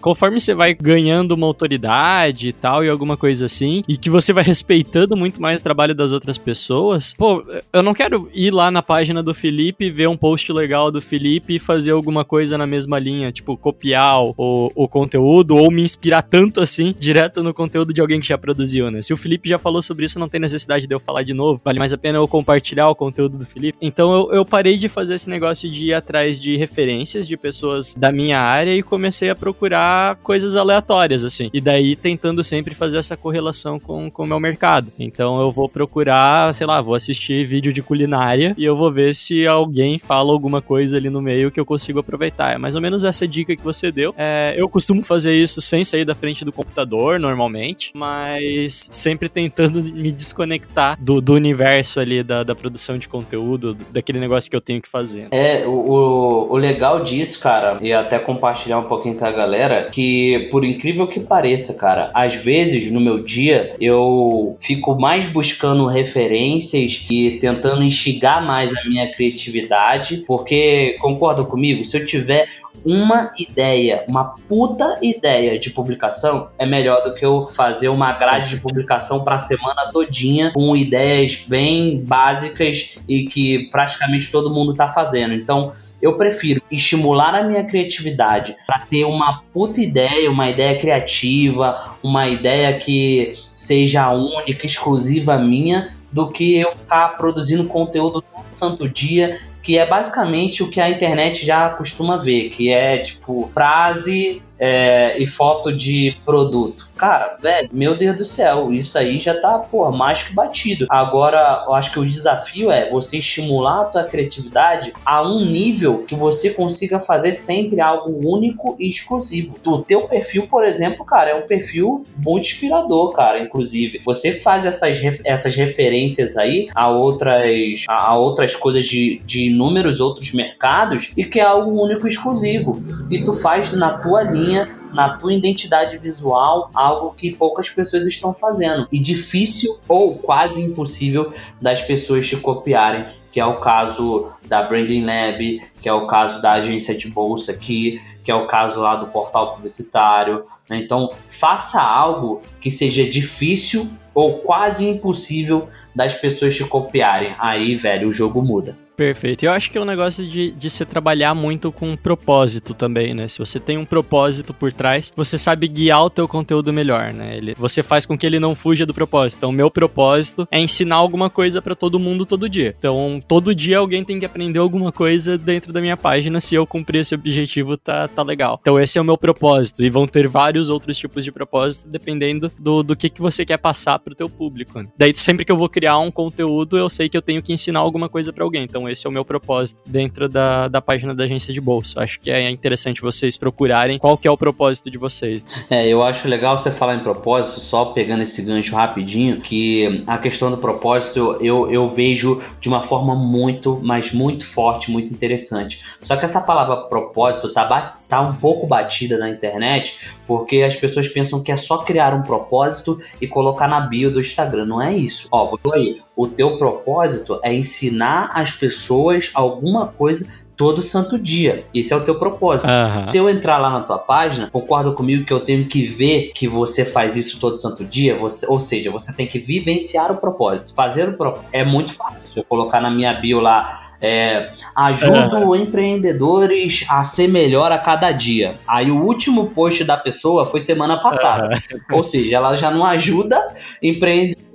conforme 0.00 0.38
você 0.38 0.54
vai 0.54 0.74
ganhando 0.74 1.32
uma 1.32 1.46
autoridade 1.46 2.48
e 2.48 2.52
tal, 2.52 2.84
e 2.84 2.88
alguma 2.88 3.16
coisa 3.16 3.46
assim, 3.46 3.82
e 3.88 3.96
que 3.96 4.10
você 4.10 4.32
vai 4.32 4.44
respeitando 4.44 5.16
muito 5.16 5.40
mais 5.40 5.60
o 5.60 5.64
trabalho 5.64 5.94
das 5.94 6.12
outras 6.12 6.38
pessoas, 6.38 7.14
pô, 7.14 7.44
eu 7.72 7.82
não 7.82 7.94
quero 7.94 8.30
ir 8.34 8.49
lá 8.50 8.70
na 8.70 8.82
página 8.82 9.22
do 9.22 9.34
Felipe, 9.34 9.90
ver 9.90 10.08
um 10.08 10.16
post 10.16 10.52
legal 10.52 10.90
do 10.90 11.00
Felipe 11.00 11.56
e 11.56 11.58
fazer 11.58 11.92
alguma 11.92 12.24
coisa 12.24 12.56
na 12.56 12.66
mesma 12.66 12.98
linha, 12.98 13.32
tipo, 13.32 13.56
copiar 13.56 14.22
o, 14.22 14.70
o 14.74 14.88
conteúdo 14.88 15.56
ou 15.56 15.70
me 15.70 15.82
inspirar 15.82 16.22
tanto 16.22 16.60
assim, 16.60 16.94
direto 16.98 17.42
no 17.42 17.54
conteúdo 17.54 17.92
de 17.92 18.00
alguém 18.00 18.20
que 18.20 18.26
já 18.26 18.38
produziu, 18.38 18.90
né? 18.90 19.02
Se 19.02 19.12
o 19.12 19.16
Felipe 19.16 19.48
já 19.48 19.58
falou 19.58 19.82
sobre 19.82 20.04
isso, 20.04 20.18
não 20.18 20.28
tem 20.28 20.40
necessidade 20.40 20.86
de 20.86 20.94
eu 20.94 21.00
falar 21.00 21.22
de 21.22 21.34
novo, 21.34 21.60
vale 21.64 21.78
mais 21.78 21.92
a 21.92 21.98
pena 21.98 22.18
eu 22.18 22.28
compartilhar 22.28 22.88
o 22.88 22.94
conteúdo 22.94 23.38
do 23.38 23.46
Felipe. 23.46 23.78
Então 23.80 24.12
eu, 24.12 24.32
eu 24.32 24.44
parei 24.44 24.76
de 24.76 24.88
fazer 24.88 25.14
esse 25.14 25.28
negócio 25.28 25.70
de 25.70 25.86
ir 25.86 25.94
atrás 25.94 26.40
de 26.40 26.56
referências 26.56 27.26
de 27.26 27.36
pessoas 27.36 27.94
da 27.94 28.12
minha 28.12 28.40
área 28.40 28.74
e 28.74 28.82
comecei 28.82 29.30
a 29.30 29.34
procurar 29.34 30.16
coisas 30.16 30.56
aleatórias, 30.56 31.24
assim. 31.24 31.50
E 31.52 31.60
daí 31.60 31.96
tentando 31.96 32.42
sempre 32.42 32.74
fazer 32.74 32.98
essa 32.98 33.16
correlação 33.16 33.78
com 33.78 34.10
o 34.16 34.26
meu 34.26 34.40
mercado. 34.40 34.92
Então 34.98 35.40
eu 35.40 35.50
vou 35.50 35.68
procurar, 35.68 36.52
sei 36.54 36.66
lá, 36.66 36.80
vou 36.80 36.94
assistir 36.94 37.44
vídeo 37.44 37.72
de 37.72 37.82
culinária 37.82 38.39
e 38.56 38.64
eu 38.64 38.76
vou 38.76 38.92
ver 38.92 39.14
se 39.14 39.46
alguém 39.46 39.98
fala 39.98 40.32
alguma 40.32 40.60
coisa 40.60 40.96
ali 40.96 41.10
no 41.10 41.20
meio 41.20 41.50
que 41.50 41.60
eu 41.60 41.66
consigo 41.66 41.98
aproveitar. 41.98 42.54
É 42.54 42.58
mais 42.58 42.74
ou 42.74 42.80
menos 42.80 43.04
essa 43.04 43.26
dica 43.26 43.54
que 43.54 43.62
você 43.62 43.90
deu. 43.90 44.14
É, 44.16 44.54
eu 44.56 44.68
costumo 44.68 45.02
fazer 45.02 45.34
isso 45.34 45.60
sem 45.60 45.84
sair 45.84 46.04
da 46.04 46.14
frente 46.14 46.44
do 46.44 46.52
computador, 46.52 47.18
normalmente, 47.18 47.92
mas 47.94 48.88
sempre 48.90 49.28
tentando 49.28 49.82
me 49.82 50.12
desconectar 50.12 50.96
do, 51.00 51.20
do 51.20 51.34
universo 51.34 52.00
ali 52.00 52.22
da, 52.22 52.42
da 52.42 52.54
produção 52.54 52.98
de 52.98 53.08
conteúdo, 53.08 53.76
daquele 53.90 54.18
negócio 54.18 54.50
que 54.50 54.56
eu 54.56 54.60
tenho 54.60 54.80
que 54.80 54.88
fazer. 54.88 55.28
É, 55.30 55.66
o, 55.66 56.48
o 56.50 56.56
legal 56.56 57.02
disso, 57.02 57.40
cara, 57.40 57.78
e 57.80 57.92
até 57.92 58.18
compartilhar 58.18 58.78
um 58.78 58.84
pouquinho 58.84 59.16
com 59.16 59.24
a 59.24 59.30
galera, 59.30 59.88
que 59.90 60.48
por 60.50 60.64
incrível 60.64 61.06
que 61.06 61.20
pareça, 61.20 61.74
cara, 61.74 62.10
às 62.14 62.34
vezes 62.34 62.90
no 62.90 63.00
meu 63.00 63.22
dia 63.22 63.74
eu 63.80 64.56
fico 64.60 64.98
mais 64.98 65.26
buscando 65.26 65.86
referências 65.86 67.06
e 67.10 67.38
tentando 67.40 67.82
instigar 67.82 68.29
mais 68.38 68.76
a 68.76 68.84
minha 68.84 69.10
criatividade, 69.10 70.24
porque 70.26 70.96
concorda 71.00 71.42
comigo? 71.42 71.82
Se 71.82 71.96
eu 71.96 72.04
tiver 72.04 72.46
uma 72.84 73.32
ideia, 73.38 74.04
uma 74.08 74.36
puta 74.48 74.98
ideia 75.02 75.58
de 75.58 75.70
publicação, 75.70 76.48
é 76.58 76.64
melhor 76.64 77.02
do 77.02 77.14
que 77.14 77.24
eu 77.24 77.46
fazer 77.48 77.88
uma 77.88 78.12
grade 78.12 78.50
de 78.50 78.56
publicação 78.56 79.22
para 79.24 79.36
a 79.36 79.38
semana 79.38 79.90
todinha 79.92 80.52
com 80.52 80.76
ideias 80.76 81.44
bem 81.46 82.00
básicas 82.02 82.96
e 83.08 83.24
que 83.24 83.70
praticamente 83.70 84.30
todo 84.30 84.50
mundo 84.50 84.74
tá 84.74 84.88
fazendo. 84.88 85.34
Então, 85.34 85.72
eu 86.00 86.16
prefiro 86.16 86.62
estimular 86.70 87.34
a 87.34 87.42
minha 87.42 87.64
criatividade 87.64 88.56
para 88.66 88.78
ter 88.78 89.04
uma 89.04 89.42
puta 89.52 89.80
ideia, 89.80 90.30
uma 90.30 90.48
ideia 90.48 90.78
criativa, 90.78 91.96
uma 92.02 92.28
ideia 92.28 92.78
que 92.78 93.34
seja 93.54 94.10
única, 94.10 94.64
exclusiva 94.66 95.36
minha, 95.38 95.92
do 96.12 96.28
que 96.28 96.58
eu 96.58 96.72
ficar 96.72 97.16
produzindo 97.16 97.64
conteúdo 97.64 98.22
todo 98.22 98.44
santo 98.48 98.88
dia 98.88 99.38
que 99.62 99.78
é 99.78 99.86
basicamente 99.86 100.62
o 100.62 100.70
que 100.70 100.80
a 100.80 100.88
internet 100.88 101.44
já 101.44 101.68
costuma 101.70 102.16
ver, 102.16 102.48
que 102.48 102.70
é 102.70 102.98
tipo 102.98 103.50
frase 103.52 104.42
é, 104.60 105.16
e 105.18 105.26
foto 105.26 105.74
de 105.74 106.14
produto. 106.24 106.90
Cara, 106.94 107.38
velho, 107.40 107.70
meu 107.72 107.96
Deus 107.96 108.14
do 108.14 108.24
céu, 108.26 108.70
isso 108.70 108.98
aí 108.98 109.18
já 109.18 109.34
tá, 109.40 109.58
porra, 109.58 109.90
mais 109.90 110.22
que 110.22 110.34
batido. 110.34 110.86
Agora, 110.90 111.64
eu 111.66 111.72
acho 111.72 111.92
que 111.92 111.98
o 111.98 112.04
desafio 112.04 112.70
é 112.70 112.90
você 112.90 113.16
estimular 113.16 113.80
a 113.80 113.84
tua 113.86 114.04
criatividade 114.04 114.92
a 115.04 115.26
um 115.26 115.40
nível 115.40 116.04
que 116.06 116.14
você 116.14 116.50
consiga 116.50 117.00
fazer 117.00 117.32
sempre 117.32 117.80
algo 117.80 118.20
único 118.22 118.76
e 118.78 118.86
exclusivo. 118.86 119.56
O 119.64 119.78
teu 119.78 120.02
perfil, 120.02 120.46
por 120.46 120.66
exemplo, 120.66 121.02
cara, 121.06 121.30
é 121.30 121.34
um 121.34 121.46
perfil 121.46 122.04
muito 122.18 122.50
inspirador, 122.50 123.14
cara, 123.14 123.40
inclusive. 123.40 124.02
Você 124.04 124.34
faz 124.34 124.66
essas, 124.66 125.00
essas 125.24 125.54
referências 125.54 126.36
aí 126.36 126.68
a 126.74 126.90
outras, 126.90 127.84
a 127.88 128.14
outras 128.14 128.54
coisas 128.54 128.84
de, 128.84 129.22
de 129.24 129.46
inúmeros 129.46 130.00
outros 130.00 130.32
mercados 130.32 131.12
e 131.16 131.24
que 131.24 131.40
é 131.40 131.44
algo 131.44 131.82
único 131.82 132.06
e 132.06 132.10
exclusivo. 132.10 132.82
E 133.10 133.24
tu 133.24 133.32
faz 133.32 133.72
na 133.72 133.96
tua 133.96 134.22
linha 134.22 134.49
na 134.92 135.16
tua 135.16 135.32
identidade 135.32 135.96
visual, 135.98 136.70
algo 136.74 137.14
que 137.14 137.34
poucas 137.34 137.68
pessoas 137.68 138.06
estão 138.06 138.34
fazendo. 138.34 138.88
E 138.90 138.98
difícil 138.98 139.78
ou 139.88 140.16
quase 140.16 140.62
impossível 140.62 141.30
das 141.60 141.80
pessoas 141.82 142.26
te 142.26 142.36
copiarem, 142.36 143.04
que 143.30 143.38
é 143.38 143.46
o 143.46 143.56
caso 143.56 144.32
da 144.44 144.62
Branding 144.62 145.04
Lab, 145.04 145.62
que 145.80 145.88
é 145.88 145.92
o 145.92 146.06
caso 146.06 146.42
da 146.42 146.52
agência 146.52 146.94
de 146.94 147.08
bolsa 147.08 147.52
aqui, 147.52 148.00
que 148.24 148.30
é 148.30 148.34
o 148.34 148.46
caso 148.46 148.80
lá 148.80 148.96
do 148.96 149.06
portal 149.06 149.54
publicitário. 149.54 150.44
Né? 150.68 150.78
Então, 150.78 151.10
faça 151.28 151.80
algo 151.80 152.42
que 152.60 152.70
seja 152.70 153.08
difícil 153.08 153.88
ou 154.12 154.38
quase 154.38 154.88
impossível 154.88 155.68
das 155.94 156.14
pessoas 156.14 156.54
te 156.54 156.64
copiarem. 156.64 157.34
Aí, 157.38 157.74
velho, 157.74 158.08
o 158.08 158.12
jogo 158.12 158.42
muda. 158.42 158.76
Perfeito. 159.00 159.44
Eu 159.46 159.52
acho 159.52 159.70
que 159.70 159.78
é 159.78 159.80
um 159.80 159.86
negócio 159.86 160.26
de, 160.26 160.50
de 160.50 160.68
se 160.68 160.84
trabalhar 160.84 161.34
muito 161.34 161.72
com 161.72 161.96
propósito 161.96 162.74
também, 162.74 163.14
né? 163.14 163.28
Se 163.28 163.38
você 163.38 163.58
tem 163.58 163.78
um 163.78 163.84
propósito 163.86 164.52
por 164.52 164.74
trás, 164.74 165.10
você 165.16 165.38
sabe 165.38 165.66
guiar 165.68 166.04
o 166.04 166.10
teu 166.10 166.28
conteúdo 166.28 166.70
melhor, 166.70 167.10
né? 167.14 167.38
Ele, 167.38 167.54
você 167.54 167.82
faz 167.82 168.04
com 168.04 168.18
que 168.18 168.26
ele 168.26 168.38
não 168.38 168.54
fuja 168.54 168.84
do 168.84 168.92
propósito. 168.92 169.38
Então, 169.38 169.48
o 169.48 169.54
meu 169.54 169.70
propósito 169.70 170.46
é 170.50 170.60
ensinar 170.60 170.96
alguma 170.96 171.30
coisa 171.30 171.62
para 171.62 171.74
todo 171.74 171.98
mundo 171.98 172.26
todo 172.26 172.46
dia. 172.46 172.74
Então, 172.78 173.22
todo 173.26 173.54
dia 173.54 173.78
alguém 173.78 174.04
tem 174.04 174.20
que 174.20 174.26
aprender 174.26 174.58
alguma 174.58 174.92
coisa 174.92 175.38
dentro 175.38 175.72
da 175.72 175.80
minha 175.80 175.96
página. 175.96 176.38
Se 176.38 176.54
eu 176.54 176.66
cumprir 176.66 176.98
esse 176.98 177.14
objetivo, 177.14 177.78
tá, 177.78 178.06
tá 178.06 178.22
legal. 178.22 178.58
Então, 178.60 178.78
esse 178.78 178.98
é 178.98 179.00
o 179.00 179.04
meu 179.04 179.16
propósito. 179.16 179.82
E 179.82 179.88
vão 179.88 180.06
ter 180.06 180.28
vários 180.28 180.68
outros 180.68 180.98
tipos 180.98 181.24
de 181.24 181.32
propósito, 181.32 181.88
dependendo 181.88 182.52
do, 182.58 182.82
do 182.82 182.94
que, 182.94 183.08
que 183.08 183.22
você 183.22 183.46
quer 183.46 183.56
passar 183.56 183.98
pro 183.98 184.14
teu 184.14 184.28
público. 184.28 184.78
Né? 184.78 184.88
Daí, 184.98 185.16
sempre 185.16 185.46
que 185.46 185.50
eu 185.50 185.56
vou 185.56 185.70
criar 185.70 185.98
um 186.00 186.10
conteúdo, 186.10 186.76
eu 186.76 186.90
sei 186.90 187.08
que 187.08 187.16
eu 187.16 187.22
tenho 187.22 187.42
que 187.42 187.50
ensinar 187.50 187.80
alguma 187.80 188.06
coisa 188.06 188.30
para 188.30 188.44
alguém. 188.44 188.64
Então, 188.64 188.89
esse 188.90 189.06
é 189.06 189.10
o 189.10 189.12
meu 189.12 189.24
propósito 189.24 189.80
dentro 189.86 190.28
da, 190.28 190.68
da 190.68 190.80
página 190.80 191.14
da 191.14 191.24
agência 191.24 191.52
de 191.52 191.60
bolsa. 191.60 192.00
Acho 192.00 192.20
que 192.20 192.30
é 192.30 192.50
interessante 192.50 193.00
vocês 193.00 193.36
procurarem 193.36 193.98
qual 193.98 194.16
que 194.16 194.26
é 194.26 194.30
o 194.30 194.36
propósito 194.36 194.90
de 194.90 194.98
vocês. 194.98 195.44
É, 195.68 195.88
eu 195.88 196.02
acho 196.02 196.28
legal 196.28 196.56
você 196.56 196.70
falar 196.70 196.94
em 196.94 197.00
propósito, 197.00 197.60
só 197.60 197.86
pegando 197.86 198.22
esse 198.22 198.42
gancho 198.42 198.74
rapidinho, 198.74 199.40
que 199.40 200.04
a 200.06 200.18
questão 200.18 200.50
do 200.50 200.56
propósito 200.56 201.38
eu, 201.40 201.70
eu 201.70 201.88
vejo 201.88 202.40
de 202.60 202.68
uma 202.68 202.82
forma 202.82 203.14
muito, 203.14 203.80
mas 203.82 204.12
muito 204.12 204.46
forte, 204.46 204.90
muito 204.90 205.12
interessante. 205.12 205.80
Só 206.00 206.16
que 206.16 206.24
essa 206.24 206.40
palavra 206.40 206.76
propósito 206.76 207.52
tá, 207.52 207.98
tá 208.08 208.20
um 208.20 208.34
pouco 208.34 208.66
batida 208.66 209.18
na 209.18 209.30
internet, 209.30 209.96
porque 210.26 210.62
as 210.62 210.76
pessoas 210.76 211.08
pensam 211.08 211.42
que 211.42 211.52
é 211.52 211.56
só 211.56 211.78
criar 211.78 212.14
um 212.14 212.22
propósito 212.22 212.98
e 213.20 213.26
colocar 213.26 213.68
na 213.68 213.80
bio 213.80 214.10
do 214.10 214.20
Instagram. 214.20 214.66
Não 214.66 214.82
é 214.82 214.94
isso. 214.94 215.28
Ó, 215.30 215.56
vou 215.62 215.74
aí. 215.74 216.00
O 216.20 216.28
teu 216.28 216.58
propósito 216.58 217.40
é 217.42 217.50
ensinar 217.54 218.32
as 218.34 218.52
pessoas 218.52 219.30
alguma 219.32 219.86
coisa 219.86 220.26
todo 220.54 220.82
santo 220.82 221.18
dia. 221.18 221.64
Esse 221.72 221.94
é 221.94 221.96
o 221.96 222.04
teu 222.04 222.18
propósito. 222.18 222.68
Uhum. 222.68 222.98
Se 222.98 223.16
eu 223.16 223.30
entrar 223.30 223.56
lá 223.56 223.70
na 223.70 223.80
tua 223.80 223.98
página, 223.98 224.50
concorda 224.50 224.90
comigo 224.92 225.24
que 225.24 225.32
eu 225.32 225.40
tenho 225.40 225.66
que 225.66 225.86
ver 225.86 226.32
que 226.34 226.46
você 226.46 226.84
faz 226.84 227.16
isso 227.16 227.40
todo 227.40 227.56
santo 227.56 227.86
dia? 227.86 228.18
Você, 228.18 228.46
ou 228.46 228.60
seja, 228.60 228.90
você 228.90 229.14
tem 229.14 229.26
que 229.26 229.38
vivenciar 229.38 230.12
o 230.12 230.16
propósito. 230.16 230.74
Fazer 230.74 231.08
o 231.08 231.14
propósito 231.14 231.48
é 231.54 231.64
muito 231.64 231.94
fácil. 231.94 232.40
Eu 232.40 232.44
colocar 232.44 232.82
na 232.82 232.90
minha 232.90 233.14
bio 233.14 233.40
lá 233.40 233.80
é, 233.98 234.50
ajudo 234.76 235.56
empreendedores 235.56 236.84
a 236.86 237.02
ser 237.02 237.28
melhor 237.28 237.72
a 237.72 237.78
cada 237.78 238.12
dia. 238.12 238.56
Aí 238.68 238.90
o 238.90 239.02
último 239.02 239.46
post 239.52 239.84
da 239.84 239.96
pessoa 239.96 240.44
foi 240.44 240.60
semana 240.60 241.00
passada. 241.00 241.48
Ou 241.90 242.02
seja, 242.02 242.36
ela 242.36 242.56
já 242.56 242.70
não 242.70 242.84
ajuda 242.84 243.54
empreendedores 243.82 244.49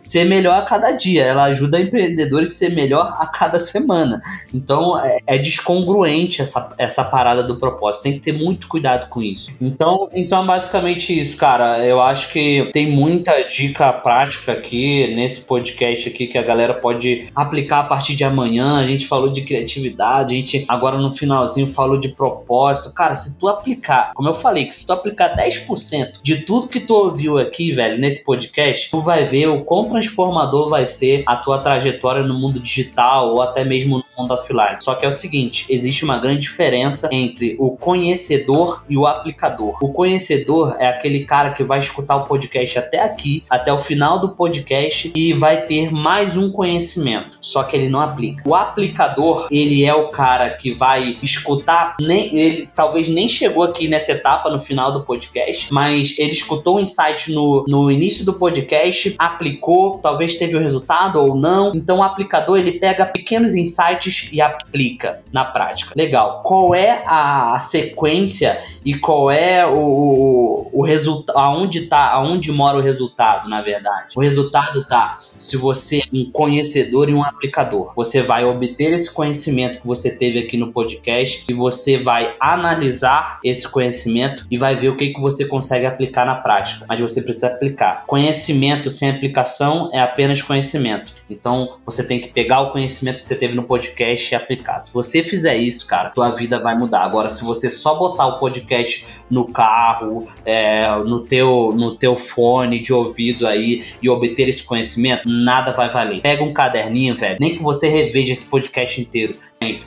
ser 0.00 0.24
melhor 0.24 0.60
a 0.60 0.62
cada 0.62 0.92
dia, 0.92 1.24
ela 1.24 1.44
ajuda 1.44 1.80
empreendedores 1.80 2.52
a 2.52 2.54
ser 2.54 2.70
melhor 2.70 3.16
a 3.18 3.26
cada 3.26 3.58
semana. 3.58 4.20
Então 4.52 4.98
é, 4.98 5.18
é 5.26 5.38
descongruente 5.38 6.40
essa, 6.40 6.74
essa 6.78 7.04
parada 7.04 7.42
do 7.42 7.56
propósito, 7.56 8.04
tem 8.04 8.12
que 8.14 8.20
ter 8.20 8.32
muito 8.32 8.68
cuidado 8.68 9.08
com 9.08 9.22
isso. 9.22 9.52
Então, 9.60 10.08
então 10.12 10.42
é 10.42 10.46
basicamente 10.46 11.18
isso, 11.18 11.36
cara. 11.36 11.84
Eu 11.84 12.00
acho 12.00 12.30
que 12.30 12.70
tem 12.72 12.88
muita 12.90 13.42
dica 13.42 13.92
prática 13.92 14.52
aqui 14.52 15.14
nesse 15.14 15.42
podcast 15.42 16.08
aqui 16.08 16.26
que 16.26 16.38
a 16.38 16.42
galera 16.42 16.74
pode 16.74 17.28
aplicar 17.34 17.80
a 17.80 17.84
partir 17.84 18.14
de 18.14 18.24
amanhã. 18.24 18.78
A 18.78 18.86
gente 18.86 19.06
falou 19.06 19.30
de 19.30 19.42
criatividade, 19.42 20.34
a 20.34 20.38
gente 20.38 20.64
agora 20.68 20.98
no 20.98 21.12
finalzinho 21.12 21.66
falou 21.66 21.98
de 21.98 22.08
propósito. 22.08 22.94
Cara, 22.94 23.14
se 23.14 23.38
tu 23.38 23.48
aplicar, 23.48 24.12
como 24.14 24.28
eu 24.28 24.34
falei, 24.34 24.66
que 24.66 24.74
se 24.74 24.86
tu 24.86 24.92
aplicar 24.92 25.36
10% 25.36 26.20
de 26.22 26.36
tudo 26.42 26.68
que 26.68 26.80
tu 26.80 26.94
ouviu 26.94 27.38
aqui, 27.38 27.72
velho, 27.72 27.98
nesse 27.98 28.24
podcast, 28.24 28.90
tu 28.90 29.00
vai 29.00 29.25
ver 29.26 29.48
o 29.48 29.64
quão 29.64 29.88
transformador 29.88 30.70
vai 30.70 30.86
ser 30.86 31.22
a 31.26 31.36
tua 31.36 31.58
trajetória 31.58 32.22
no 32.22 32.34
mundo 32.34 32.58
digital 32.60 33.32
ou 33.32 33.42
até 33.42 33.64
mesmo 33.64 33.98
no 33.98 34.04
mundo 34.16 34.32
offline. 34.32 34.76
Só 34.80 34.94
que 34.94 35.04
é 35.04 35.08
o 35.08 35.12
seguinte, 35.12 35.66
existe 35.68 36.04
uma 36.04 36.18
grande 36.18 36.40
diferença 36.40 37.08
entre 37.12 37.56
o 37.58 37.76
conhecedor 37.76 38.84
e 38.88 38.96
o 38.96 39.06
aplicador. 39.06 39.76
O 39.82 39.92
conhecedor 39.92 40.76
é 40.78 40.86
aquele 40.86 41.24
cara 41.24 41.50
que 41.50 41.64
vai 41.64 41.78
escutar 41.78 42.16
o 42.16 42.24
podcast 42.24 42.78
até 42.78 43.02
aqui, 43.02 43.44
até 43.48 43.72
o 43.72 43.78
final 43.78 44.18
do 44.20 44.30
podcast 44.30 45.12
e 45.14 45.32
vai 45.32 45.62
ter 45.62 45.90
mais 45.90 46.36
um 46.36 46.50
conhecimento, 46.50 47.38
só 47.40 47.62
que 47.62 47.76
ele 47.76 47.88
não 47.88 48.00
aplica. 48.00 48.48
O 48.48 48.54
aplicador, 48.54 49.48
ele 49.50 49.84
é 49.84 49.94
o 49.94 50.08
cara 50.08 50.50
que 50.50 50.70
vai 50.70 51.16
escutar, 51.22 51.96
nem 52.00 52.36
ele 52.36 52.68
talvez 52.74 53.08
nem 53.08 53.28
chegou 53.28 53.62
aqui 53.62 53.88
nessa 53.88 54.12
etapa 54.12 54.50
no 54.50 54.60
final 54.60 54.92
do 54.92 55.02
podcast, 55.02 55.72
mas 55.72 56.18
ele 56.18 56.30
escutou 56.30 56.76
o 56.76 56.80
insight 56.80 57.32
no, 57.32 57.64
no 57.68 57.90
início 57.90 58.24
do 58.24 58.34
podcast, 58.34 59.15
aplicou, 59.18 59.98
talvez 59.98 60.36
teve 60.36 60.56
o 60.56 60.60
resultado 60.60 61.20
ou 61.20 61.34
não. 61.34 61.74
Então 61.74 61.98
o 61.98 62.02
aplicador 62.02 62.58
ele 62.58 62.72
pega 62.72 63.06
pequenos 63.06 63.54
insights 63.54 64.28
e 64.32 64.40
aplica 64.40 65.22
na 65.32 65.44
prática. 65.44 65.92
Legal. 65.96 66.42
Qual 66.42 66.74
é 66.74 67.02
a 67.06 67.58
sequência 67.60 68.60
e 68.84 68.94
qual 68.94 69.30
é 69.30 69.66
o, 69.66 69.78
o, 69.78 70.70
o 70.72 70.82
resultado, 70.82 71.38
aonde 71.38 71.82
tá, 71.82 72.10
aonde 72.10 72.52
mora 72.52 72.78
o 72.78 72.80
resultado, 72.80 73.48
na 73.48 73.62
verdade? 73.62 74.14
O 74.16 74.20
resultado 74.20 74.84
tá 74.86 75.18
se 75.36 75.56
você 75.56 75.98
é 75.98 76.02
um 76.12 76.30
conhecedor 76.30 77.08
e 77.08 77.14
um 77.14 77.22
aplicador. 77.22 77.92
Você 77.94 78.22
vai 78.22 78.44
obter 78.44 78.92
esse 78.92 79.12
conhecimento 79.12 79.80
que 79.80 79.86
você 79.86 80.10
teve 80.10 80.38
aqui 80.38 80.56
no 80.56 80.72
podcast 80.72 81.44
e 81.48 81.52
você 81.52 81.98
vai 81.98 82.34
analisar 82.40 83.40
esse 83.44 83.68
conhecimento 83.68 84.46
e 84.50 84.56
vai 84.56 84.74
ver 84.74 84.88
o 84.88 84.96
que, 84.96 85.12
que 85.12 85.20
você 85.20 85.44
consegue 85.44 85.86
aplicar 85.86 86.24
na 86.24 86.36
prática. 86.36 86.84
Mas 86.88 87.00
você 87.00 87.20
precisa 87.20 87.48
aplicar. 87.48 88.04
Conhecimento 88.06 88.90
sem 88.90 89.05
aplicação 89.10 89.90
é 89.92 90.00
apenas 90.00 90.42
conhecimento. 90.42 91.12
Então 91.28 91.76
você 91.84 92.04
tem 92.04 92.20
que 92.20 92.28
pegar 92.28 92.60
o 92.60 92.72
conhecimento 92.72 93.16
que 93.16 93.22
você 93.22 93.34
teve 93.34 93.54
no 93.54 93.64
podcast 93.64 94.32
e 94.32 94.36
aplicar. 94.36 94.80
Se 94.80 94.92
você 94.92 95.22
fizer 95.22 95.56
isso, 95.56 95.86
cara, 95.86 96.10
tua 96.10 96.30
vida 96.30 96.58
vai 96.58 96.76
mudar. 96.76 97.00
Agora, 97.00 97.28
se 97.28 97.44
você 97.44 97.68
só 97.68 97.96
botar 97.96 98.26
o 98.26 98.38
podcast 98.38 99.04
no 99.28 99.46
carro, 99.48 100.26
é, 100.44 100.88
no, 101.04 101.20
teu, 101.20 101.72
no 101.74 101.96
teu 101.96 102.16
fone 102.16 102.80
de 102.80 102.92
ouvido 102.92 103.46
aí 103.46 103.84
e 104.00 104.08
obter 104.08 104.48
esse 104.48 104.62
conhecimento, 104.62 105.28
nada 105.28 105.72
vai 105.72 105.88
valer. 105.88 106.20
Pega 106.20 106.42
um 106.42 106.52
caderninho, 106.52 107.14
velho, 107.16 107.36
nem 107.40 107.56
que 107.56 107.62
você 107.62 107.88
reveja 107.88 108.32
esse 108.32 108.44
podcast 108.44 109.00
inteiro. 109.00 109.36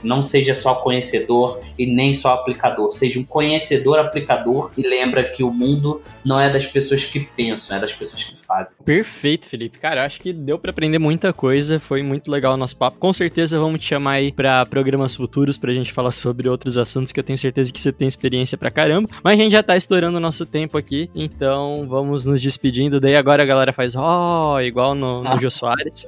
Não 0.04 0.22
seja 0.22 0.54
só 0.54 0.76
conhecedor 0.76 1.60
e 1.78 1.86
nem 1.86 2.14
só 2.14 2.34
aplicador. 2.34 2.92
Seja 2.92 3.20
um 3.20 3.24
conhecedor 3.24 4.00
aplicador 4.00 4.72
e 4.78 4.82
lembra 4.82 5.24
que 5.24 5.44
o 5.44 5.52
mundo 5.52 6.02
não 6.26 6.40
é 6.40 6.50
das 6.50 6.66
pessoas 6.66 7.06
que 7.06 7.20
pensam, 7.20 7.78
é 7.78 7.80
das 7.80 7.94
pessoas 7.94 8.24
que 8.24 8.36
fazem. 8.38 8.76
Perfeito, 8.84 9.48
Felipe. 9.48 9.80
Cara, 9.80 10.06
acho 10.06 10.20
que 10.20 10.34
deu 10.34 10.58
para 10.58 10.72
aprender 10.72 11.00
muita 11.00 11.29
coisa. 11.34 11.80
Foi 11.80 12.04
muito 12.04 12.32
legal 12.32 12.54
o 12.54 12.58
nosso 12.58 12.76
papo. 12.76 12.98
Com 12.98 13.12
certeza 13.14 13.60
vamos 13.60 13.80
te 13.80 13.88
chamar 13.88 14.14
aí 14.14 14.32
para 14.32 14.66
programas 14.66 15.16
futuros 15.16 15.58
pra 15.58 15.74
gente 15.74 15.92
falar 15.92 16.12
sobre 16.12 16.48
outros 16.48 16.78
assuntos 16.78 17.12
que 17.12 17.20
eu 17.20 17.24
tenho 17.24 17.38
certeza 17.38 17.72
que 17.72 17.80
você 17.80 17.92
tem 17.92 18.08
experiência 18.08 18.58
pra 18.58 18.72
caramba. 18.72 19.10
Mas 19.24 19.40
a 19.40 19.44
gente 19.44 19.52
já 19.52 19.64
tá 19.64 19.76
estourando 19.76 20.18
o 20.18 20.22
nosso 20.22 20.46
tempo 20.46 20.78
aqui, 20.78 21.10
então 21.16 21.86
vamos 21.88 22.24
nos 22.24 22.42
despedindo. 22.42 23.00
Daí 23.00 23.16
agora 23.16 23.44
a 23.44 23.46
galera 23.46 23.74
faz 23.74 23.96
ó, 23.96 24.56
oh, 24.56 24.62
igual 24.62 24.96
no, 24.96 25.24
no 25.24 25.38
Jô 25.40 25.50
Soares. 25.50 26.08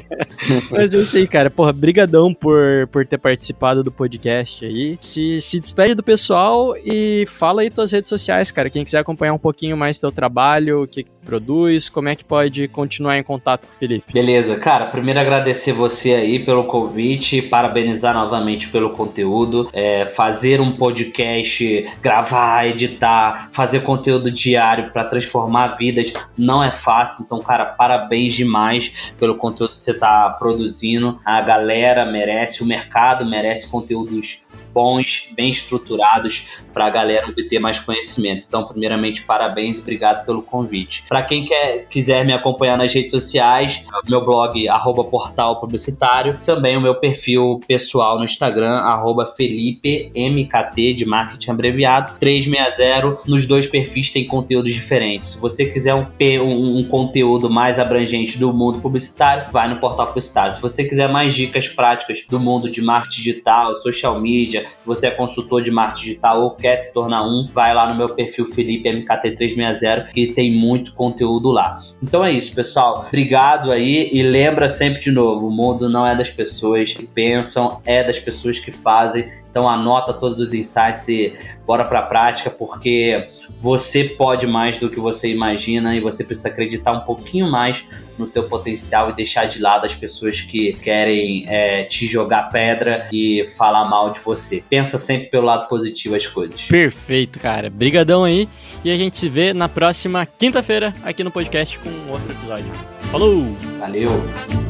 Mas 0.70 0.94
é 0.94 0.98
isso 0.98 1.16
aí, 1.16 1.26
cara. 1.26 1.50
Porra, 1.50 1.72
brigadão 1.72 2.32
por, 2.32 2.86
por 2.88 3.06
ter 3.06 3.18
participado 3.18 3.82
do 3.82 3.92
podcast 3.92 4.64
aí. 4.64 4.98
Se, 5.00 5.40
se 5.40 5.60
despede 5.60 5.94
do 5.94 6.02
pessoal 6.02 6.74
e 6.84 7.24
fala 7.26 7.62
aí 7.62 7.70
tuas 7.70 7.92
redes 7.92 8.08
sociais, 8.08 8.50
cara. 8.50 8.70
Quem 8.70 8.84
quiser 8.84 8.98
acompanhar 8.98 9.32
um 9.32 9.38
pouquinho 9.38 9.76
mais 9.76 9.98
teu 9.98 10.10
trabalho, 10.10 10.82
o 10.82 10.86
que 10.86 11.06
produz, 11.24 11.88
como 11.88 12.08
é 12.08 12.16
que 12.16 12.24
pode 12.24 12.66
continuar 12.68 13.18
em 13.18 13.22
contato 13.22 13.66
com 13.66 13.72
o 13.72 13.76
Felipe? 13.76 14.12
Beleza, 14.12 14.39
cara. 14.56 14.86
Primeiro 14.86 15.20
agradecer 15.20 15.72
você 15.72 16.14
aí 16.14 16.38
pelo 16.38 16.64
convite, 16.64 17.42
parabenizar 17.42 18.14
novamente 18.14 18.68
pelo 18.68 18.90
conteúdo, 18.90 19.68
é, 19.72 20.06
fazer 20.06 20.60
um 20.60 20.72
podcast, 20.72 21.90
gravar, 22.00 22.66
editar, 22.66 23.50
fazer 23.52 23.80
conteúdo 23.80 24.30
diário 24.30 24.90
para 24.92 25.04
transformar 25.04 25.76
vidas 25.76 26.12
não 26.36 26.62
é 26.62 26.70
fácil. 26.70 27.24
Então, 27.24 27.40
cara, 27.40 27.64
parabéns 27.64 28.34
demais 28.34 29.12
pelo 29.18 29.36
conteúdo 29.36 29.70
que 29.70 29.76
você 29.76 29.90
está 29.90 30.30
produzindo. 30.30 31.18
A 31.24 31.40
galera 31.40 32.04
merece, 32.04 32.62
o 32.62 32.66
mercado 32.66 33.24
merece 33.24 33.68
conteúdos 33.68 34.42
bons, 34.72 35.28
bem 35.34 35.50
estruturados 35.50 36.46
para 36.72 36.86
a 36.86 36.90
galera 36.90 37.28
obter 37.28 37.58
mais 37.58 37.78
conhecimento. 37.80 38.44
Então, 38.46 38.64
primeiramente, 38.64 39.22
parabéns 39.22 39.78
obrigado 39.78 40.24
pelo 40.24 40.42
convite. 40.42 41.04
Para 41.08 41.22
quem 41.22 41.44
quer, 41.44 41.86
quiser 41.88 42.24
me 42.24 42.32
acompanhar 42.32 42.76
nas 42.76 42.92
redes 42.92 43.10
sociais, 43.10 43.84
meu 44.08 44.24
blog 44.30 44.68
arroba 44.68 45.02
portal 45.02 45.58
publicitário, 45.58 46.38
também 46.46 46.76
o 46.76 46.80
meu 46.80 46.94
perfil 46.94 47.58
pessoal 47.66 48.16
no 48.16 48.24
Instagram 48.24 48.76
arroba 48.76 49.26
Felipe 49.26 50.12
MKT 50.14 50.94
de 50.94 51.04
marketing 51.04 51.50
abreviado 51.50 52.16
360. 52.20 53.28
Nos 53.28 53.44
dois 53.44 53.66
perfis 53.66 54.12
tem 54.12 54.24
conteúdos 54.24 54.72
diferentes. 54.72 55.30
Se 55.30 55.40
você 55.40 55.64
quiser 55.66 55.96
um, 55.96 56.06
um, 56.42 56.78
um 56.78 56.84
conteúdo 56.84 57.50
mais 57.50 57.80
abrangente 57.80 58.38
do 58.38 58.52
mundo 58.52 58.80
publicitário, 58.80 59.50
vai 59.50 59.68
no 59.68 59.80
portal 59.80 60.06
publicitário. 60.06 60.54
Se 60.54 60.62
você 60.62 60.84
quiser 60.84 61.08
mais 61.08 61.34
dicas 61.34 61.66
práticas 61.66 62.24
do 62.28 62.38
mundo 62.38 62.70
de 62.70 62.80
marketing 62.80 63.22
digital, 63.22 63.74
social 63.74 64.20
media, 64.20 64.64
se 64.78 64.86
você 64.86 65.08
é 65.08 65.10
consultor 65.10 65.60
de 65.60 65.72
marketing 65.72 66.04
digital 66.04 66.40
ou 66.40 66.52
quer 66.52 66.76
se 66.76 66.94
tornar 66.94 67.24
um, 67.24 67.48
vai 67.52 67.74
lá 67.74 67.88
no 67.88 67.98
meu 67.98 68.10
perfil 68.10 68.46
Felipe 68.46 68.88
MKT360 68.88 70.12
que 70.12 70.28
tem 70.28 70.52
muito 70.52 70.94
conteúdo 70.94 71.50
lá. 71.50 71.76
Então 72.00 72.24
é 72.24 72.30
isso, 72.30 72.54
pessoal. 72.54 73.06
Obrigado 73.08 73.72
aí 73.72 74.19
e 74.20 74.22
lembra 74.22 74.68
sempre 74.68 75.00
de 75.00 75.10
novo, 75.10 75.48
o 75.48 75.50
mundo 75.50 75.88
não 75.88 76.06
é 76.06 76.14
das 76.14 76.28
pessoas 76.30 76.92
que 76.92 77.06
pensam, 77.06 77.80
é 77.86 78.04
das 78.04 78.18
pessoas 78.18 78.58
que 78.58 78.70
fazem. 78.70 79.26
Então 79.50 79.66
anota 79.66 80.12
todos 80.12 80.38
os 80.38 80.52
insights 80.52 81.08
e 81.08 81.32
bora 81.66 81.86
para 81.86 82.00
a 82.00 82.02
prática, 82.02 82.50
porque 82.50 83.28
você 83.58 84.04
pode 84.04 84.46
mais 84.46 84.76
do 84.76 84.90
que 84.90 85.00
você 85.00 85.30
imagina 85.30 85.96
e 85.96 86.00
você 86.00 86.22
precisa 86.22 86.48
acreditar 86.48 86.92
um 86.92 87.00
pouquinho 87.00 87.50
mais 87.50 87.82
no 88.18 88.26
teu 88.26 88.46
potencial 88.46 89.08
e 89.08 89.14
deixar 89.14 89.46
de 89.46 89.58
lado 89.58 89.86
as 89.86 89.94
pessoas 89.94 90.42
que 90.42 90.74
querem 90.74 91.46
é, 91.48 91.84
te 91.84 92.06
jogar 92.06 92.50
pedra 92.50 93.08
e 93.10 93.46
falar 93.56 93.88
mal 93.88 94.10
de 94.10 94.20
você. 94.20 94.62
Pensa 94.68 94.98
sempre 94.98 95.28
pelo 95.28 95.46
lado 95.46 95.66
positivo 95.66 96.14
as 96.14 96.26
coisas. 96.26 96.60
Perfeito, 96.66 97.40
cara. 97.40 97.70
Brigadão 97.70 98.22
aí 98.22 98.46
e 98.84 98.90
a 98.90 98.96
gente 98.96 99.18
se 99.18 99.28
vê 99.28 99.52
na 99.52 99.68
próxima 99.68 100.26
quinta-feira 100.26 100.94
aqui 101.02 101.22
no 101.22 101.30
podcast 101.30 101.78
com 101.78 101.90
outro 102.10 102.30
episódio. 102.32 102.72
Falou! 103.10 103.44
Valeu! 103.78 104.69